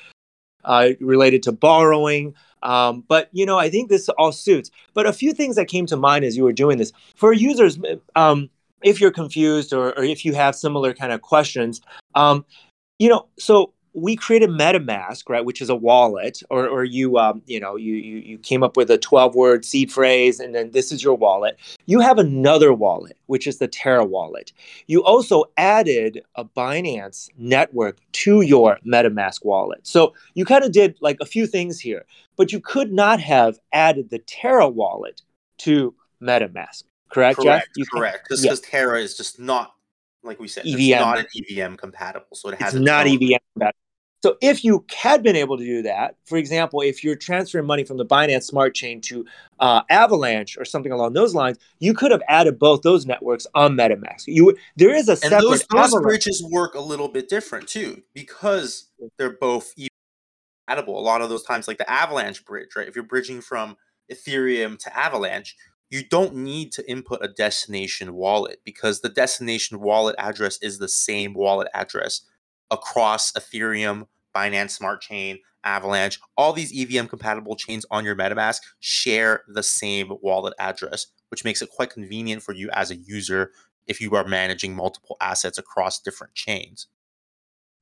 uh, 0.68 0.90
related 1.00 1.42
to 1.44 1.52
borrowing. 1.52 2.36
Um, 2.62 3.04
but 3.08 3.30
you 3.32 3.46
know, 3.46 3.58
I 3.58 3.70
think 3.70 3.90
this 3.90 4.10
all 4.10 4.32
suits. 4.32 4.70
But 4.94 5.08
a 5.08 5.14
few 5.14 5.34
things 5.34 5.56
that 5.56 5.68
came 5.68 5.88
to 5.88 5.98
mind 5.98 6.26
as 6.26 6.38
you 6.38 6.44
were 6.44 6.54
doing 6.54 6.78
this 6.78 6.92
for 7.16 7.34
users, 7.34 7.80
um, 8.16 8.50
if 8.84 9.02
you're 9.02 9.12
confused 9.12 9.74
or, 9.74 9.98
or, 9.98 10.04
if 10.04 10.24
you 10.24 10.34
have 10.34 10.56
similar 10.56 10.94
kind 10.94 11.12
of 11.12 11.22
questions, 11.22 11.82
um, 12.14 12.46
you 13.00 13.10
know, 13.10 13.28
so 13.40 13.74
we 13.98 14.16
created 14.16 14.52
MetaMask, 14.52 15.28
right, 15.28 15.44
which 15.44 15.60
is 15.60 15.70
a 15.70 15.76
wallet, 15.76 16.44
or, 16.52 16.68
or 16.68 16.84
you, 16.84 17.18
um, 17.18 17.42
you 17.48 17.60
know, 17.60 17.76
you, 17.76 17.96
you 17.96 18.18
you 18.18 18.38
came 18.38 18.62
up 18.62 18.78
with 18.78 18.92
a 18.92 18.98
12-word 19.00 19.66
seed 19.66 19.92
phrase, 19.92 20.40
and 20.40 20.54
then 20.54 20.70
this 20.70 20.92
is 20.92 21.04
your 21.04 21.16
wallet. 21.16 21.58
You 21.88 22.00
have 22.00 22.20
another 22.20 22.74
wallet, 22.74 23.18
which 23.26 23.48
is 23.48 23.58
the 23.58 23.68
Terra 23.68 24.06
wallet. 24.06 24.54
You 24.86 25.04
also 25.04 25.46
added 25.58 26.22
a 26.36 26.46
Binance 26.46 27.30
network 27.40 27.98
to 28.12 28.42
your 28.42 28.78
MetaMask 28.86 29.44
wallet. 29.44 29.88
So 29.88 30.14
you 30.36 30.46
kind 30.46 30.64
of 30.64 30.72
did 30.72 30.96
like 31.02 31.18
a 31.20 31.26
few 31.26 31.48
things 31.48 31.80
here, 31.80 32.06
but 32.36 32.54
you 32.54 32.60
could 32.60 32.94
not 32.94 33.20
have 33.20 33.58
added 33.74 34.12
the 34.12 34.20
Terra 34.20 34.70
wallet 34.70 35.24
to 35.60 35.96
MetaMask. 36.22 36.84
Correct, 37.10 37.40
correct, 37.40 37.70
Jeff? 37.76 37.88
correct. 37.92 38.28
Because 38.30 38.46
yeah. 38.46 38.54
Terra 38.62 39.02
is 39.02 39.18
just 39.18 39.40
not 39.40 39.74
like 40.24 40.40
we 40.40 40.48
said, 40.48 40.68
EVM. 40.68 40.80
it's 40.80 41.00
not 41.00 41.18
an 41.20 41.26
EVM 41.36 41.76
compatible, 41.76 42.36
so 42.36 42.50
it 42.50 42.60
has 42.62 42.76
it's 42.76 42.86
not 42.86 43.08
EVM 43.08 43.38
compatible. 43.56 43.87
So 44.24 44.36
if 44.42 44.64
you 44.64 44.84
had 44.96 45.22
been 45.22 45.36
able 45.36 45.58
to 45.58 45.64
do 45.64 45.84
that, 45.84 46.16
for 46.26 46.38
example, 46.38 46.82
if 46.82 47.04
you're 47.04 47.16
transferring 47.16 47.68
money 47.68 47.84
from 47.84 47.98
the 47.98 48.06
Binance 48.06 48.44
Smart 48.44 48.74
Chain 48.74 49.00
to 49.02 49.26
uh, 49.60 49.82
Avalanche 49.90 50.58
or 50.58 50.66
something 50.66 50.92
along 50.92 51.14
those 51.14 51.36
lines, 51.36 51.58
you 51.80 51.94
could 51.94 52.12
have 52.12 52.24
added 52.28 52.58
both 52.58 52.82
those 52.82 53.06
networks 53.06 53.46
on 53.54 53.76
MetaMask. 53.76 54.24
You 54.26 54.58
there 54.76 54.96
is 54.96 55.08
a 55.08 55.12
and 55.12 55.22
separate 55.22 55.42
those, 55.42 55.66
those 55.92 56.02
bridges 56.02 56.48
work 56.52 56.74
a 56.74 56.80
little 56.80 57.08
bit 57.08 57.30
different 57.30 57.68
too 57.68 58.02
because 58.14 58.90
they're 59.18 59.38
both 59.38 59.74
compatible. 60.68 61.00
A 61.00 61.02
lot 61.02 61.22
of 61.22 61.30
those 61.30 61.44
times, 61.44 61.68
like 61.68 61.78
the 61.78 61.90
Avalanche 61.90 62.44
bridge, 62.46 62.70
right? 62.76 62.88
If 62.88 62.96
you're 62.96 63.06
bridging 63.06 63.42
from 63.42 63.78
Ethereum 64.12 64.80
to 64.80 64.98
Avalanche, 64.98 65.56
you 65.90 66.04
don't 66.04 66.36
need 66.36 66.72
to 66.74 66.90
input 66.90 67.24
a 67.24 67.28
destination 67.28 68.14
wallet 68.14 68.60
because 68.66 69.02
the 69.02 69.10
destination 69.10 69.80
wallet 69.80 70.16
address 70.18 70.58
is 70.62 70.80
the 70.80 70.90
same 70.90 71.34
wallet 71.34 71.68
address 71.74 72.22
across 72.72 73.32
Ethereum, 73.34 74.08
Binance 74.36 74.72
Smart 74.72 75.02
Chain, 75.02 75.40
Avalanche, 75.64 76.20
all 76.38 76.54
these 76.54 76.72
EVM 76.74 77.08
compatible 77.08 77.56
chains 77.56 77.86
on 77.92 78.06
your 78.06 78.16
MetaMask 78.16 78.60
share 78.80 79.44
the 79.48 79.64
same 79.64 80.14
wallet 80.22 80.54
address, 80.60 81.08
which 81.30 81.44
makes 81.44 81.62
it 81.62 81.70
quite 81.70 81.90
convenient 81.90 82.42
for 82.42 82.54
you 82.54 82.70
as 82.72 82.92
a 82.92 82.96
user 82.96 83.52
if 83.86 84.02
you 84.02 84.16
are 84.16 84.26
managing 84.26 84.76
multiple 84.76 85.18
assets 85.22 85.58
across 85.58 86.00
different 86.00 86.34
chains. 86.36 86.88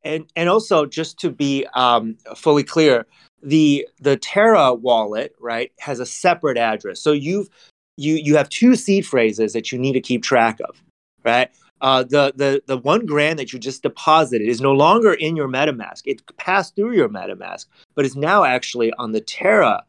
And 0.03 0.31
and 0.35 0.49
also 0.49 0.85
just 0.85 1.19
to 1.19 1.31
be 1.31 1.65
um, 1.73 2.17
fully 2.35 2.63
clear, 2.63 3.07
the 3.41 3.87
the 3.99 4.17
Terra 4.17 4.73
wallet 4.73 5.35
right 5.39 5.71
has 5.79 5.99
a 5.99 6.05
separate 6.05 6.57
address. 6.57 7.01
So 7.01 7.11
you've 7.11 7.49
you 7.97 8.15
you 8.15 8.37
have 8.37 8.49
two 8.49 8.75
seed 8.75 9.05
phrases 9.05 9.53
that 9.53 9.71
you 9.71 9.79
need 9.79 9.93
to 9.93 10.01
keep 10.01 10.21
track 10.21 10.59
of, 10.67 10.81
right? 11.23 11.49
Uh, 11.81 12.03
the 12.03 12.33
the 12.35 12.63
the 12.67 12.77
one 12.77 13.05
grand 13.05 13.37
that 13.39 13.51
you 13.51 13.59
just 13.59 13.83
deposited 13.83 14.47
is 14.47 14.61
no 14.61 14.71
longer 14.71 15.13
in 15.13 15.35
your 15.35 15.47
MetaMask. 15.47 16.01
It 16.05 16.21
passed 16.37 16.75
through 16.75 16.93
your 16.93 17.09
MetaMask, 17.09 17.65
but 17.95 18.05
is 18.05 18.15
now 18.15 18.43
actually 18.43 18.91
on 18.93 19.11
the 19.11 19.21
Terra 19.21 19.83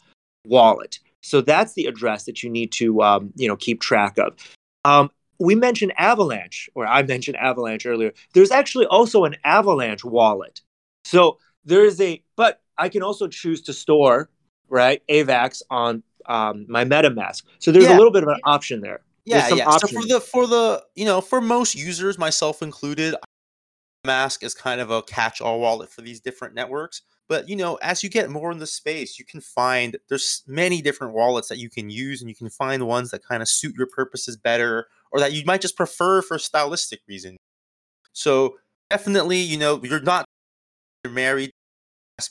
wallet. 0.44 0.98
So 1.22 1.40
that's 1.40 1.74
the 1.74 1.86
address 1.86 2.24
that 2.24 2.42
you 2.42 2.50
need 2.50 2.72
to 2.72 3.02
um, 3.02 3.32
you 3.36 3.48
know 3.48 3.56
keep 3.56 3.80
track 3.80 4.18
of. 4.18 4.34
Um, 4.84 5.10
we 5.38 5.54
mentioned 5.54 5.92
Avalanche, 5.98 6.68
or 6.74 6.86
I 6.86 7.02
mentioned 7.02 7.36
Avalanche 7.36 7.86
earlier. 7.86 8.12
There's 8.32 8.50
actually 8.50 8.86
also 8.86 9.24
an 9.24 9.36
Avalanche 9.44 10.04
wallet. 10.04 10.60
So 11.04 11.38
there 11.64 11.84
is 11.84 12.00
a, 12.00 12.22
but 12.36 12.62
I 12.78 12.88
can 12.88 13.02
also 13.02 13.28
choose 13.28 13.62
to 13.62 13.72
store 13.72 14.30
right 14.68 15.02
AVAX 15.08 15.62
on 15.70 16.02
um, 16.26 16.66
my 16.68 16.84
MetaMask. 16.84 17.42
So 17.58 17.70
there's 17.70 17.84
yeah. 17.84 17.96
a 17.96 17.98
little 17.98 18.12
bit 18.12 18.22
of 18.22 18.28
an 18.28 18.40
option 18.44 18.80
there. 18.80 19.00
Yeah, 19.26 19.48
yeah. 19.48 19.68
Options. 19.68 19.92
So 19.92 20.00
for 20.00 20.06
the 20.06 20.20
for 20.20 20.46
the 20.46 20.84
you 20.94 21.04
know 21.04 21.20
for 21.20 21.40
most 21.40 21.74
users, 21.74 22.18
myself 22.18 22.62
included, 22.62 23.16
Mask 24.04 24.42
is 24.42 24.54
kind 24.54 24.80
of 24.80 24.90
a 24.90 25.02
catch-all 25.02 25.60
wallet 25.60 25.90
for 25.90 26.00
these 26.00 26.20
different 26.20 26.54
networks. 26.54 27.02
But 27.28 27.48
you 27.48 27.56
know, 27.56 27.74
as 27.82 28.04
you 28.04 28.08
get 28.08 28.30
more 28.30 28.52
in 28.52 28.58
the 28.58 28.66
space, 28.66 29.18
you 29.18 29.24
can 29.24 29.40
find 29.40 29.98
there's 30.08 30.42
many 30.46 30.80
different 30.80 31.12
wallets 31.12 31.48
that 31.48 31.58
you 31.58 31.68
can 31.68 31.90
use, 31.90 32.22
and 32.22 32.30
you 32.30 32.36
can 32.36 32.48
find 32.48 32.86
ones 32.86 33.10
that 33.10 33.24
kind 33.24 33.42
of 33.42 33.48
suit 33.48 33.74
your 33.76 33.88
purposes 33.88 34.36
better, 34.36 34.86
or 35.10 35.18
that 35.18 35.32
you 35.32 35.42
might 35.44 35.60
just 35.60 35.76
prefer 35.76 36.22
for 36.22 36.38
stylistic 36.38 37.00
reasons. 37.08 37.36
So 38.12 38.56
definitely, 38.90 39.38
you 39.38 39.58
know, 39.58 39.80
you're 39.82 40.00
not 40.00 40.24
you're 41.04 41.12
married 41.12 41.50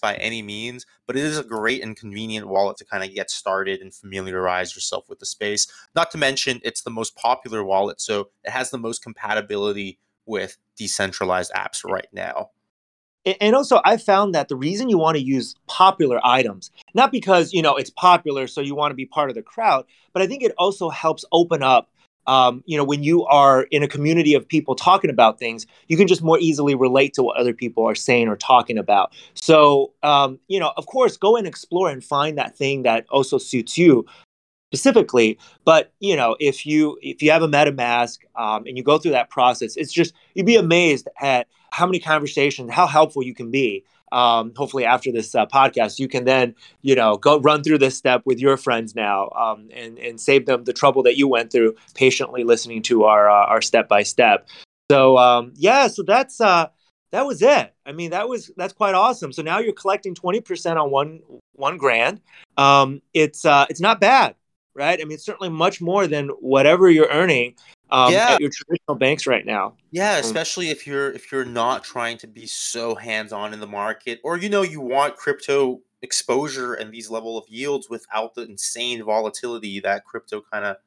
by 0.02 0.15
any 0.15 0.41
means, 0.41 0.86
but 1.06 1.15
it 1.15 1.24
is 1.24 1.38
a 1.38 1.43
great 1.43 1.84
and 1.84 1.95
convenient 1.95 2.48
wallet 2.48 2.76
to 2.78 2.86
kind 2.86 3.04
of 3.04 3.13
get 3.13 3.30
started 3.30 3.82
and 3.82 3.93
familiarize 3.93 4.76
yourself 4.76 5.08
with 5.08 5.19
the 5.19 5.28
space. 5.28 5.67
Not 5.95 6.10
to 6.12 6.17
mention, 6.17 6.60
it's 6.63 6.82
the 6.82 6.89
most 6.89 7.15
popular 7.15 7.63
wallet, 7.63 8.02
so 8.02 8.30
it 8.43 8.50
has 8.50 8.71
the 8.71 8.80
most 8.80 9.04
compatibility 9.04 10.00
with 10.26 10.58
decentralized 10.76 11.52
apps 11.54 11.86
right 11.86 12.08
now. 12.12 12.50
And 13.39 13.56
also, 13.56 13.80
I 13.86 13.98
found 13.98 14.34
that 14.34 14.50
the 14.50 14.56
reason 14.56 14.89
you 14.89 14.98
want 14.98 15.17
to 15.17 15.24
use 15.24 15.56
popular 15.67 16.19
items, 16.24 16.71
not 16.93 17.12
because 17.12 17.54
you 17.54 17.62
know 17.62 17.76
it's 17.76 17.89
popular, 17.91 18.48
so 18.48 18.62
you 18.62 18.76
want 18.76 18.91
to 18.91 18.95
be 18.95 19.06
part 19.06 19.30
of 19.30 19.36
the 19.36 19.41
crowd, 19.43 19.86
but 20.13 20.21
I 20.21 20.28
think 20.28 20.41
it 20.41 20.54
also 20.58 20.89
helps 20.89 21.26
open 21.32 21.62
up 21.62 21.89
um, 22.28 22.64
you 22.66 22.78
know, 22.78 22.84
when 22.84 23.04
you 23.04 23.26
are 23.26 23.64
in 23.72 23.84
a 23.84 23.88
community 23.88 24.34
of 24.34 24.47
people 24.47 24.76
talking 24.76 25.10
about 25.10 25.39
things, 25.39 25.66
you 25.88 25.97
can 25.97 26.08
just 26.08 26.24
more 26.24 26.39
easily 26.39 26.76
relate 26.76 27.14
to 27.14 27.24
what 27.24 27.38
other 27.38 27.54
people 27.54 27.86
are 27.86 27.95
saying 27.95 28.28
or 28.28 28.36
talking 28.36 28.78
about. 28.78 29.14
So, 29.34 29.93
um, 30.04 30.39
you 30.47 30.60
know, 30.60 30.74
of 30.78 30.86
course, 30.88 31.18
go 31.18 31.36
and 31.36 31.47
explore 31.47 31.89
and 31.89 32.04
find 32.04 32.38
that 32.38 32.58
thing 32.58 32.84
that 32.84 33.06
also 33.10 33.38
suits 33.38 33.78
you 33.78 34.06
specifically. 34.74 35.38
But 35.64 35.93
you 35.99 36.16
know, 36.16 36.36
if 36.39 36.66
you 36.66 36.97
if 37.02 37.22
you 37.22 37.32
have 37.32 37.43
a 37.43 37.47
MetaMask 37.47 38.20
um, 38.36 38.66
and 38.66 38.78
you 38.78 38.84
go 38.84 38.97
through 38.97 39.12
that 39.12 39.30
process, 39.30 39.76
it's 39.76 39.93
just 39.93 40.14
you'd 40.34 40.45
be 40.45 40.56
amazed 40.56 41.08
at 41.22 41.47
how 41.72 41.86
many 41.86 41.99
conversations, 41.99 42.72
how 42.72 42.88
helpful 42.88 43.24
you 43.24 43.34
can 43.34 43.52
be 43.52 43.84
um, 44.16 44.53
hopefully 44.55 44.86
after 44.86 45.11
this 45.11 45.36
uh, 45.36 45.45
podcast, 45.45 45.99
you 45.99 46.07
can 46.07 46.24
then, 46.24 46.55
you 46.82 46.95
know, 46.95 47.18
go 47.18 47.38
run 47.38 47.63
through 47.63 47.80
this 47.80 47.97
step 47.97 48.22
with 48.24 48.39
your 48.39 48.55
friends 48.55 48.95
now 48.95 49.30
um, 49.32 49.68
and, 49.74 49.99
and 49.99 50.22
save 50.22 50.45
them 50.45 50.63
the 50.63 50.72
trouble 50.72 51.03
that 51.03 51.18
you 51.18 51.28
went 51.28 51.51
through 51.51 51.76
patiently 51.95 52.45
listening 52.45 52.82
to 52.84 53.03
our, 53.03 53.30
uh, 53.30 53.45
our 53.47 53.61
step 53.61 53.89
by 53.89 54.03
step. 54.03 54.47
So, 54.89 55.18
um, 55.18 55.51
yeah, 55.55 55.88
so 55.88 56.01
that's, 56.01 56.39
uh, 56.39 56.70
that 57.11 57.26
was 57.26 57.41
it. 57.41 57.74
I 57.86 57.91
mean, 57.91 58.11
that 58.11 58.30
was, 58.30 58.51
that's 58.55 58.74
quite 58.74 58.95
awesome. 58.95 59.34
So 59.34 59.41
now 59.41 59.59
you're 59.59 59.74
collecting 59.74 60.16
20% 60.16 60.82
on 60.82 60.91
one, 60.91 61.20
one 61.51 61.78
grand. 61.78 62.22
Um, 62.55 63.01
it's, 63.13 63.43
uh, 63.43 63.66
it's 63.70 63.82
not 63.82 63.99
bad, 63.99 64.36
right? 64.74 64.97
I 64.97 65.03
mean, 65.03 65.16
it's 65.16 65.26
certainly 65.26 65.49
much 65.49 65.82
more 65.82 66.07
than 66.07 66.30
whatever 66.39 66.89
you're 66.89 67.09
earning 67.09 67.55
um, 67.92 68.12
yeah. 68.12 68.34
at 68.34 68.42
your 68.42 68.50
traditional 68.50 68.96
banks 68.96 69.28
right 69.28 69.46
now. 69.46 69.74
Yeah, 69.92 70.14
um, 70.14 70.20
especially 70.20 70.70
if 70.70 70.88
you're 70.88 71.12
if 71.12 71.32
you're 71.32 71.46
not 71.46 71.84
trying 71.84 72.18
to 72.20 72.28
be 72.28 72.46
so 72.46 72.96
hands 72.96 73.32
on 73.32 73.54
in 73.54 73.60
the 73.60 73.68
market, 73.68 74.20
or 74.24 74.38
you 74.38 74.50
know 74.50 74.62
you 74.62 74.82
want 74.82 75.16
crypto 75.16 75.82
exposure 76.02 76.74
and 76.76 76.94
these 76.94 77.10
level 77.10 77.38
of 77.38 77.46
yields 77.48 77.90
without 77.90 78.36
the 78.36 78.44
insane 78.44 79.04
volatility 79.04 79.80
that 79.80 80.06
crypto 80.06 80.42
kind 80.52 80.66
of 80.66 80.78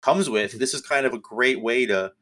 comes 0.00 0.28
with, 0.28 0.58
this 0.58 0.74
is 0.74 0.82
kind 0.82 1.06
of 1.06 1.14
a 1.14 1.18
great 1.18 1.60
way 1.60 1.86
to 1.86 2.12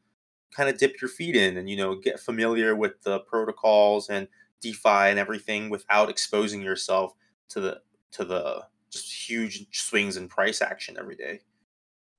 kind 0.51 0.69
of 0.69 0.77
dip 0.77 1.01
your 1.01 1.09
feet 1.09 1.35
in 1.35 1.57
and 1.57 1.69
you 1.69 1.75
know 1.75 1.95
get 1.95 2.19
familiar 2.19 2.75
with 2.75 3.01
the 3.01 3.19
protocols 3.21 4.09
and 4.09 4.27
DeFi 4.61 5.09
and 5.09 5.19
everything 5.19 5.69
without 5.69 6.09
exposing 6.09 6.61
yourself 6.61 7.13
to 7.49 7.59
the 7.59 7.81
to 8.11 8.23
the 8.23 8.63
just 8.89 9.11
huge 9.11 9.67
swings 9.71 10.17
in 10.17 10.27
price 10.27 10.61
action 10.61 10.95
every 10.99 11.15
day. 11.15 11.41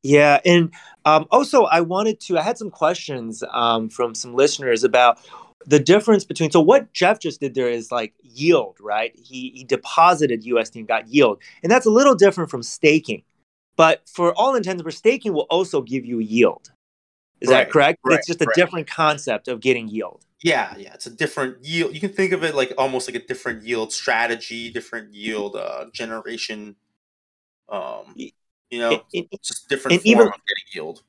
Yeah, 0.05 0.38
and 0.44 0.70
um, 1.07 1.26
also 1.30 1.64
I 1.64 1.80
wanted 1.80 2.20
to. 2.20 2.38
I 2.38 2.42
had 2.42 2.59
some 2.59 2.70
questions 2.70 3.42
um, 3.50 3.88
from 3.88 4.14
some 4.14 4.34
listeners 4.34 4.84
about 4.84 5.18
the 5.66 5.80
difference 5.80 6.26
between. 6.26 6.50
So 6.50 6.61
what 6.61 6.92
Jeff 6.92 7.18
just 7.18 7.40
did 7.40 7.55
there 7.55 7.70
is 7.70 7.90
like 7.90 8.12
yield, 8.22 8.76
right? 8.80 9.12
He 9.16 9.50
he 9.55 9.64
deposited 9.64 10.44
USD 10.44 10.76
and 10.76 10.86
got 10.86 11.09
yield, 11.09 11.42
and 11.62 11.72
that's 11.72 11.86
a 11.86 11.90
little 11.90 12.14
different 12.14 12.50
from 12.50 12.62
staking. 12.62 13.22
But 13.76 14.07
for 14.07 14.34
all 14.34 14.55
intents 14.55 14.80
and 14.80 14.84
purposes, 14.84 14.98
staking 14.98 15.32
will 15.32 15.46
also 15.48 15.80
give 15.80 16.05
you 16.05 16.18
yield. 16.18 16.70
Is 17.40 17.48
right, 17.48 17.64
that 17.64 17.70
correct? 17.70 18.00
Right, 18.05 18.18
it's 18.18 18.26
just 18.26 18.42
a 18.42 18.44
right. 18.44 18.55
different 18.55 18.86
concept 18.86 19.48
of 19.48 19.61
getting 19.61 19.88
yield. 19.88 20.26
Yeah, 20.42 20.74
yeah, 20.76 20.92
it's 20.92 21.07
a 21.07 21.11
different 21.11 21.64
yield. 21.64 21.94
You 21.94 22.00
can 22.00 22.12
think 22.12 22.32
of 22.32 22.44
it 22.44 22.55
like 22.55 22.74
almost 22.76 23.09
like 23.09 23.16
a 23.16 23.26
different 23.26 23.62
yield 23.62 23.90
strategy, 23.90 24.70
different 24.70 25.14
yield 25.14 25.57
uh, 25.57 25.86
generation. 25.94 26.76
Um, 27.70 28.14
you 28.71 28.79
know, 28.79 29.03
it, 29.12 29.29
it, 29.31 29.43
just 29.43 29.69
different 29.69 30.03
form 30.03 30.12
even, 30.12 30.27
of 30.27 30.33
getting 30.33 30.65
yield. 30.73 31.03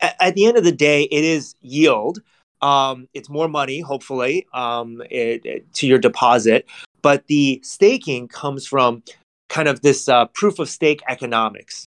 At, 0.00 0.16
at, 0.20 0.34
the 0.34 0.46
end 0.46 0.56
of 0.56 0.64
the 0.64 0.72
day, 0.72 1.04
it 1.04 1.24
is 1.24 1.54
yield. 1.60 2.20
Um, 2.60 3.08
it's 3.14 3.28
more 3.28 3.48
money, 3.48 3.80
hopefully, 3.80 4.46
um, 4.52 5.02
it, 5.10 5.72
to 5.74 5.86
your 5.86 5.98
deposit. 5.98 6.66
But 7.02 7.26
the 7.26 7.60
staking 7.64 8.28
comes 8.28 8.66
from 8.66 9.02
kind 9.48 9.68
of 9.68 9.82
this 9.82 10.08
uh, 10.08 10.26
proof 10.26 10.58
of 10.58 10.68
stake 10.68 11.02
economics. 11.08 11.86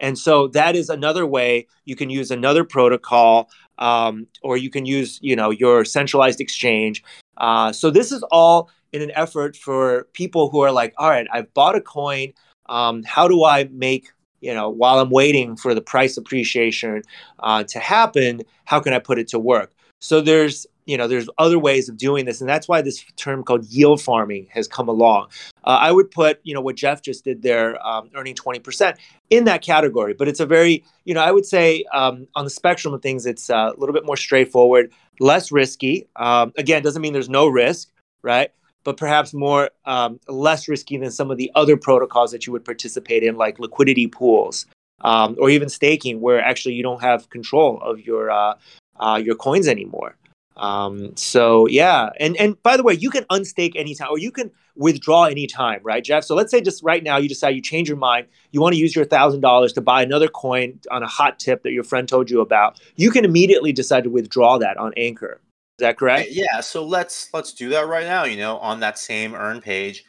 And 0.00 0.18
so 0.18 0.48
that 0.48 0.74
is 0.74 0.88
another 0.88 1.26
way 1.26 1.66
you 1.84 1.94
can 1.94 2.10
use 2.10 2.30
another 2.30 2.64
protocol, 2.64 3.50
um, 3.78 4.26
or 4.42 4.56
you 4.56 4.70
can 4.70 4.86
use, 4.86 5.18
you 5.22 5.36
know, 5.36 5.50
your 5.50 5.84
centralized 5.84 6.40
exchange. 6.40 7.02
Uh, 7.36 7.72
so 7.72 7.90
this 7.90 8.10
is 8.10 8.22
all 8.30 8.70
in 8.92 9.02
an 9.02 9.12
effort 9.14 9.56
for 9.56 10.08
people 10.14 10.50
who 10.50 10.60
are 10.60 10.72
like, 10.72 10.94
all 10.98 11.08
right, 11.08 11.26
I've 11.32 11.52
bought 11.54 11.76
a 11.76 11.80
coin. 11.80 12.32
Um, 12.68 13.02
how 13.04 13.28
do 13.28 13.44
I 13.44 13.64
make, 13.70 14.08
you 14.40 14.54
know, 14.54 14.68
while 14.68 14.98
I'm 14.98 15.10
waiting 15.10 15.56
for 15.56 15.74
the 15.74 15.80
price 15.80 16.16
appreciation 16.16 17.02
uh, 17.40 17.64
to 17.64 17.78
happen, 17.78 18.42
how 18.64 18.80
can 18.80 18.92
I 18.92 18.98
put 18.98 19.18
it 19.18 19.28
to 19.28 19.38
work? 19.38 19.72
So 20.00 20.20
there's 20.20 20.66
you 20.86 20.96
know 20.96 21.06
there's 21.06 21.28
other 21.38 21.58
ways 21.58 21.88
of 21.88 21.96
doing 21.96 22.24
this 22.24 22.40
and 22.40 22.50
that's 22.50 22.66
why 22.66 22.82
this 22.82 23.04
term 23.16 23.44
called 23.44 23.64
yield 23.66 24.02
farming 24.02 24.48
has 24.50 24.66
come 24.66 24.88
along. 24.88 25.28
Uh, 25.64 25.78
i 25.80 25.92
would 25.92 26.10
put 26.10 26.40
you 26.42 26.54
know 26.54 26.60
what 26.60 26.74
jeff 26.74 27.02
just 27.02 27.22
did 27.22 27.42
there 27.42 27.80
um, 27.86 28.10
earning 28.16 28.34
20% 28.34 28.96
in 29.28 29.44
that 29.44 29.62
category 29.62 30.14
but 30.14 30.26
it's 30.26 30.40
a 30.40 30.46
very 30.46 30.82
you 31.04 31.12
know 31.12 31.20
i 31.20 31.30
would 31.30 31.44
say 31.44 31.84
um, 31.92 32.26
on 32.34 32.44
the 32.44 32.50
spectrum 32.50 32.94
of 32.94 33.02
things 33.02 33.26
it's 33.26 33.50
uh, 33.50 33.70
a 33.74 33.78
little 33.78 33.92
bit 33.92 34.04
more 34.06 34.16
straightforward 34.16 34.90
less 35.20 35.52
risky. 35.52 36.08
Um, 36.16 36.52
again 36.56 36.82
doesn't 36.82 37.02
mean 37.02 37.12
there's 37.12 37.28
no 37.28 37.46
risk 37.46 37.90
right 38.22 38.50
but 38.84 38.96
perhaps 38.96 39.32
more 39.32 39.70
um, 39.84 40.18
less 40.28 40.68
risky 40.68 40.96
than 40.96 41.10
some 41.10 41.30
of 41.30 41.36
the 41.36 41.50
other 41.54 41.76
protocols 41.76 42.30
that 42.32 42.46
you 42.46 42.52
would 42.52 42.64
participate 42.64 43.22
in 43.22 43.36
like 43.36 43.58
liquidity 43.58 44.06
pools 44.06 44.66
um, 45.02 45.36
or 45.38 45.50
even 45.50 45.68
staking 45.68 46.20
where 46.20 46.40
actually 46.40 46.74
you 46.74 46.82
don't 46.82 47.02
have 47.02 47.28
control 47.30 47.80
of 47.82 48.00
your 48.00 48.30
uh, 48.30 48.54
uh, 48.98 49.20
your 49.22 49.34
coins 49.34 49.66
anymore 49.68 50.16
um, 50.60 51.16
so 51.16 51.66
yeah, 51.68 52.10
and 52.20 52.36
and 52.36 52.62
by 52.62 52.76
the 52.76 52.82
way, 52.82 52.92
you 52.92 53.10
can 53.10 53.24
unstake 53.24 53.72
anytime, 53.76 54.08
or 54.10 54.18
you 54.18 54.30
can 54.30 54.50
withdraw 54.76 55.24
anytime, 55.24 55.80
right, 55.82 56.04
Jeff? 56.04 56.22
So 56.22 56.34
let's 56.34 56.50
say 56.50 56.60
just 56.60 56.82
right 56.82 57.02
now 57.02 57.16
you 57.16 57.30
decide 57.30 57.50
you 57.50 57.62
change 57.62 57.88
your 57.88 57.96
mind, 57.96 58.26
you 58.52 58.60
want 58.60 58.74
to 58.74 58.78
use 58.78 58.94
your 58.94 59.06
thousand 59.06 59.40
dollars 59.40 59.72
to 59.74 59.80
buy 59.80 60.02
another 60.02 60.28
coin 60.28 60.78
on 60.90 61.02
a 61.02 61.06
hot 61.06 61.38
tip 61.38 61.62
that 61.62 61.72
your 61.72 61.82
friend 61.82 62.06
told 62.06 62.30
you 62.30 62.42
about. 62.42 62.78
You 62.96 63.10
can 63.10 63.24
immediately 63.24 63.72
decide 63.72 64.04
to 64.04 64.10
withdraw 64.10 64.58
that 64.58 64.76
on 64.76 64.92
Anchor. 64.98 65.40
Is 65.80 65.86
that 65.86 65.96
correct? 65.98 66.28
Yeah. 66.30 66.60
So 66.60 66.84
let's 66.84 67.32
let's 67.32 67.52
do 67.52 67.70
that 67.70 67.88
right 67.88 68.06
now. 68.06 68.24
You 68.24 68.36
know, 68.36 68.58
on 68.58 68.80
that 68.80 68.98
same 68.98 69.34
earn 69.34 69.60
page, 69.60 70.04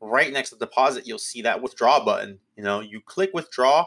right 0.00 0.32
next 0.32 0.50
to 0.50 0.56
deposit, 0.56 1.06
you'll 1.06 1.18
see 1.18 1.42
that 1.42 1.62
withdraw 1.62 2.04
button. 2.04 2.38
You 2.56 2.64
know, 2.64 2.80
you 2.80 3.00
click 3.00 3.30
withdraw, 3.32 3.86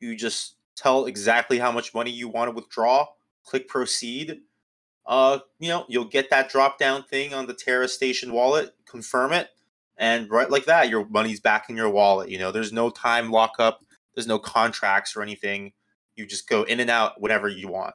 you 0.00 0.16
just 0.16 0.56
tell 0.74 1.06
exactly 1.06 1.58
how 1.58 1.70
much 1.70 1.94
money 1.94 2.10
you 2.10 2.28
want 2.28 2.48
to 2.48 2.54
withdraw. 2.54 3.06
Click 3.44 3.68
proceed 3.68 4.40
uh, 5.06 5.38
you 5.58 5.68
know, 5.68 5.84
you'll 5.88 6.04
get 6.04 6.30
that 6.30 6.48
drop 6.48 6.78
down 6.78 7.02
thing 7.04 7.34
on 7.34 7.46
the 7.46 7.54
Terra 7.54 7.88
Station 7.88 8.32
wallet, 8.32 8.74
confirm 8.86 9.32
it, 9.32 9.48
and 9.96 10.30
right 10.30 10.50
like 10.50 10.64
that, 10.66 10.88
your 10.88 11.06
money's 11.08 11.40
back 11.40 11.68
in 11.68 11.76
your 11.76 11.90
wallet. 11.90 12.28
You 12.28 12.38
know, 12.38 12.52
there's 12.52 12.72
no 12.72 12.88
time 12.90 13.30
lockup, 13.30 13.84
there's 14.14 14.26
no 14.26 14.38
contracts 14.38 15.16
or 15.16 15.22
anything. 15.22 15.72
You 16.14 16.26
just 16.26 16.48
go 16.48 16.62
in 16.64 16.80
and 16.80 16.90
out 16.90 17.20
whenever 17.20 17.48
you 17.48 17.68
want. 17.68 17.94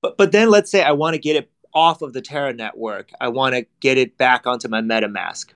But 0.00 0.16
but 0.16 0.32
then 0.32 0.50
let's 0.50 0.70
say 0.70 0.82
I 0.82 0.92
want 0.92 1.14
to 1.14 1.18
get 1.18 1.36
it 1.36 1.50
off 1.74 2.02
of 2.02 2.12
the 2.12 2.22
Terra 2.22 2.52
network. 2.52 3.10
I 3.20 3.28
want 3.28 3.54
to 3.54 3.66
get 3.80 3.98
it 3.98 4.16
back 4.18 4.46
onto 4.46 4.68
my 4.68 4.80
MetaMask. 4.80 5.52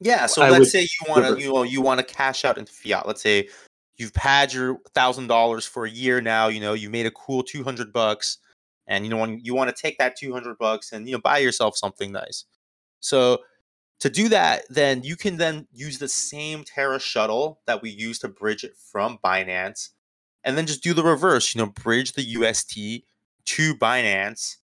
Yeah, 0.00 0.26
so 0.26 0.42
I 0.42 0.50
let's 0.50 0.72
say 0.72 0.82
you 0.82 1.08
want 1.08 1.24
to 1.24 1.42
you 1.42 1.52
know 1.52 1.62
you 1.62 1.80
want 1.80 2.00
to 2.00 2.14
cash 2.14 2.44
out 2.44 2.58
into 2.58 2.72
fiat. 2.72 3.06
Let's 3.06 3.22
say 3.22 3.48
you've 3.96 4.14
had 4.16 4.52
your 4.52 4.78
thousand 4.94 5.28
dollars 5.28 5.64
for 5.64 5.86
a 5.86 5.90
year 5.90 6.20
now. 6.20 6.48
You 6.48 6.60
know 6.60 6.74
you 6.74 6.90
made 6.90 7.06
a 7.06 7.10
cool 7.10 7.42
two 7.42 7.62
hundred 7.62 7.92
bucks 7.92 8.38
and 8.86 9.04
you 9.04 9.10
know 9.10 9.16
when 9.16 9.40
you 9.42 9.54
want 9.54 9.74
to 9.74 9.82
take 9.82 9.98
that 9.98 10.16
200 10.16 10.58
bucks 10.58 10.92
and 10.92 11.06
you 11.06 11.14
know 11.14 11.20
buy 11.20 11.38
yourself 11.38 11.76
something 11.76 12.12
nice 12.12 12.44
so 13.00 13.38
to 14.00 14.10
do 14.10 14.28
that 14.28 14.64
then 14.68 15.02
you 15.02 15.16
can 15.16 15.36
then 15.36 15.66
use 15.72 15.98
the 15.98 16.08
same 16.08 16.64
terra 16.64 16.98
shuttle 16.98 17.60
that 17.66 17.82
we 17.82 17.90
use 17.90 18.18
to 18.18 18.28
bridge 18.28 18.64
it 18.64 18.76
from 18.76 19.18
binance 19.24 19.90
and 20.44 20.56
then 20.56 20.66
just 20.66 20.82
do 20.82 20.94
the 20.94 21.04
reverse 21.04 21.54
you 21.54 21.60
know 21.60 21.70
bridge 21.70 22.12
the 22.12 22.22
ust 22.22 22.76
to 23.44 23.74
binance 23.74 24.56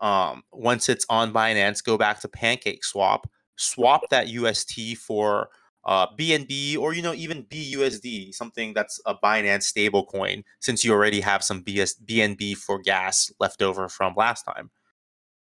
um, 0.00 0.42
once 0.52 0.88
it's 0.88 1.06
on 1.08 1.32
binance 1.32 1.82
go 1.82 1.98
back 1.98 2.20
to 2.20 2.28
pancake 2.28 2.84
swap 2.84 3.28
swap 3.56 4.02
that 4.10 4.28
ust 4.28 4.78
for 4.96 5.48
uh, 5.88 6.06
BNB 6.18 6.76
or 6.76 6.92
you 6.92 7.00
know 7.00 7.14
even 7.14 7.44
BUSD, 7.44 8.34
something 8.34 8.74
that's 8.74 9.00
a 9.06 9.14
Binance 9.14 9.62
stable 9.62 10.04
coin, 10.04 10.44
since 10.60 10.84
you 10.84 10.92
already 10.92 11.20
have 11.20 11.42
some 11.42 11.64
BS, 11.64 11.94
BNB 12.04 12.56
for 12.56 12.78
gas 12.78 13.32
left 13.40 13.62
over 13.62 13.88
from 13.88 14.14
last 14.14 14.42
time. 14.42 14.70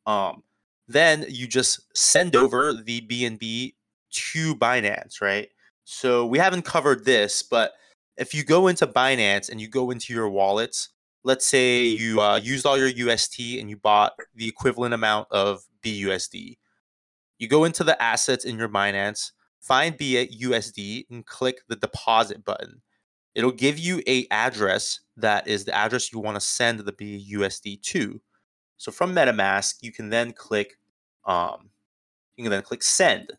Um, 0.06 0.44
then 0.88 1.26
you 1.28 1.48
just 1.48 1.82
send 1.98 2.36
over 2.36 2.74
the 2.74 3.02
BNB 3.02 3.74
to 4.10 4.56
Binance, 4.56 5.22
right? 5.22 5.50
So 5.84 6.26
we 6.26 6.38
haven't 6.38 6.64
covered 6.64 7.04
this, 7.04 7.44
but 7.44 7.74
if 8.16 8.34
you 8.34 8.46
go 8.46 8.68
into 8.68 8.88
Binance 8.88 9.50
and 9.50 9.60
you 9.60 9.68
go 9.68 9.92
into 9.92 10.14
your 10.14 10.30
wallets, 10.30 10.90
let's 11.24 11.46
say 11.46 11.84
you 11.84 12.22
uh, 12.22 12.38
used 12.38 12.66
all 12.66 12.78
your 12.78 12.88
UST 12.88 13.40
and 13.60 13.70
you 13.70 13.78
bought 13.78 14.14
the 14.36 14.48
equivalent 14.48 14.94
amount 14.94 15.28
of 15.32 15.64
BUSD. 15.84 16.58
You 17.40 17.48
go 17.48 17.64
into 17.66 17.84
the 17.84 18.02
assets 18.02 18.46
in 18.46 18.58
your 18.58 18.70
Binance 18.70 19.32
find 19.68 19.98
BUSD 19.98 21.06
and 21.10 21.26
click 21.26 21.62
the 21.68 21.76
deposit 21.76 22.46
button. 22.46 22.82
It'll 23.36 23.52
give 23.52 23.78
you 23.78 24.02
a 24.08 24.26
address 24.32 25.02
that 25.18 25.48
is 25.48 25.66
the 25.66 25.76
address 25.76 26.12
you 26.12 26.20
want 26.20 26.36
to 26.36 26.42
send 26.42 26.80
the 26.80 26.94
BUSD 26.94 27.82
to. 27.82 28.22
So 28.78 28.92
from 28.92 29.14
MetaMask, 29.14 29.76
you 29.82 29.92
can 29.92 30.10
then 30.10 30.32
click 30.32 30.78
um, 31.26 31.70
you 32.38 32.44
can 32.44 32.52
then 32.52 32.62
click 32.62 32.82
send. 32.82 33.34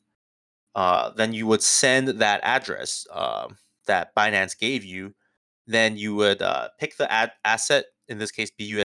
Uh, 0.74 1.10
then 1.10 1.32
you 1.32 1.46
would 1.46 1.62
send 1.62 2.08
that 2.08 2.40
address 2.42 3.06
uh, 3.12 3.48
that 3.86 4.14
Binance 4.14 4.58
gave 4.58 4.84
you. 4.84 5.14
Then 5.68 5.96
you 5.96 6.16
would 6.16 6.42
uh, 6.42 6.70
pick 6.80 6.96
the 6.96 7.10
ad- 7.10 7.32
asset, 7.44 7.84
in 8.08 8.18
this 8.18 8.32
case 8.32 8.50
BUSD, 8.58 8.82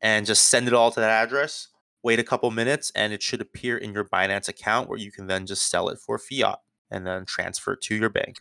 and 0.00 0.24
just 0.24 0.48
send 0.48 0.68
it 0.68 0.72
all 0.72 0.90
to 0.90 1.00
that 1.00 1.24
address 1.24 1.68
wait 2.04 2.20
a 2.20 2.22
couple 2.22 2.50
minutes 2.52 2.92
and 2.94 3.12
it 3.12 3.22
should 3.22 3.40
appear 3.40 3.76
in 3.76 3.92
your 3.92 4.04
Binance 4.04 4.46
account 4.48 4.88
where 4.88 4.98
you 4.98 5.10
can 5.10 5.26
then 5.26 5.46
just 5.46 5.68
sell 5.68 5.88
it 5.88 5.98
for 5.98 6.18
fiat 6.18 6.58
and 6.90 7.04
then 7.04 7.24
transfer 7.24 7.72
it 7.72 7.80
to 7.80 7.96
your 7.96 8.10
bank. 8.10 8.38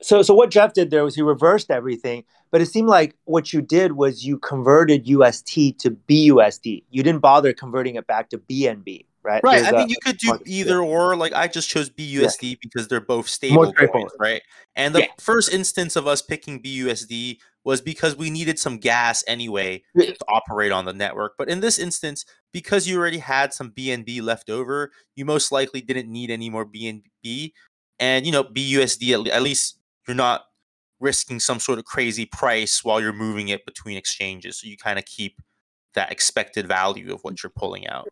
So 0.00 0.22
so 0.22 0.32
what 0.32 0.50
Jeff 0.50 0.72
did 0.72 0.90
there 0.90 1.02
was 1.02 1.16
he 1.16 1.22
reversed 1.22 1.72
everything, 1.72 2.22
but 2.52 2.60
it 2.60 2.66
seemed 2.66 2.88
like 2.88 3.16
what 3.24 3.52
you 3.52 3.60
did 3.60 3.92
was 3.92 4.24
you 4.24 4.38
converted 4.38 5.08
UST 5.08 5.76
to 5.80 5.90
BUSD. 5.90 6.84
You 6.88 7.02
didn't 7.02 7.20
bother 7.20 7.52
converting 7.52 7.96
it 7.96 8.06
back 8.06 8.30
to 8.30 8.38
BNB 8.38 9.04
right? 9.22 9.42
Right. 9.42 9.62
There's 9.62 9.74
I 9.74 9.78
mean, 9.78 9.88
you 9.88 9.96
could 10.02 10.18
do 10.18 10.38
either 10.46 10.80
or. 10.80 11.16
Like 11.16 11.32
I 11.32 11.48
just 11.48 11.68
chose 11.68 11.90
BUSD 11.90 12.50
yeah. 12.50 12.54
because 12.60 12.88
they're 12.88 13.00
both 13.00 13.28
stable 13.28 13.72
coins, 13.72 14.12
right? 14.18 14.42
And 14.76 14.94
the 14.94 15.00
yeah. 15.00 15.06
first 15.18 15.52
instance 15.52 15.96
of 15.96 16.06
us 16.06 16.22
picking 16.22 16.62
BUSD 16.62 17.38
was 17.64 17.80
because 17.80 18.16
we 18.16 18.30
needed 18.30 18.58
some 18.58 18.78
gas 18.78 19.22
anyway 19.26 19.82
to 19.96 20.16
operate 20.28 20.72
on 20.72 20.84
the 20.84 20.92
network. 20.92 21.34
But 21.36 21.48
in 21.48 21.60
this 21.60 21.78
instance, 21.78 22.24
because 22.52 22.88
you 22.88 22.98
already 22.98 23.18
had 23.18 23.52
some 23.52 23.72
BNB 23.72 24.22
left 24.22 24.48
over, 24.48 24.90
you 25.16 25.24
most 25.24 25.52
likely 25.52 25.80
didn't 25.80 26.10
need 26.10 26.30
any 26.30 26.48
more 26.48 26.64
BNB. 26.64 27.52
And 27.98 28.24
you 28.24 28.32
know, 28.32 28.44
BUSD 28.44 29.28
at 29.28 29.42
least 29.42 29.78
you're 30.06 30.14
not 30.14 30.44
risking 31.00 31.38
some 31.40 31.60
sort 31.60 31.78
of 31.78 31.84
crazy 31.84 32.26
price 32.26 32.82
while 32.82 33.00
you're 33.00 33.12
moving 33.12 33.48
it 33.48 33.64
between 33.66 33.96
exchanges. 33.96 34.60
So 34.60 34.66
you 34.66 34.76
kind 34.76 34.98
of 34.98 35.04
keep 35.04 35.40
that 35.94 36.10
expected 36.12 36.66
value 36.66 37.12
of 37.12 37.20
what 37.22 37.42
you're 37.42 37.52
pulling 37.54 37.86
out 37.88 38.08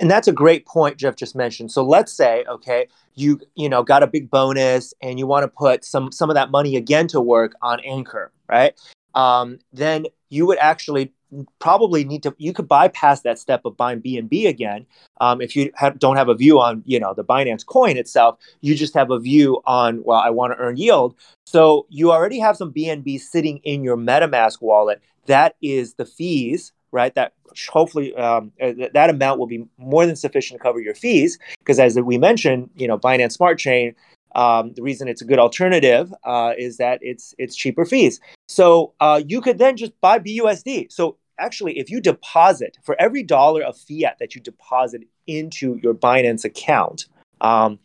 and 0.00 0.10
that's 0.10 0.28
a 0.28 0.32
great 0.32 0.66
point 0.66 0.96
jeff 0.96 1.16
just 1.16 1.34
mentioned. 1.34 1.72
So 1.72 1.84
let's 1.84 2.12
say 2.12 2.44
okay 2.48 2.86
you 3.14 3.40
you 3.54 3.68
know 3.68 3.82
got 3.82 4.02
a 4.02 4.06
big 4.06 4.30
bonus 4.30 4.94
and 5.02 5.18
you 5.18 5.26
want 5.26 5.44
to 5.44 5.48
put 5.48 5.84
some 5.84 6.12
some 6.12 6.30
of 6.30 6.34
that 6.34 6.50
money 6.50 6.76
again 6.76 7.08
to 7.08 7.20
work 7.20 7.54
on 7.62 7.80
anchor 7.80 8.32
right? 8.48 8.74
Um, 9.14 9.58
then 9.72 10.06
you 10.28 10.46
would 10.46 10.58
actually 10.58 11.12
probably 11.58 12.04
need 12.04 12.22
to 12.22 12.34
you 12.38 12.52
could 12.52 12.68
bypass 12.68 13.22
that 13.22 13.38
step 13.38 13.62
of 13.64 13.76
buying 13.76 14.00
bnb 14.00 14.46
again. 14.46 14.86
Um, 15.20 15.40
if 15.40 15.56
you 15.56 15.72
have, 15.74 15.98
don't 15.98 16.16
have 16.16 16.28
a 16.28 16.34
view 16.34 16.60
on 16.60 16.82
you 16.86 17.00
know 17.00 17.14
the 17.14 17.24
binance 17.24 17.66
coin 17.66 17.96
itself 17.96 18.38
you 18.60 18.74
just 18.76 18.94
have 18.94 19.10
a 19.10 19.18
view 19.18 19.60
on 19.66 20.02
well 20.04 20.18
i 20.18 20.30
want 20.30 20.52
to 20.52 20.58
earn 20.58 20.76
yield. 20.76 21.16
So 21.44 21.86
you 21.90 22.12
already 22.12 22.38
have 22.38 22.56
some 22.56 22.72
bnb 22.72 23.20
sitting 23.20 23.58
in 23.64 23.82
your 23.82 23.96
metamask 23.96 24.60
wallet. 24.60 25.00
That 25.26 25.56
is 25.60 25.94
the 25.94 26.06
fees 26.06 26.72
right 26.92 27.14
that 27.14 27.34
hopefully 27.70 28.14
um, 28.16 28.52
uh, 28.60 28.72
that 28.92 29.10
amount 29.10 29.38
will 29.38 29.46
be 29.46 29.64
more 29.78 30.06
than 30.06 30.16
sufficient 30.16 30.60
to 30.60 30.62
cover 30.62 30.80
your 30.80 30.94
fees 30.94 31.38
because 31.58 31.78
as 31.78 31.98
we 31.98 32.18
mentioned 32.18 32.70
you 32.76 32.86
know 32.86 32.98
binance 32.98 33.32
smart 33.32 33.58
chain 33.58 33.94
um, 34.36 34.74
the 34.74 34.82
reason 34.82 35.08
it's 35.08 35.22
a 35.22 35.24
good 35.24 35.38
alternative 35.38 36.12
uh, 36.24 36.52
is 36.58 36.76
that 36.76 36.98
it's 37.00 37.34
it's 37.38 37.56
cheaper 37.56 37.86
fees. 37.86 38.20
So 38.48 38.92
uh, 39.00 39.22
you 39.26 39.40
could 39.40 39.58
then 39.58 39.76
just 39.78 39.98
buy 40.02 40.18
BUSD. 40.18 40.92
So 40.92 41.16
actually, 41.40 41.78
if 41.78 41.90
you 41.90 42.02
deposit 42.02 42.76
for 42.84 42.94
every 43.00 43.22
dollar 43.22 43.62
of 43.62 43.78
fiat 43.78 44.18
that 44.20 44.34
you 44.34 44.42
deposit 44.42 45.04
into 45.26 45.80
your 45.82 45.94
Binance 45.94 46.44
account, 46.44 47.06
um, 47.40 47.78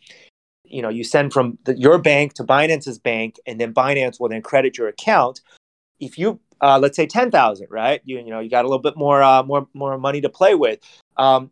you 0.64 0.82
know 0.82 0.90
you 0.90 1.04
send 1.04 1.32
from 1.32 1.56
the, 1.64 1.76
your 1.78 1.96
bank 1.96 2.34
to 2.34 2.44
Binance's 2.44 2.98
bank, 2.98 3.40
and 3.46 3.58
then 3.58 3.72
Binance 3.72 4.20
will 4.20 4.28
then 4.28 4.42
credit 4.42 4.76
your 4.76 4.88
account. 4.88 5.40
If 6.00 6.18
you 6.18 6.38
uh, 6.62 6.78
let's 6.78 6.96
say 6.96 7.06
ten 7.06 7.30
thousand, 7.30 7.66
right? 7.70 8.00
You 8.04 8.18
you 8.18 8.30
know 8.30 8.40
you 8.40 8.48
got 8.48 8.64
a 8.64 8.68
little 8.68 8.82
bit 8.82 8.96
more 8.96 9.22
uh, 9.22 9.42
more 9.42 9.68
more 9.74 9.98
money 9.98 10.20
to 10.20 10.28
play 10.28 10.54
with. 10.54 10.80
Um, 11.16 11.50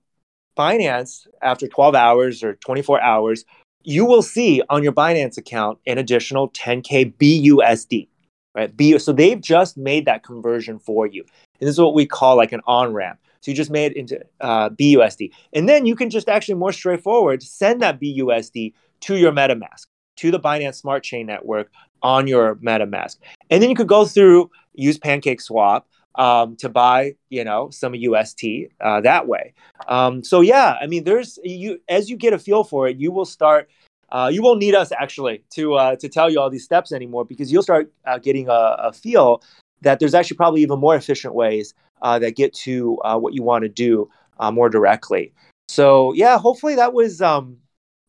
Binance 0.56 1.26
after 1.42 1.68
12 1.68 1.94
hours 1.94 2.42
or 2.42 2.54
24 2.56 3.00
hours 3.00 3.44
you 3.82 4.04
will 4.04 4.22
see 4.22 4.62
on 4.68 4.82
your 4.82 4.92
Binance 4.92 5.38
account 5.38 5.78
an 5.86 5.98
additional 5.98 6.50
10K 6.50 7.14
BUSD, 7.16 8.08
right? 8.54 8.76
B, 8.76 8.98
so 8.98 9.12
they've 9.12 9.40
just 9.40 9.76
made 9.76 10.04
that 10.06 10.22
conversion 10.22 10.78
for 10.78 11.06
you. 11.06 11.24
And 11.60 11.68
this 11.68 11.74
is 11.74 11.80
what 11.80 11.94
we 11.94 12.06
call 12.06 12.36
like 12.36 12.52
an 12.52 12.60
on 12.66 12.92
ramp. 12.92 13.18
So 13.40 13.50
you 13.50 13.56
just 13.56 13.70
made 13.70 13.92
it 13.92 13.96
into 13.96 14.20
uh, 14.40 14.68
BUSD. 14.70 15.30
And 15.54 15.68
then 15.68 15.86
you 15.86 15.96
can 15.96 16.10
just 16.10 16.28
actually 16.28 16.56
more 16.56 16.72
straightforward 16.72 17.42
send 17.42 17.80
that 17.80 18.00
BUSD 18.00 18.74
to 19.00 19.16
your 19.16 19.32
MetaMask, 19.32 19.86
to 20.16 20.30
the 20.30 20.40
Binance 20.40 20.74
Smart 20.74 21.02
Chain 21.02 21.26
Network 21.26 21.70
on 22.02 22.26
your 22.26 22.56
MetaMask. 22.56 23.16
And 23.50 23.62
then 23.62 23.68
you 23.68 23.76
could 23.76 23.88
go 23.88 24.04
through, 24.04 24.50
use 24.74 24.98
Pancake 24.98 25.40
Swap, 25.40 25.86
um, 26.16 26.56
to 26.56 26.68
buy, 26.68 27.14
you 27.28 27.44
know, 27.44 27.70
some 27.70 27.94
UST 27.94 28.44
uh, 28.80 29.00
that 29.02 29.26
way. 29.26 29.54
Um, 29.88 30.24
so 30.24 30.40
yeah, 30.40 30.76
I 30.80 30.86
mean, 30.86 31.04
there's 31.04 31.38
you 31.44 31.80
as 31.88 32.10
you 32.10 32.16
get 32.16 32.32
a 32.32 32.38
feel 32.38 32.64
for 32.64 32.88
it, 32.88 32.98
you 32.98 33.12
will 33.12 33.24
start. 33.24 33.68
Uh, 34.10 34.28
you 34.32 34.42
won't 34.42 34.58
need 34.58 34.74
us 34.74 34.90
actually 34.90 35.42
to 35.50 35.74
uh, 35.74 35.96
to 35.96 36.08
tell 36.08 36.28
you 36.28 36.40
all 36.40 36.50
these 36.50 36.64
steps 36.64 36.92
anymore 36.92 37.24
because 37.24 37.52
you'll 37.52 37.62
start 37.62 37.92
uh, 38.06 38.18
getting 38.18 38.48
a, 38.48 38.76
a, 38.80 38.92
feel 38.92 39.40
that 39.82 40.00
there's 40.00 40.14
actually 40.14 40.36
probably 40.36 40.62
even 40.62 40.80
more 40.80 40.96
efficient 40.96 41.32
ways 41.32 41.74
uh, 42.02 42.18
that 42.18 42.34
get 42.34 42.52
to 42.52 42.98
uh, 43.04 43.16
what 43.16 43.34
you 43.34 43.42
want 43.42 43.62
to 43.62 43.68
do 43.68 44.10
more 44.52 44.70
directly. 44.70 45.32
So 45.68 46.12
yeah, 46.14 46.38
hopefully 46.38 46.74
that 46.74 46.92
was 46.92 47.22
um, 47.22 47.58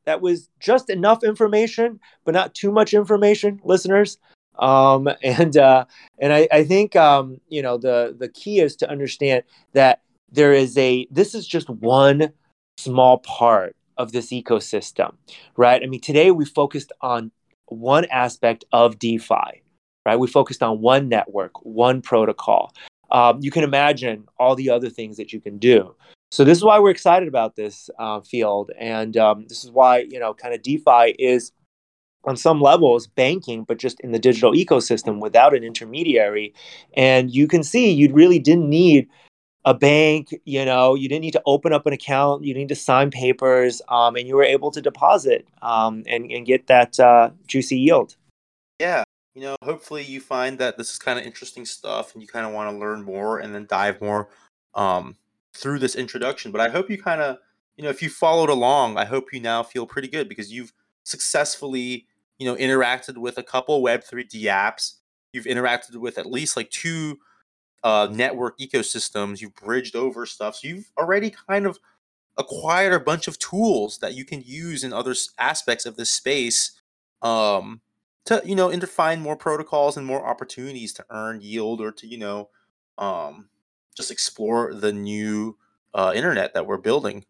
that 0.05 0.21
was 0.21 0.49
just 0.59 0.89
enough 0.89 1.23
information, 1.23 1.99
but 2.25 2.33
not 2.33 2.55
too 2.55 2.71
much 2.71 2.93
information, 2.93 3.61
listeners. 3.63 4.17
Um, 4.59 5.09
and 5.23 5.57
uh, 5.57 5.85
and 6.19 6.33
I, 6.33 6.47
I 6.51 6.63
think 6.63 6.95
um, 6.95 7.39
you 7.49 7.61
know 7.61 7.77
the 7.77 8.15
the 8.17 8.29
key 8.29 8.59
is 8.59 8.75
to 8.77 8.89
understand 8.89 9.43
that 9.73 10.01
there 10.31 10.53
is 10.53 10.77
a 10.77 11.07
this 11.11 11.35
is 11.35 11.47
just 11.47 11.69
one 11.69 12.31
small 12.77 13.19
part 13.19 13.75
of 13.97 14.11
this 14.11 14.31
ecosystem, 14.31 15.15
right? 15.57 15.81
I 15.83 15.85
mean, 15.85 16.01
today 16.01 16.31
we 16.31 16.45
focused 16.45 16.91
on 17.01 17.31
one 17.67 18.05
aspect 18.05 18.65
of 18.71 18.99
DeFi, 18.99 19.61
right? 20.05 20.19
We 20.19 20.27
focused 20.27 20.63
on 20.63 20.81
one 20.81 21.07
network, 21.07 21.63
one 21.63 22.01
protocol. 22.01 22.73
Um, 23.11 23.39
you 23.41 23.51
can 23.51 23.63
imagine 23.63 24.25
all 24.39 24.55
the 24.55 24.69
other 24.69 24.89
things 24.89 25.17
that 25.17 25.33
you 25.33 25.41
can 25.41 25.57
do. 25.57 25.95
So 26.31 26.45
this 26.45 26.57
is 26.57 26.63
why 26.63 26.79
we're 26.79 26.91
excited 26.91 27.27
about 27.27 27.57
this 27.57 27.89
uh, 27.99 28.21
field, 28.21 28.71
and 28.79 29.17
um, 29.17 29.45
this 29.47 29.65
is 29.65 29.71
why 29.71 29.99
you 29.99 30.19
know, 30.19 30.33
kind 30.33 30.53
of 30.53 30.61
DeFi 30.61 31.15
is 31.19 31.51
on 32.25 32.37
some 32.37 32.61
levels 32.61 33.07
banking 33.07 33.63
but 33.63 33.77
just 33.77 33.99
in 34.01 34.11
the 34.11 34.19
digital 34.19 34.53
ecosystem 34.53 35.19
without 35.19 35.55
an 35.55 35.63
intermediary. 35.63 36.53
And 36.95 37.33
you 37.33 37.47
can 37.47 37.63
see 37.63 37.91
you 37.91 38.11
really 38.13 38.39
didn't 38.39 38.69
need 38.69 39.07
a 39.63 39.73
bank 39.75 40.33
you 40.45 40.65
know 40.65 40.95
you 40.95 41.07
didn't 41.07 41.21
need 41.21 41.33
to 41.33 41.41
open 41.45 41.71
up 41.71 41.85
an 41.85 41.93
account 41.93 42.43
you 42.43 42.51
didn't 42.51 42.63
need 42.63 42.75
to 42.75 42.75
sign 42.75 43.11
papers 43.11 43.79
um, 43.89 44.15
and 44.15 44.27
you 44.27 44.35
were 44.35 44.43
able 44.43 44.71
to 44.71 44.81
deposit 44.81 45.45
um, 45.61 46.03
and, 46.07 46.31
and 46.31 46.47
get 46.47 46.65
that 46.65 46.99
uh, 46.99 47.29
juicy 47.45 47.77
yield. 47.77 48.15
Yeah 48.79 49.03
you 49.35 49.41
know 49.41 49.55
hopefully 49.63 50.03
you 50.03 50.19
find 50.19 50.57
that 50.59 50.77
this 50.77 50.91
is 50.91 50.99
kind 50.99 51.17
of 51.19 51.25
interesting 51.25 51.65
stuff 51.65 52.13
and 52.13 52.21
you 52.21 52.27
kind 52.27 52.45
of 52.45 52.53
want 52.53 52.69
to 52.69 52.77
learn 52.77 53.03
more 53.03 53.39
and 53.39 53.53
then 53.55 53.65
dive 53.69 54.01
more 54.01 54.29
um, 54.75 55.15
through 55.53 55.79
this 55.79 55.95
introduction. 55.95 56.51
But 56.51 56.61
i 56.61 56.69
hope 56.69 56.89
you 56.89 57.01
kind 57.01 57.21
of 57.21 57.37
you 57.77 57.83
know 57.83 57.89
if 57.89 58.01
you 58.01 58.09
followed 58.09 58.49
along 58.49 58.97
i 58.97 59.05
hope 59.05 59.33
you 59.33 59.39
now 59.39 59.63
feel 59.63 59.85
pretty 59.85 60.07
good 60.07 60.27
because 60.27 60.51
you've 60.51 60.73
successfully 61.03 62.05
you 62.41 62.47
know, 62.47 62.55
interacted 62.55 63.19
with 63.19 63.37
a 63.37 63.43
couple 63.43 63.83
Web3 63.83 64.27
dapps. 64.27 64.95
You've 65.31 65.45
interacted 65.45 65.97
with 65.97 66.17
at 66.17 66.25
least 66.25 66.57
like 66.57 66.71
two 66.71 67.19
uh, 67.83 68.07
network 68.11 68.57
ecosystems. 68.57 69.41
You've 69.41 69.53
bridged 69.53 69.95
over 69.95 70.25
stuff. 70.25 70.55
So 70.55 70.67
you've 70.67 70.89
already 70.97 71.29
kind 71.29 71.67
of 71.67 71.77
acquired 72.39 72.93
a 72.93 72.99
bunch 72.99 73.27
of 73.27 73.37
tools 73.37 73.99
that 73.99 74.15
you 74.15 74.25
can 74.25 74.41
use 74.43 74.83
in 74.83 74.91
other 74.91 75.13
aspects 75.37 75.85
of 75.85 75.97
this 75.97 76.09
space 76.09 76.71
um, 77.21 77.81
to, 78.25 78.41
you 78.43 78.55
know, 78.55 78.71
find 78.71 79.21
more 79.21 79.35
protocols 79.35 79.95
and 79.95 80.07
more 80.07 80.25
opportunities 80.25 80.93
to 80.93 81.05
earn 81.11 81.41
yield 81.41 81.79
or 81.79 81.91
to, 81.91 82.07
you 82.07 82.17
know, 82.17 82.49
um, 82.97 83.49
just 83.95 84.09
explore 84.09 84.73
the 84.73 84.91
new 84.91 85.59
uh, 85.93 86.11
internet 86.15 86.55
that 86.55 86.65
we're 86.65 86.77
building. 86.77 87.23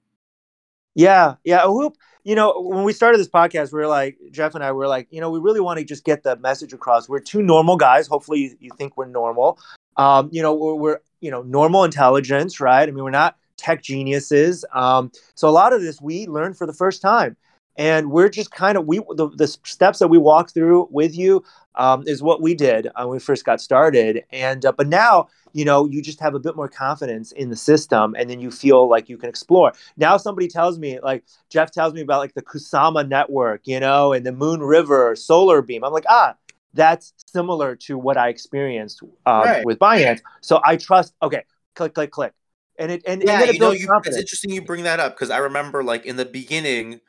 Yeah, 0.95 1.35
yeah. 1.43 1.61
Hope 1.61 1.97
you 2.23 2.35
know 2.35 2.61
when 2.61 2.83
we 2.83 2.93
started 2.93 3.19
this 3.19 3.29
podcast, 3.29 3.71
we 3.71 3.79
were 3.79 3.87
like 3.87 4.17
Jeff 4.31 4.55
and 4.55 4.63
I 4.63 4.71
were 4.71 4.87
like, 4.87 5.07
you 5.11 5.21
know, 5.21 5.29
we 5.29 5.39
really 5.39 5.59
want 5.61 5.79
to 5.79 5.85
just 5.85 6.03
get 6.03 6.23
the 6.23 6.35
message 6.37 6.73
across. 6.73 7.07
We're 7.07 7.19
two 7.19 7.41
normal 7.41 7.77
guys. 7.77 8.07
Hopefully, 8.07 8.39
you, 8.39 8.57
you 8.59 8.69
think 8.77 8.97
we're 8.97 9.05
normal. 9.05 9.57
Um, 9.97 10.29
you 10.31 10.41
know, 10.41 10.53
we're, 10.53 10.75
we're, 10.75 10.99
you 11.21 11.31
know 11.31 11.41
normal 11.43 11.83
intelligence, 11.83 12.59
right? 12.59 12.87
I 12.87 12.91
mean, 12.91 13.03
we're 13.03 13.11
not 13.11 13.37
tech 13.57 13.81
geniuses. 13.83 14.65
Um, 14.73 15.11
so 15.35 15.47
a 15.47 15.51
lot 15.51 15.73
of 15.73 15.81
this 15.81 16.01
we 16.01 16.27
learned 16.27 16.57
for 16.57 16.67
the 16.67 16.73
first 16.73 17.01
time, 17.01 17.37
and 17.81 18.11
we're 18.11 18.29
just 18.29 18.51
kind 18.51 18.77
of 18.77 18.85
we 18.85 18.99
the, 19.15 19.27
the 19.35 19.47
steps 19.47 19.97
that 19.97 20.07
we 20.07 20.19
walked 20.19 20.53
through 20.53 20.87
with 20.91 21.17
you 21.17 21.43
um, 21.75 22.03
is 22.05 22.21
what 22.21 22.39
we 22.39 22.53
did 22.53 22.87
when 22.95 23.09
we 23.09 23.17
first 23.17 23.43
got 23.43 23.59
started. 23.59 24.23
And 24.31 24.63
uh, 24.63 24.71
but 24.71 24.87
now 24.87 25.29
you 25.53 25.65
know 25.65 25.87
you 25.87 25.99
just 25.99 26.19
have 26.19 26.35
a 26.35 26.39
bit 26.39 26.55
more 26.55 26.67
confidence 26.67 27.31
in 27.31 27.49
the 27.49 27.55
system 27.55 28.15
and 28.19 28.29
then 28.29 28.39
you 28.39 28.51
feel 28.51 28.87
like 28.87 29.09
you 29.09 29.17
can 29.17 29.29
explore. 29.29 29.73
Now 29.97 30.17
somebody 30.17 30.47
tells 30.47 30.77
me 30.77 30.99
like 30.99 31.23
jeff 31.49 31.71
tells 31.71 31.95
me 31.95 32.01
about 32.01 32.19
like 32.19 32.35
the 32.35 32.43
kusama 32.43 33.07
network 33.07 33.61
you 33.65 33.79
know 33.79 34.13
and 34.13 34.23
the 34.23 34.31
Moonriver 34.31 35.17
solar 35.17 35.63
beam. 35.63 35.83
I'm 35.83 35.91
like 35.91 36.05
ah 36.07 36.35
that's 36.75 37.13
similar 37.25 37.75
to 37.75 37.97
what 37.97 38.15
i 38.15 38.29
experienced 38.29 39.01
um, 39.25 39.41
right. 39.41 39.65
with 39.65 39.79
binance. 39.79 40.21
So 40.41 40.61
i 40.63 40.77
trust 40.77 41.15
okay 41.23 41.45
click 41.73 41.95
click 41.95 42.11
click. 42.11 42.33
And 42.77 42.91
it 42.91 43.01
and, 43.07 43.23
yeah 43.23 43.41
and 43.41 43.53
you 43.53 43.59
know 43.59 43.71
you, 43.71 43.87
it's 44.05 44.17
interesting 44.17 44.51
you 44.51 44.61
bring 44.61 44.83
that 44.83 44.99
up 44.99 45.15
because 45.15 45.31
i 45.31 45.37
remember 45.37 45.83
like 45.83 46.05
in 46.05 46.15
the 46.15 46.25
beginning 46.25 47.01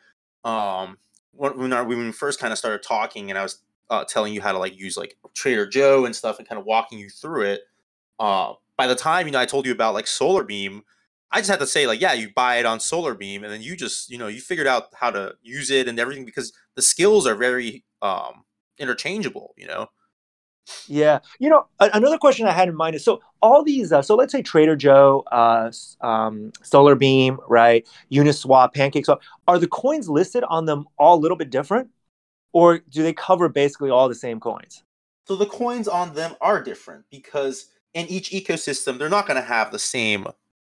um 0.45 0.99
when, 1.35 1.59
when, 1.59 1.73
our, 1.73 1.85
when 1.85 1.99
we 1.99 2.13
first 2.13 2.39
kind 2.39 2.53
of 2.53 2.59
started 2.59 2.83
talking 2.83 3.31
and 3.31 3.39
i 3.39 3.43
was 3.43 3.59
uh, 3.91 4.05
telling 4.05 4.33
you 4.33 4.41
how 4.41 4.53
to 4.53 4.59
like 4.59 4.79
use 4.79 4.97
like 4.97 5.17
trader 5.35 5.67
joe 5.67 6.07
and 6.07 6.17
stuff 6.17 6.39
and 6.39 6.49
kind 6.49 6.59
of 6.59 6.65
walking 6.65 6.99
you 6.99 7.11
through 7.11 7.43
it 7.43 7.63
uh, 8.19 8.55
by 8.77 8.87
the 8.87 8.95
time 8.95 9.27
you 9.27 9.33
know 9.33 9.41
I 9.41 9.47
told 9.47 9.67
you 9.67 9.73
about 9.73 9.95
like 9.95 10.07
Solar 10.07 10.45
Beam, 10.45 10.83
I 11.31 11.41
just 11.41 11.51
had 11.51 11.59
to 11.61 11.67
say 11.67 11.87
like, 11.87 12.01
yeah, 12.01 12.13
you 12.13 12.31
buy 12.35 12.57
it 12.57 12.67
on 12.67 12.81
Solar 12.81 13.15
Beam, 13.15 13.43
and 13.45 13.53
then 13.53 13.63
you 13.63 13.77
just 13.77 14.11
you 14.11 14.19
know 14.19 14.29
you 14.29 14.41
figured 14.41 14.67
out 14.67 14.89
how 14.95 15.11
to 15.11 15.35
use 15.43 15.71
it 15.71 15.89
and 15.89 15.99
everything 15.99 16.25
because 16.25 16.53
the 16.75 16.83
skills 16.83 17.27
are 17.27 17.35
very 17.35 17.85
um, 18.01 18.45
interchangeable. 18.79 19.55
You 19.57 19.67
know. 19.67 19.91
Yeah, 20.87 21.21
you 21.39 21.49
know, 21.49 21.67
another 21.81 22.19
question 22.19 22.47
I 22.47 22.53
had 22.53 22.69
in 22.69 22.75
mind 22.75 22.95
is 22.95 23.05
so 23.05 23.21
all 23.41 23.65
these. 23.65 23.93
Uh, 23.93 24.03
so 24.03 24.15
let's 24.15 24.33
say 24.33 24.43
Trader 24.43 24.77
Joe, 24.77 25.25
uh, 25.33 25.71
um, 26.01 26.53
Solar 26.63 26.95
Beam, 26.95 27.39
right? 27.49 27.87
Uniswap, 28.11 28.73
Pancake 28.75 29.05
Swap. 29.05 29.21
Are 29.49 29.59
the 29.59 29.67
coins 29.67 30.09
listed 30.09 30.45
on 30.45 30.67
them 30.67 30.87
all 30.99 31.19
a 31.19 31.21
little 31.21 31.37
bit 31.37 31.51
different, 31.51 31.91
or 32.53 32.79
do 32.79 33.03
they 33.03 33.13
cover 33.13 33.49
basically 33.49 33.91
all 33.91 34.09
the 34.09 34.15
same 34.15 34.41
coins? 34.41 34.85
So 35.27 35.37
the 35.37 35.47
coins 35.47 35.89
on 35.89 36.15
them 36.15 36.35
are 36.41 36.63
different 36.63 37.05
because 37.11 37.69
in 37.95 38.07
each 38.07 38.31
ecosystem, 38.31 38.99
they're 38.99 39.09
not 39.09 39.27
going 39.27 39.41
to 39.41 39.47
have 39.47 39.71
the 39.71 39.79
same 39.79 40.27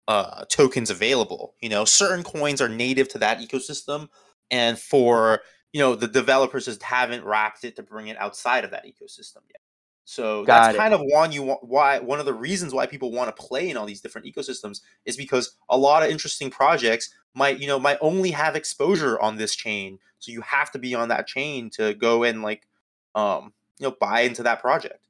uh, 0.08 0.44
tokens 0.48 0.90
available. 0.90 1.54
You 1.60 1.68
know, 1.68 1.84
certain 1.84 2.24
coins 2.24 2.60
are 2.60 2.68
native 2.68 3.08
to 3.10 3.18
that 3.18 3.40
ecosystem, 3.40 4.08
and 4.50 4.78
for 4.78 5.40
you 5.72 5.80
know 5.80 5.94
the 5.94 6.08
developers 6.08 6.66
just 6.66 6.82
haven't 6.82 7.24
wrapped 7.24 7.64
it 7.64 7.76
to 7.76 7.82
bring 7.82 8.08
it 8.08 8.18
outside 8.18 8.64
of 8.64 8.70
that 8.70 8.86
ecosystem 8.86 9.42
yet. 9.48 9.60
So 10.04 10.44
Got 10.44 10.64
that's 10.64 10.74
it. 10.74 10.78
kind 10.78 10.94
of 10.94 11.00
one 11.02 11.32
you 11.32 11.42
want 11.42 11.64
why 11.64 11.98
one 11.98 12.20
of 12.20 12.26
the 12.26 12.34
reasons 12.34 12.74
why 12.74 12.86
people 12.86 13.10
want 13.10 13.34
to 13.34 13.42
play 13.42 13.70
in 13.70 13.76
all 13.76 13.86
these 13.86 14.02
different 14.02 14.26
ecosystems 14.26 14.80
is 15.06 15.16
because 15.16 15.56
a 15.70 15.78
lot 15.78 16.02
of 16.02 16.10
interesting 16.10 16.50
projects 16.50 17.14
might 17.34 17.58
you 17.58 17.66
know 17.66 17.78
might 17.78 17.98
only 18.00 18.30
have 18.32 18.54
exposure 18.54 19.18
on 19.20 19.36
this 19.36 19.54
chain. 19.54 19.98
So 20.18 20.30
you 20.32 20.42
have 20.42 20.70
to 20.72 20.78
be 20.78 20.94
on 20.94 21.08
that 21.08 21.26
chain 21.26 21.70
to 21.70 21.94
go 21.94 22.22
and 22.22 22.42
like 22.42 22.66
um 23.14 23.52
you 23.78 23.88
know 23.88 23.96
buy 23.98 24.20
into 24.20 24.42
that 24.42 24.60
project. 24.60 25.08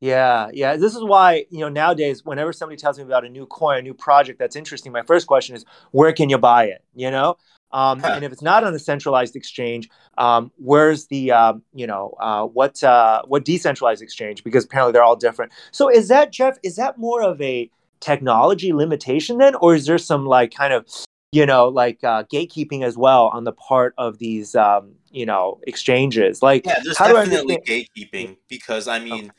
Yeah, 0.00 0.50
yeah. 0.52 0.76
This 0.76 0.94
is 0.94 1.02
why, 1.02 1.46
you 1.50 1.60
know, 1.60 1.70
nowadays, 1.70 2.24
whenever 2.24 2.52
somebody 2.52 2.76
tells 2.76 2.98
me 2.98 3.04
about 3.04 3.24
a 3.24 3.28
new 3.28 3.46
coin, 3.46 3.78
a 3.78 3.82
new 3.82 3.94
project 3.94 4.38
that's 4.38 4.56
interesting, 4.56 4.92
my 4.92 5.02
first 5.02 5.26
question 5.26 5.56
is, 5.56 5.64
where 5.92 6.12
can 6.12 6.28
you 6.28 6.36
buy 6.36 6.64
it? 6.66 6.84
You 6.94 7.10
know? 7.10 7.38
Um, 7.74 7.98
huh. 7.98 8.12
And 8.14 8.24
if 8.24 8.32
it's 8.32 8.40
not 8.40 8.62
on 8.62 8.72
a 8.72 8.78
centralized 8.78 9.34
exchange, 9.34 9.90
um, 10.16 10.52
where's 10.58 11.08
the, 11.08 11.32
uh, 11.32 11.54
you 11.74 11.86
know, 11.86 12.14
uh, 12.20 12.44
what, 12.44 12.82
uh, 12.84 13.22
what 13.26 13.44
decentralized 13.44 14.00
exchange? 14.00 14.44
Because 14.44 14.64
apparently 14.64 14.92
they're 14.92 15.02
all 15.02 15.16
different. 15.16 15.52
So 15.72 15.90
is 15.90 16.06
that, 16.08 16.30
Jeff, 16.30 16.56
is 16.62 16.76
that 16.76 16.98
more 16.98 17.22
of 17.22 17.42
a 17.42 17.68
technology 17.98 18.72
limitation 18.72 19.38
then? 19.38 19.56
Or 19.56 19.74
is 19.74 19.86
there 19.86 19.98
some 19.98 20.24
like 20.24 20.54
kind 20.54 20.72
of, 20.72 20.86
you 21.32 21.44
know, 21.44 21.66
like 21.66 21.98
uh, 22.04 22.22
gatekeeping 22.32 22.84
as 22.84 22.96
well 22.96 23.26
on 23.34 23.42
the 23.42 23.52
part 23.52 23.92
of 23.98 24.18
these, 24.18 24.54
um, 24.54 24.92
you 25.10 25.26
know, 25.26 25.58
exchanges? 25.66 26.42
Like, 26.42 26.66
yeah, 26.66 26.78
there's 26.84 26.96
definitely 26.96 27.58
gatekeeping 27.58 28.36
because 28.48 28.86
I 28.86 29.00
mean, 29.00 29.24
okay 29.24 29.30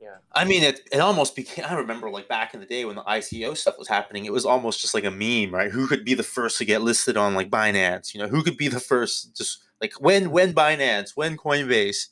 yeah. 0.00 0.16
I 0.34 0.44
mean, 0.44 0.62
it, 0.62 0.80
it 0.92 0.98
almost 0.98 1.34
became. 1.34 1.64
I 1.64 1.74
remember 1.74 2.10
like 2.10 2.28
back 2.28 2.52
in 2.52 2.60
the 2.60 2.66
day 2.66 2.84
when 2.84 2.96
the 2.96 3.02
ICO 3.02 3.56
stuff 3.56 3.78
was 3.78 3.88
happening, 3.88 4.24
it 4.24 4.32
was 4.32 4.44
almost 4.44 4.80
just 4.80 4.94
like 4.94 5.04
a 5.04 5.10
meme, 5.10 5.54
right? 5.54 5.70
Who 5.70 5.86
could 5.86 6.04
be 6.04 6.14
the 6.14 6.22
first 6.22 6.58
to 6.58 6.64
get 6.64 6.82
listed 6.82 7.16
on 7.16 7.34
like 7.34 7.50
Binance? 7.50 8.12
You 8.12 8.20
know, 8.20 8.28
who 8.28 8.42
could 8.42 8.58
be 8.58 8.68
the 8.68 8.80
first? 8.80 9.36
Just 9.36 9.64
like 9.80 9.94
when, 10.00 10.30
when 10.30 10.52
Binance, 10.52 11.12
when 11.14 11.36
Coinbase. 11.36 12.08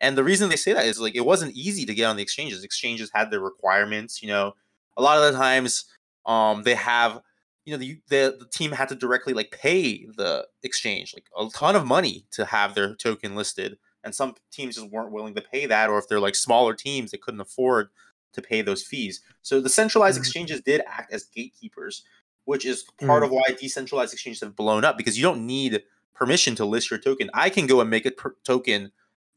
And 0.00 0.16
the 0.16 0.24
reason 0.24 0.48
they 0.48 0.56
say 0.56 0.72
that 0.72 0.86
is 0.86 1.00
like 1.00 1.14
it 1.14 1.24
wasn't 1.24 1.54
easy 1.56 1.84
to 1.84 1.94
get 1.94 2.04
on 2.04 2.16
the 2.16 2.22
exchanges. 2.22 2.64
Exchanges 2.64 3.10
had 3.14 3.30
their 3.30 3.40
requirements. 3.40 4.22
You 4.22 4.28
know, 4.28 4.54
a 4.96 5.02
lot 5.02 5.18
of 5.18 5.32
the 5.32 5.38
times, 5.38 5.84
um, 6.26 6.62
they 6.62 6.74
have, 6.74 7.20
you 7.64 7.72
know, 7.72 7.78
the, 7.78 8.00
the 8.08 8.36
the 8.38 8.46
team 8.46 8.72
had 8.72 8.88
to 8.90 8.94
directly 8.94 9.32
like 9.32 9.50
pay 9.50 10.06
the 10.16 10.46
exchange 10.62 11.14
like 11.14 11.24
a 11.36 11.48
ton 11.50 11.76
of 11.76 11.86
money 11.86 12.26
to 12.32 12.44
have 12.44 12.74
their 12.74 12.94
token 12.94 13.34
listed 13.34 13.76
and 14.04 14.14
some 14.14 14.34
teams 14.50 14.76
just 14.76 14.90
weren't 14.90 15.12
willing 15.12 15.34
to 15.34 15.40
pay 15.40 15.66
that 15.66 15.90
or 15.90 15.98
if 15.98 16.08
they're 16.08 16.20
like 16.20 16.34
smaller 16.34 16.74
teams 16.74 17.10
they 17.10 17.18
couldn't 17.18 17.40
afford 17.40 17.88
to 18.32 18.42
pay 18.42 18.62
those 18.62 18.82
fees 18.82 19.22
so 19.42 19.60
the 19.60 19.68
centralized 19.68 20.16
mm-hmm. 20.16 20.22
exchanges 20.22 20.60
did 20.60 20.82
act 20.86 21.12
as 21.12 21.24
gatekeepers 21.24 22.02
which 22.44 22.64
is 22.64 22.84
part 23.00 23.22
mm-hmm. 23.22 23.24
of 23.24 23.30
why 23.30 23.56
decentralized 23.58 24.12
exchanges 24.12 24.40
have 24.40 24.56
blown 24.56 24.84
up 24.84 24.96
because 24.96 25.16
you 25.16 25.22
don't 25.22 25.46
need 25.46 25.82
permission 26.14 26.54
to 26.54 26.64
list 26.64 26.90
your 26.90 26.98
token 26.98 27.30
i 27.34 27.48
can 27.48 27.66
go 27.66 27.80
and 27.80 27.90
make 27.90 28.06
a 28.06 28.10
per- 28.10 28.36
token 28.44 28.90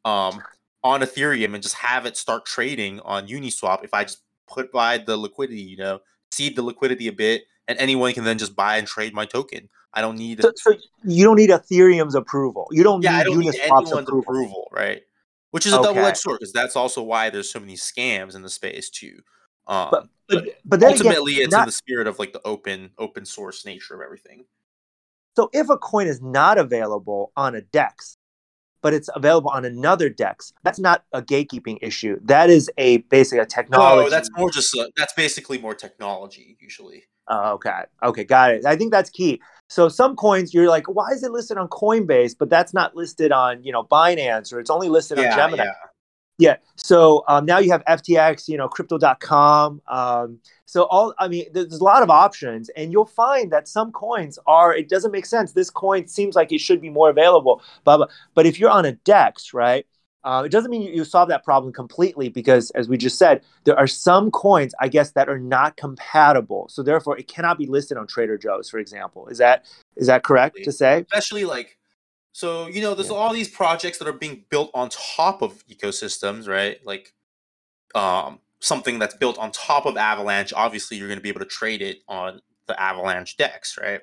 um, 0.05 0.41
on 0.83 1.01
ethereum 1.01 1.53
and 1.53 1.63
just 1.63 1.75
have 1.75 2.05
it 2.05 2.17
start 2.17 2.45
trading 2.45 2.99
on 3.01 3.27
uniswap 3.27 3.83
if 3.83 3.93
i 3.93 4.03
just 4.03 4.21
put 4.47 4.71
by 4.71 4.97
the 4.97 5.15
liquidity 5.15 5.61
you 5.61 5.77
know 5.77 5.99
seed 6.31 6.55
the 6.55 6.61
liquidity 6.61 7.07
a 7.07 7.13
bit 7.13 7.43
and 7.67 7.77
anyone 7.79 8.13
can 8.13 8.23
then 8.23 8.37
just 8.37 8.55
buy 8.55 8.77
and 8.77 8.87
trade 8.87 9.13
my 9.13 9.25
token 9.25 9.69
I 9.93 10.01
don't 10.01 10.17
need. 10.17 10.41
So, 10.41 10.51
so 10.55 10.73
you 11.03 11.23
don't 11.23 11.35
need 11.35 11.49
Ethereum's 11.49 12.15
approval. 12.15 12.67
You 12.71 12.83
don't 12.83 13.03
yeah, 13.03 13.11
need 13.11 13.17
I 13.17 13.23
don't 13.23 13.39
need 13.39 13.55
anyone's 13.55 13.91
approval. 13.91 14.19
approval. 14.19 14.67
right? 14.71 15.01
Which 15.51 15.65
is 15.65 15.73
a 15.73 15.79
okay. 15.79 15.87
double-edged 15.87 16.17
sword 16.17 16.39
because 16.39 16.53
that's 16.53 16.77
also 16.77 17.03
why 17.03 17.29
there's 17.29 17.51
so 17.51 17.59
many 17.59 17.75
scams 17.75 18.35
in 18.35 18.41
the 18.41 18.49
space 18.49 18.89
too. 18.89 19.19
Um, 19.67 19.89
but, 19.91 20.07
but, 20.29 20.45
but 20.65 20.83
ultimately, 20.83 21.33
again, 21.33 21.45
it's 21.45 21.51
not, 21.51 21.61
in 21.63 21.65
the 21.67 21.73
spirit 21.73 22.07
of 22.07 22.19
like 22.19 22.31
the 22.33 22.41
open 22.45 22.91
open 22.97 23.25
source 23.25 23.65
nature 23.65 23.95
of 23.95 24.01
everything. 24.01 24.45
So 25.35 25.49
if 25.53 25.69
a 25.69 25.77
coin 25.77 26.07
is 26.07 26.21
not 26.21 26.57
available 26.57 27.31
on 27.35 27.55
a 27.55 27.61
DEX, 27.61 28.17
but 28.81 28.93
it's 28.93 29.09
available 29.15 29.49
on 29.49 29.65
another 29.65 30.09
DEX, 30.09 30.53
that's 30.63 30.79
not 30.79 31.03
a 31.13 31.21
gatekeeping 31.21 31.77
issue. 31.81 32.19
That 32.23 32.49
is 32.49 32.71
a 32.77 32.97
basically 32.97 33.39
a 33.39 33.45
technology. 33.45 34.05
No, 34.05 34.09
that's 34.09 34.29
more 34.35 34.49
just 34.49 34.73
a, 34.73 34.89
that's 34.97 35.13
basically 35.13 35.57
more 35.57 35.75
technology 35.75 36.57
usually. 36.59 37.03
Oh, 37.27 37.53
okay. 37.53 37.83
Okay, 38.03 38.23
got 38.23 38.53
it. 38.53 38.65
I 38.65 38.75
think 38.75 38.91
that's 38.91 39.09
key. 39.09 39.41
So 39.71 39.87
some 39.87 40.17
coins 40.17 40.53
you're 40.53 40.67
like, 40.67 40.89
why 40.89 41.11
is 41.11 41.23
it 41.23 41.31
listed 41.31 41.57
on 41.57 41.69
Coinbase, 41.69 42.35
but 42.37 42.49
that's 42.49 42.73
not 42.73 42.93
listed 42.93 43.31
on, 43.31 43.63
you 43.63 43.71
know, 43.71 43.85
Binance 43.85 44.51
or 44.51 44.59
it's 44.59 44.69
only 44.69 44.89
listed 44.89 45.17
yeah, 45.17 45.31
on 45.31 45.37
Gemini. 45.37 45.63
Yeah. 45.63 45.71
yeah. 46.37 46.57
So 46.75 47.23
um, 47.29 47.45
now 47.45 47.59
you 47.59 47.71
have 47.71 47.81
FTX, 47.85 48.49
you 48.49 48.57
know, 48.57 48.67
crypto.com. 48.67 49.81
Um, 49.87 50.39
so 50.65 50.83
all, 50.83 51.13
I 51.19 51.29
mean, 51.29 51.45
there's 51.53 51.79
a 51.79 51.83
lot 51.85 52.03
of 52.03 52.09
options 52.09 52.67
and 52.75 52.91
you'll 52.91 53.05
find 53.05 53.49
that 53.53 53.69
some 53.69 53.93
coins 53.93 54.37
are, 54.45 54.75
it 54.75 54.89
doesn't 54.89 55.11
make 55.11 55.25
sense. 55.25 55.53
This 55.53 55.69
coin 55.69 56.05
seems 56.05 56.35
like 56.35 56.51
it 56.51 56.59
should 56.59 56.81
be 56.81 56.89
more 56.89 57.09
available, 57.09 57.61
blah, 57.85 57.95
blah. 57.95 58.07
But 58.35 58.45
if 58.45 58.59
you're 58.59 58.69
on 58.69 58.83
a 58.83 58.91
DEX, 58.91 59.53
right? 59.53 59.87
Uh, 60.23 60.43
it 60.45 60.51
doesn't 60.51 60.69
mean 60.69 60.83
you, 60.83 60.91
you 60.91 61.03
solve 61.03 61.29
that 61.29 61.43
problem 61.43 61.73
completely 61.73 62.29
because, 62.29 62.69
as 62.71 62.87
we 62.87 62.97
just 62.97 63.17
said, 63.17 63.41
there 63.63 63.77
are 63.77 63.87
some 63.87 64.29
coins, 64.31 64.73
I 64.79 64.87
guess, 64.87 65.11
that 65.11 65.29
are 65.29 65.39
not 65.39 65.77
compatible. 65.77 66.67
So 66.69 66.83
therefore, 66.83 67.17
it 67.17 67.27
cannot 67.27 67.57
be 67.57 67.65
listed 67.65 67.97
on 67.97 68.07
Trader 68.07 68.37
Joe's, 68.37 68.69
for 68.69 68.77
example. 68.77 69.27
Is 69.27 69.39
that 69.39 69.65
is 69.95 70.07
that 70.07 70.23
correct 70.23 70.57
to 70.63 70.71
say? 70.71 71.05
Especially 71.11 71.45
like, 71.45 71.77
so 72.33 72.67
you 72.67 72.81
know, 72.81 72.93
there's 72.93 73.09
yeah. 73.09 73.15
all 73.15 73.33
these 73.33 73.49
projects 73.49 73.97
that 73.97 74.07
are 74.07 74.13
being 74.13 74.45
built 74.49 74.69
on 74.73 74.89
top 74.89 75.41
of 75.41 75.65
ecosystems, 75.67 76.47
right? 76.47 76.79
Like, 76.85 77.13
um, 77.95 78.39
something 78.59 78.99
that's 78.99 79.15
built 79.15 79.37
on 79.39 79.51
top 79.51 79.85
of 79.85 79.97
Avalanche. 79.97 80.53
Obviously, 80.53 80.97
you're 80.97 81.07
going 81.07 81.19
to 81.19 81.23
be 81.23 81.29
able 81.29 81.39
to 81.39 81.45
trade 81.45 81.81
it 81.81 82.03
on 82.07 82.41
the 82.67 82.79
Avalanche 82.79 83.37
DEX, 83.37 83.77
right? 83.81 84.01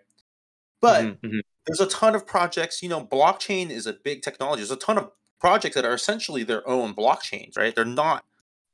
But 0.80 1.04
mm-hmm, 1.04 1.26
mm-hmm. 1.26 1.38
there's 1.66 1.80
a 1.80 1.86
ton 1.86 2.14
of 2.14 2.26
projects. 2.26 2.82
You 2.82 2.88
know, 2.88 3.04
blockchain 3.04 3.70
is 3.70 3.86
a 3.86 3.92
big 3.92 4.22
technology. 4.22 4.60
There's 4.60 4.70
a 4.70 4.76
ton 4.76 4.98
of 4.98 5.10
projects 5.40 5.74
that 5.74 5.84
are 5.84 5.94
essentially 5.94 6.42
their 6.42 6.66
own 6.68 6.94
blockchains, 6.94 7.56
right? 7.56 7.74
They're 7.74 7.84
not 7.84 8.24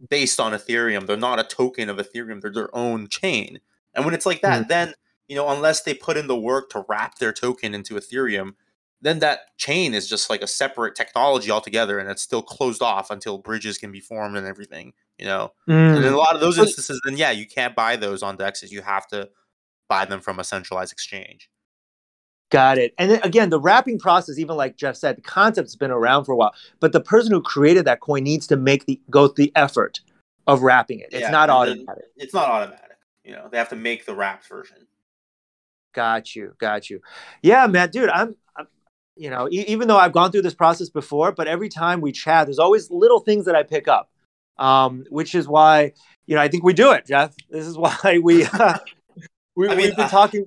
based 0.09 0.41
on 0.41 0.53
Ethereum. 0.53 1.07
They're 1.07 1.17
not 1.17 1.39
a 1.39 1.45
token 1.45 1.89
of 1.89 1.97
Ethereum. 1.99 2.41
They're 2.41 2.53
their 2.53 2.75
own 2.77 3.09
chain. 3.09 3.61
And 3.95 4.05
when 4.05 4.15
it's 4.15 4.27
like 4.27 4.43
that, 4.43 4.62
mm-hmm. 4.62 4.69
then 4.69 4.95
you 5.29 5.37
know, 5.37 5.49
unless 5.49 5.83
they 5.83 5.95
put 5.95 6.17
in 6.17 6.27
the 6.27 6.37
work 6.37 6.71
to 6.71 6.85
wrap 6.89 7.19
their 7.19 7.33
token 7.33 7.75
into 7.75 7.95
Ethereum, 7.95 8.55
then 9.01 9.19
that 9.21 9.57
chain 9.59 9.95
is 9.95 10.09
just 10.09 10.31
like 10.31 10.43
a 10.43 10.47
separate 10.47 10.95
technology 10.95 11.51
altogether, 11.51 11.99
and 11.99 12.11
it's 12.11 12.23
still 12.23 12.43
closed 12.43 12.83
off 12.83 13.11
until 13.11 13.39
bridges 13.39 13.79
can 13.79 13.93
be 13.93 14.01
formed 14.01 14.37
and 14.37 14.47
everything. 14.47 14.93
You 15.19 15.27
know, 15.27 15.53
mm. 15.69 15.97
and 15.97 16.05
in 16.05 16.12
a 16.12 16.17
lot 16.17 16.35
of 16.35 16.41
those 16.41 16.59
instances, 16.59 17.01
then 17.05 17.17
yeah, 17.17 17.31
you 17.31 17.47
can't 17.47 17.77
buy 17.77 17.97
those 17.97 18.23
on 18.23 18.37
Dexes. 18.37 18.71
You 18.71 18.83
have 18.83 19.07
to 19.09 19.31
buy 19.89 20.05
them 20.05 20.21
from 20.21 20.39
a 20.39 20.45
centralized 20.45 20.93
exchange. 20.93 21.49
Got 22.55 22.78
it. 22.78 22.94
And 22.98 23.11
then, 23.11 23.20
again, 23.24 23.50
the 23.50 23.59
wrapping 23.59 23.98
process, 23.98 24.38
even 24.38 24.57
like 24.57 24.76
Jeff 24.76 24.94
said, 24.94 25.16
the 25.16 25.22
concept's 25.22 25.74
been 25.74 25.90
around 25.90 26.24
for 26.24 26.30
a 26.30 26.36
while, 26.36 26.55
but 26.78 26.92
the 26.92 27.00
person 27.00 27.32
who 27.32 27.42
created 27.42 27.84
that 27.86 27.98
coin 27.98 28.22
needs 28.22 28.46
to 28.46 28.57
make 28.57 28.86
the 28.86 29.00
go 29.11 29.26
through 29.26 29.46
the 29.46 29.52
effort 29.57 29.98
of 30.46 30.62
wrapping 30.62 31.00
it. 31.00 31.09
It's 31.11 31.22
yeah, 31.22 31.30
not 31.30 31.50
automatic. 31.50 32.05
It's 32.16 32.32
not 32.32 32.48
automatic. 32.48 32.96
You 33.24 33.32
know, 33.32 33.48
they 33.50 33.59
have 33.59 33.70
to 33.70 33.76
make 33.76 34.07
the 34.07 34.14
wrapped 34.14 34.46
version. 34.46 34.86
Got 35.94 36.36
you. 36.36 36.55
Got 36.59 36.90
you. 36.90 37.00
Yeah, 37.42 37.66
man, 37.66 37.90
dude, 37.90 38.09
I'm, 38.09 38.36
I'm 38.57 38.68
you 39.16 39.30
know, 39.30 39.48
e- 39.50 39.64
even 39.66 39.88
though 39.88 39.96
I've 39.96 40.12
gone 40.12 40.30
through 40.30 40.42
this 40.42 40.55
process 40.55 40.88
before, 40.88 41.32
but 41.32 41.48
every 41.48 41.68
time 41.68 42.00
we 42.00 42.12
chat, 42.12 42.46
there's 42.46 42.61
always 42.61 42.88
little 42.88 43.18
things 43.18 43.46
that 43.46 43.57
I 43.57 43.64
pick 43.64 43.88
up, 43.88 44.12
um, 44.59 45.07
which 45.09 45.34
is 45.34 45.48
why, 45.48 45.92
you 46.26 46.36
know, 46.36 46.40
I 46.40 46.46
think 46.46 46.62
we 46.62 46.72
do 46.72 46.92
it, 46.92 47.07
Jeff. 47.07 47.34
This 47.50 47.66
is 47.66 47.76
why 47.78 48.20
we, 48.22 48.44
uh, 48.44 48.78
we 49.57 49.66
I 49.66 49.70
mean, 49.70 49.86
we've 49.86 49.96
been 49.96 50.09
talking. 50.09 50.46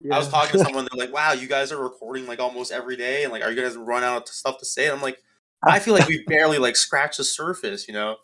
Yeah. 0.00 0.14
I 0.14 0.18
was 0.18 0.28
talking 0.28 0.58
to 0.58 0.58
someone. 0.64 0.86
They're 0.90 1.06
like, 1.06 1.12
"Wow, 1.12 1.32
you 1.32 1.48
guys 1.48 1.72
are 1.72 1.82
recording 1.82 2.26
like 2.26 2.40
almost 2.40 2.72
every 2.72 2.96
day, 2.96 3.24
and 3.24 3.32
like, 3.32 3.42
are 3.42 3.50
you 3.50 3.60
guys 3.60 3.76
run 3.76 4.04
out 4.04 4.22
of 4.22 4.28
stuff 4.28 4.58
to 4.58 4.64
say?" 4.64 4.84
And 4.86 4.96
I'm 4.96 5.02
like, 5.02 5.18
I 5.62 5.78
feel 5.78 5.94
like 5.94 6.08
we 6.08 6.24
barely 6.26 6.58
like 6.58 6.76
scratch 6.76 7.16
the 7.16 7.24
surface, 7.24 7.88
you 7.88 7.94
know. 7.94 8.16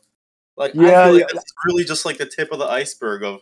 Like, 0.56 0.74
yeah, 0.74 1.02
I 1.02 1.04
feel 1.06 1.14
like 1.14 1.20
yeah. 1.32 1.40
it's 1.40 1.54
really 1.66 1.84
just 1.84 2.04
like 2.04 2.18
the 2.18 2.26
tip 2.26 2.52
of 2.52 2.58
the 2.58 2.66
iceberg 2.66 3.22
of. 3.22 3.40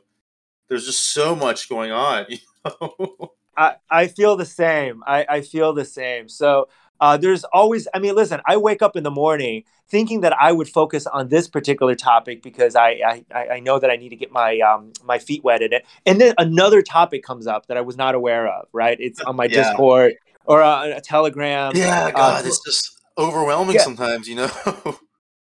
There's 0.68 0.86
just 0.86 1.12
so 1.12 1.36
much 1.36 1.68
going 1.68 1.92
on. 1.92 2.26
You 2.64 2.70
know? 2.80 3.32
I 3.56 3.74
I 3.90 4.06
feel 4.06 4.36
the 4.36 4.46
same. 4.46 5.02
I 5.04 5.26
I 5.28 5.40
feel 5.40 5.72
the 5.72 5.84
same. 5.84 6.28
So 6.28 6.68
uh, 7.02 7.16
there's 7.16 7.42
always, 7.52 7.88
I 7.92 7.98
mean, 7.98 8.14
listen, 8.14 8.40
I 8.46 8.56
wake 8.56 8.80
up 8.80 8.94
in 8.94 9.02
the 9.02 9.10
morning 9.10 9.64
thinking 9.88 10.20
that 10.20 10.32
I 10.40 10.52
would 10.52 10.68
focus 10.68 11.04
on 11.08 11.28
this 11.28 11.48
particular 11.48 11.96
topic 11.96 12.44
because 12.44 12.76
I, 12.76 13.24
I, 13.34 13.48
I 13.54 13.60
know 13.60 13.80
that 13.80 13.90
I 13.90 13.96
need 13.96 14.10
to 14.10 14.16
get 14.16 14.30
my, 14.30 14.60
um, 14.60 14.92
my 15.02 15.18
feet 15.18 15.42
wet 15.42 15.62
in 15.62 15.72
it. 15.72 15.84
And 16.06 16.20
then 16.20 16.32
another 16.38 16.80
topic 16.80 17.24
comes 17.24 17.48
up 17.48 17.66
that 17.66 17.76
I 17.76 17.80
was 17.80 17.96
not 17.96 18.14
aware 18.14 18.46
of, 18.46 18.68
right? 18.72 18.96
It's 19.00 19.20
on 19.20 19.34
my 19.34 19.44
yeah. 19.50 19.70
Discord 19.70 20.14
or 20.44 20.60
a, 20.60 20.98
a 20.98 21.00
Telegram. 21.00 21.72
Yeah, 21.74 22.04
uh, 22.04 22.10
God, 22.12 22.44
uh, 22.44 22.46
it's 22.46 22.64
just 22.64 23.00
overwhelming 23.18 23.74
yeah. 23.74 23.82
sometimes, 23.82 24.28
you 24.28 24.36
know? 24.36 24.50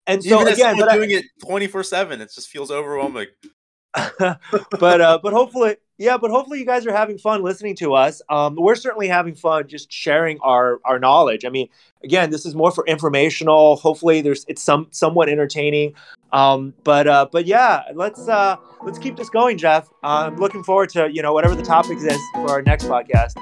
And 0.06 0.24
so 0.24 0.40
Even 0.40 0.54
again, 0.54 0.78
but 0.78 0.90
doing 0.90 1.10
I, 1.10 1.16
it 1.16 1.24
24 1.44 1.82
seven, 1.82 2.22
it 2.22 2.30
just 2.34 2.48
feels 2.48 2.70
overwhelming. 2.70 3.26
but, 4.18 4.40
uh, 4.80 5.18
but 5.22 5.34
hopefully, 5.34 5.76
yeah, 5.98 6.16
but 6.16 6.30
hopefully 6.30 6.60
you 6.60 6.64
guys 6.64 6.86
are 6.86 6.92
having 6.92 7.18
fun 7.18 7.42
listening 7.42 7.74
to 7.76 7.94
us. 7.94 8.22
Um, 8.28 8.54
we're 8.56 8.76
certainly 8.76 9.08
having 9.08 9.34
fun 9.34 9.66
just 9.66 9.92
sharing 9.92 10.38
our 10.40 10.80
our 10.84 10.98
knowledge. 11.00 11.44
I 11.44 11.48
mean, 11.48 11.68
again, 12.04 12.30
this 12.30 12.46
is 12.46 12.54
more 12.54 12.70
for 12.70 12.86
informational. 12.86 13.76
Hopefully, 13.76 14.20
there's 14.20 14.44
it's 14.48 14.62
some 14.62 14.86
somewhat 14.92 15.28
entertaining. 15.28 15.94
Um, 16.32 16.72
but 16.84 17.08
uh, 17.08 17.26
but 17.32 17.46
yeah, 17.46 17.82
let's 17.94 18.28
uh, 18.28 18.56
let's 18.84 18.98
keep 18.98 19.16
this 19.16 19.28
going, 19.28 19.58
Jeff. 19.58 19.88
I'm 20.04 20.36
looking 20.36 20.62
forward 20.62 20.90
to 20.90 21.12
you 21.12 21.20
know 21.20 21.32
whatever 21.32 21.56
the 21.56 21.64
topic 21.64 21.98
is 21.98 22.18
for 22.32 22.50
our 22.50 22.62
next 22.62 22.84
podcast. 22.84 23.34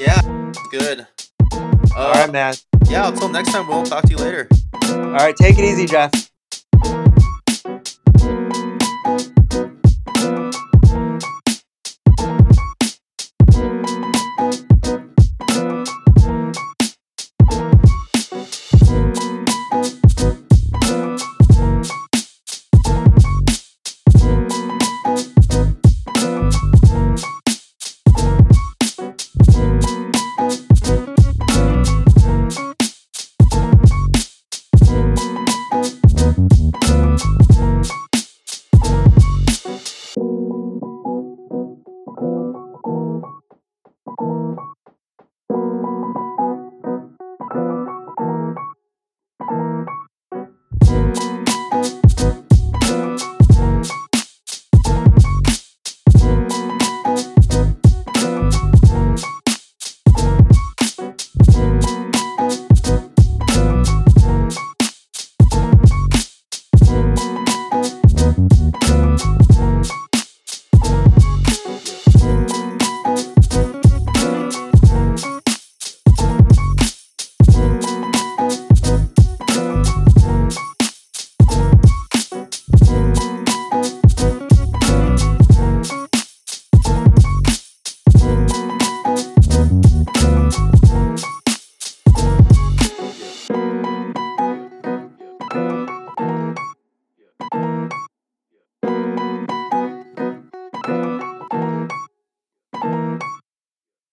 Yeah, 0.00 0.20
good. 0.70 1.06
Uh, 1.52 1.96
All 1.96 2.12
right, 2.14 2.32
man. 2.32 2.54
Yeah, 2.88 3.08
until 3.08 3.28
next 3.28 3.52
time, 3.52 3.68
we'll 3.68 3.84
talk 3.84 4.04
to 4.04 4.10
you 4.10 4.16
later. 4.16 4.48
All 4.88 5.12
right, 5.12 5.36
take 5.36 5.56
it 5.56 5.64
easy, 5.64 5.86
Jeff. 5.86 6.31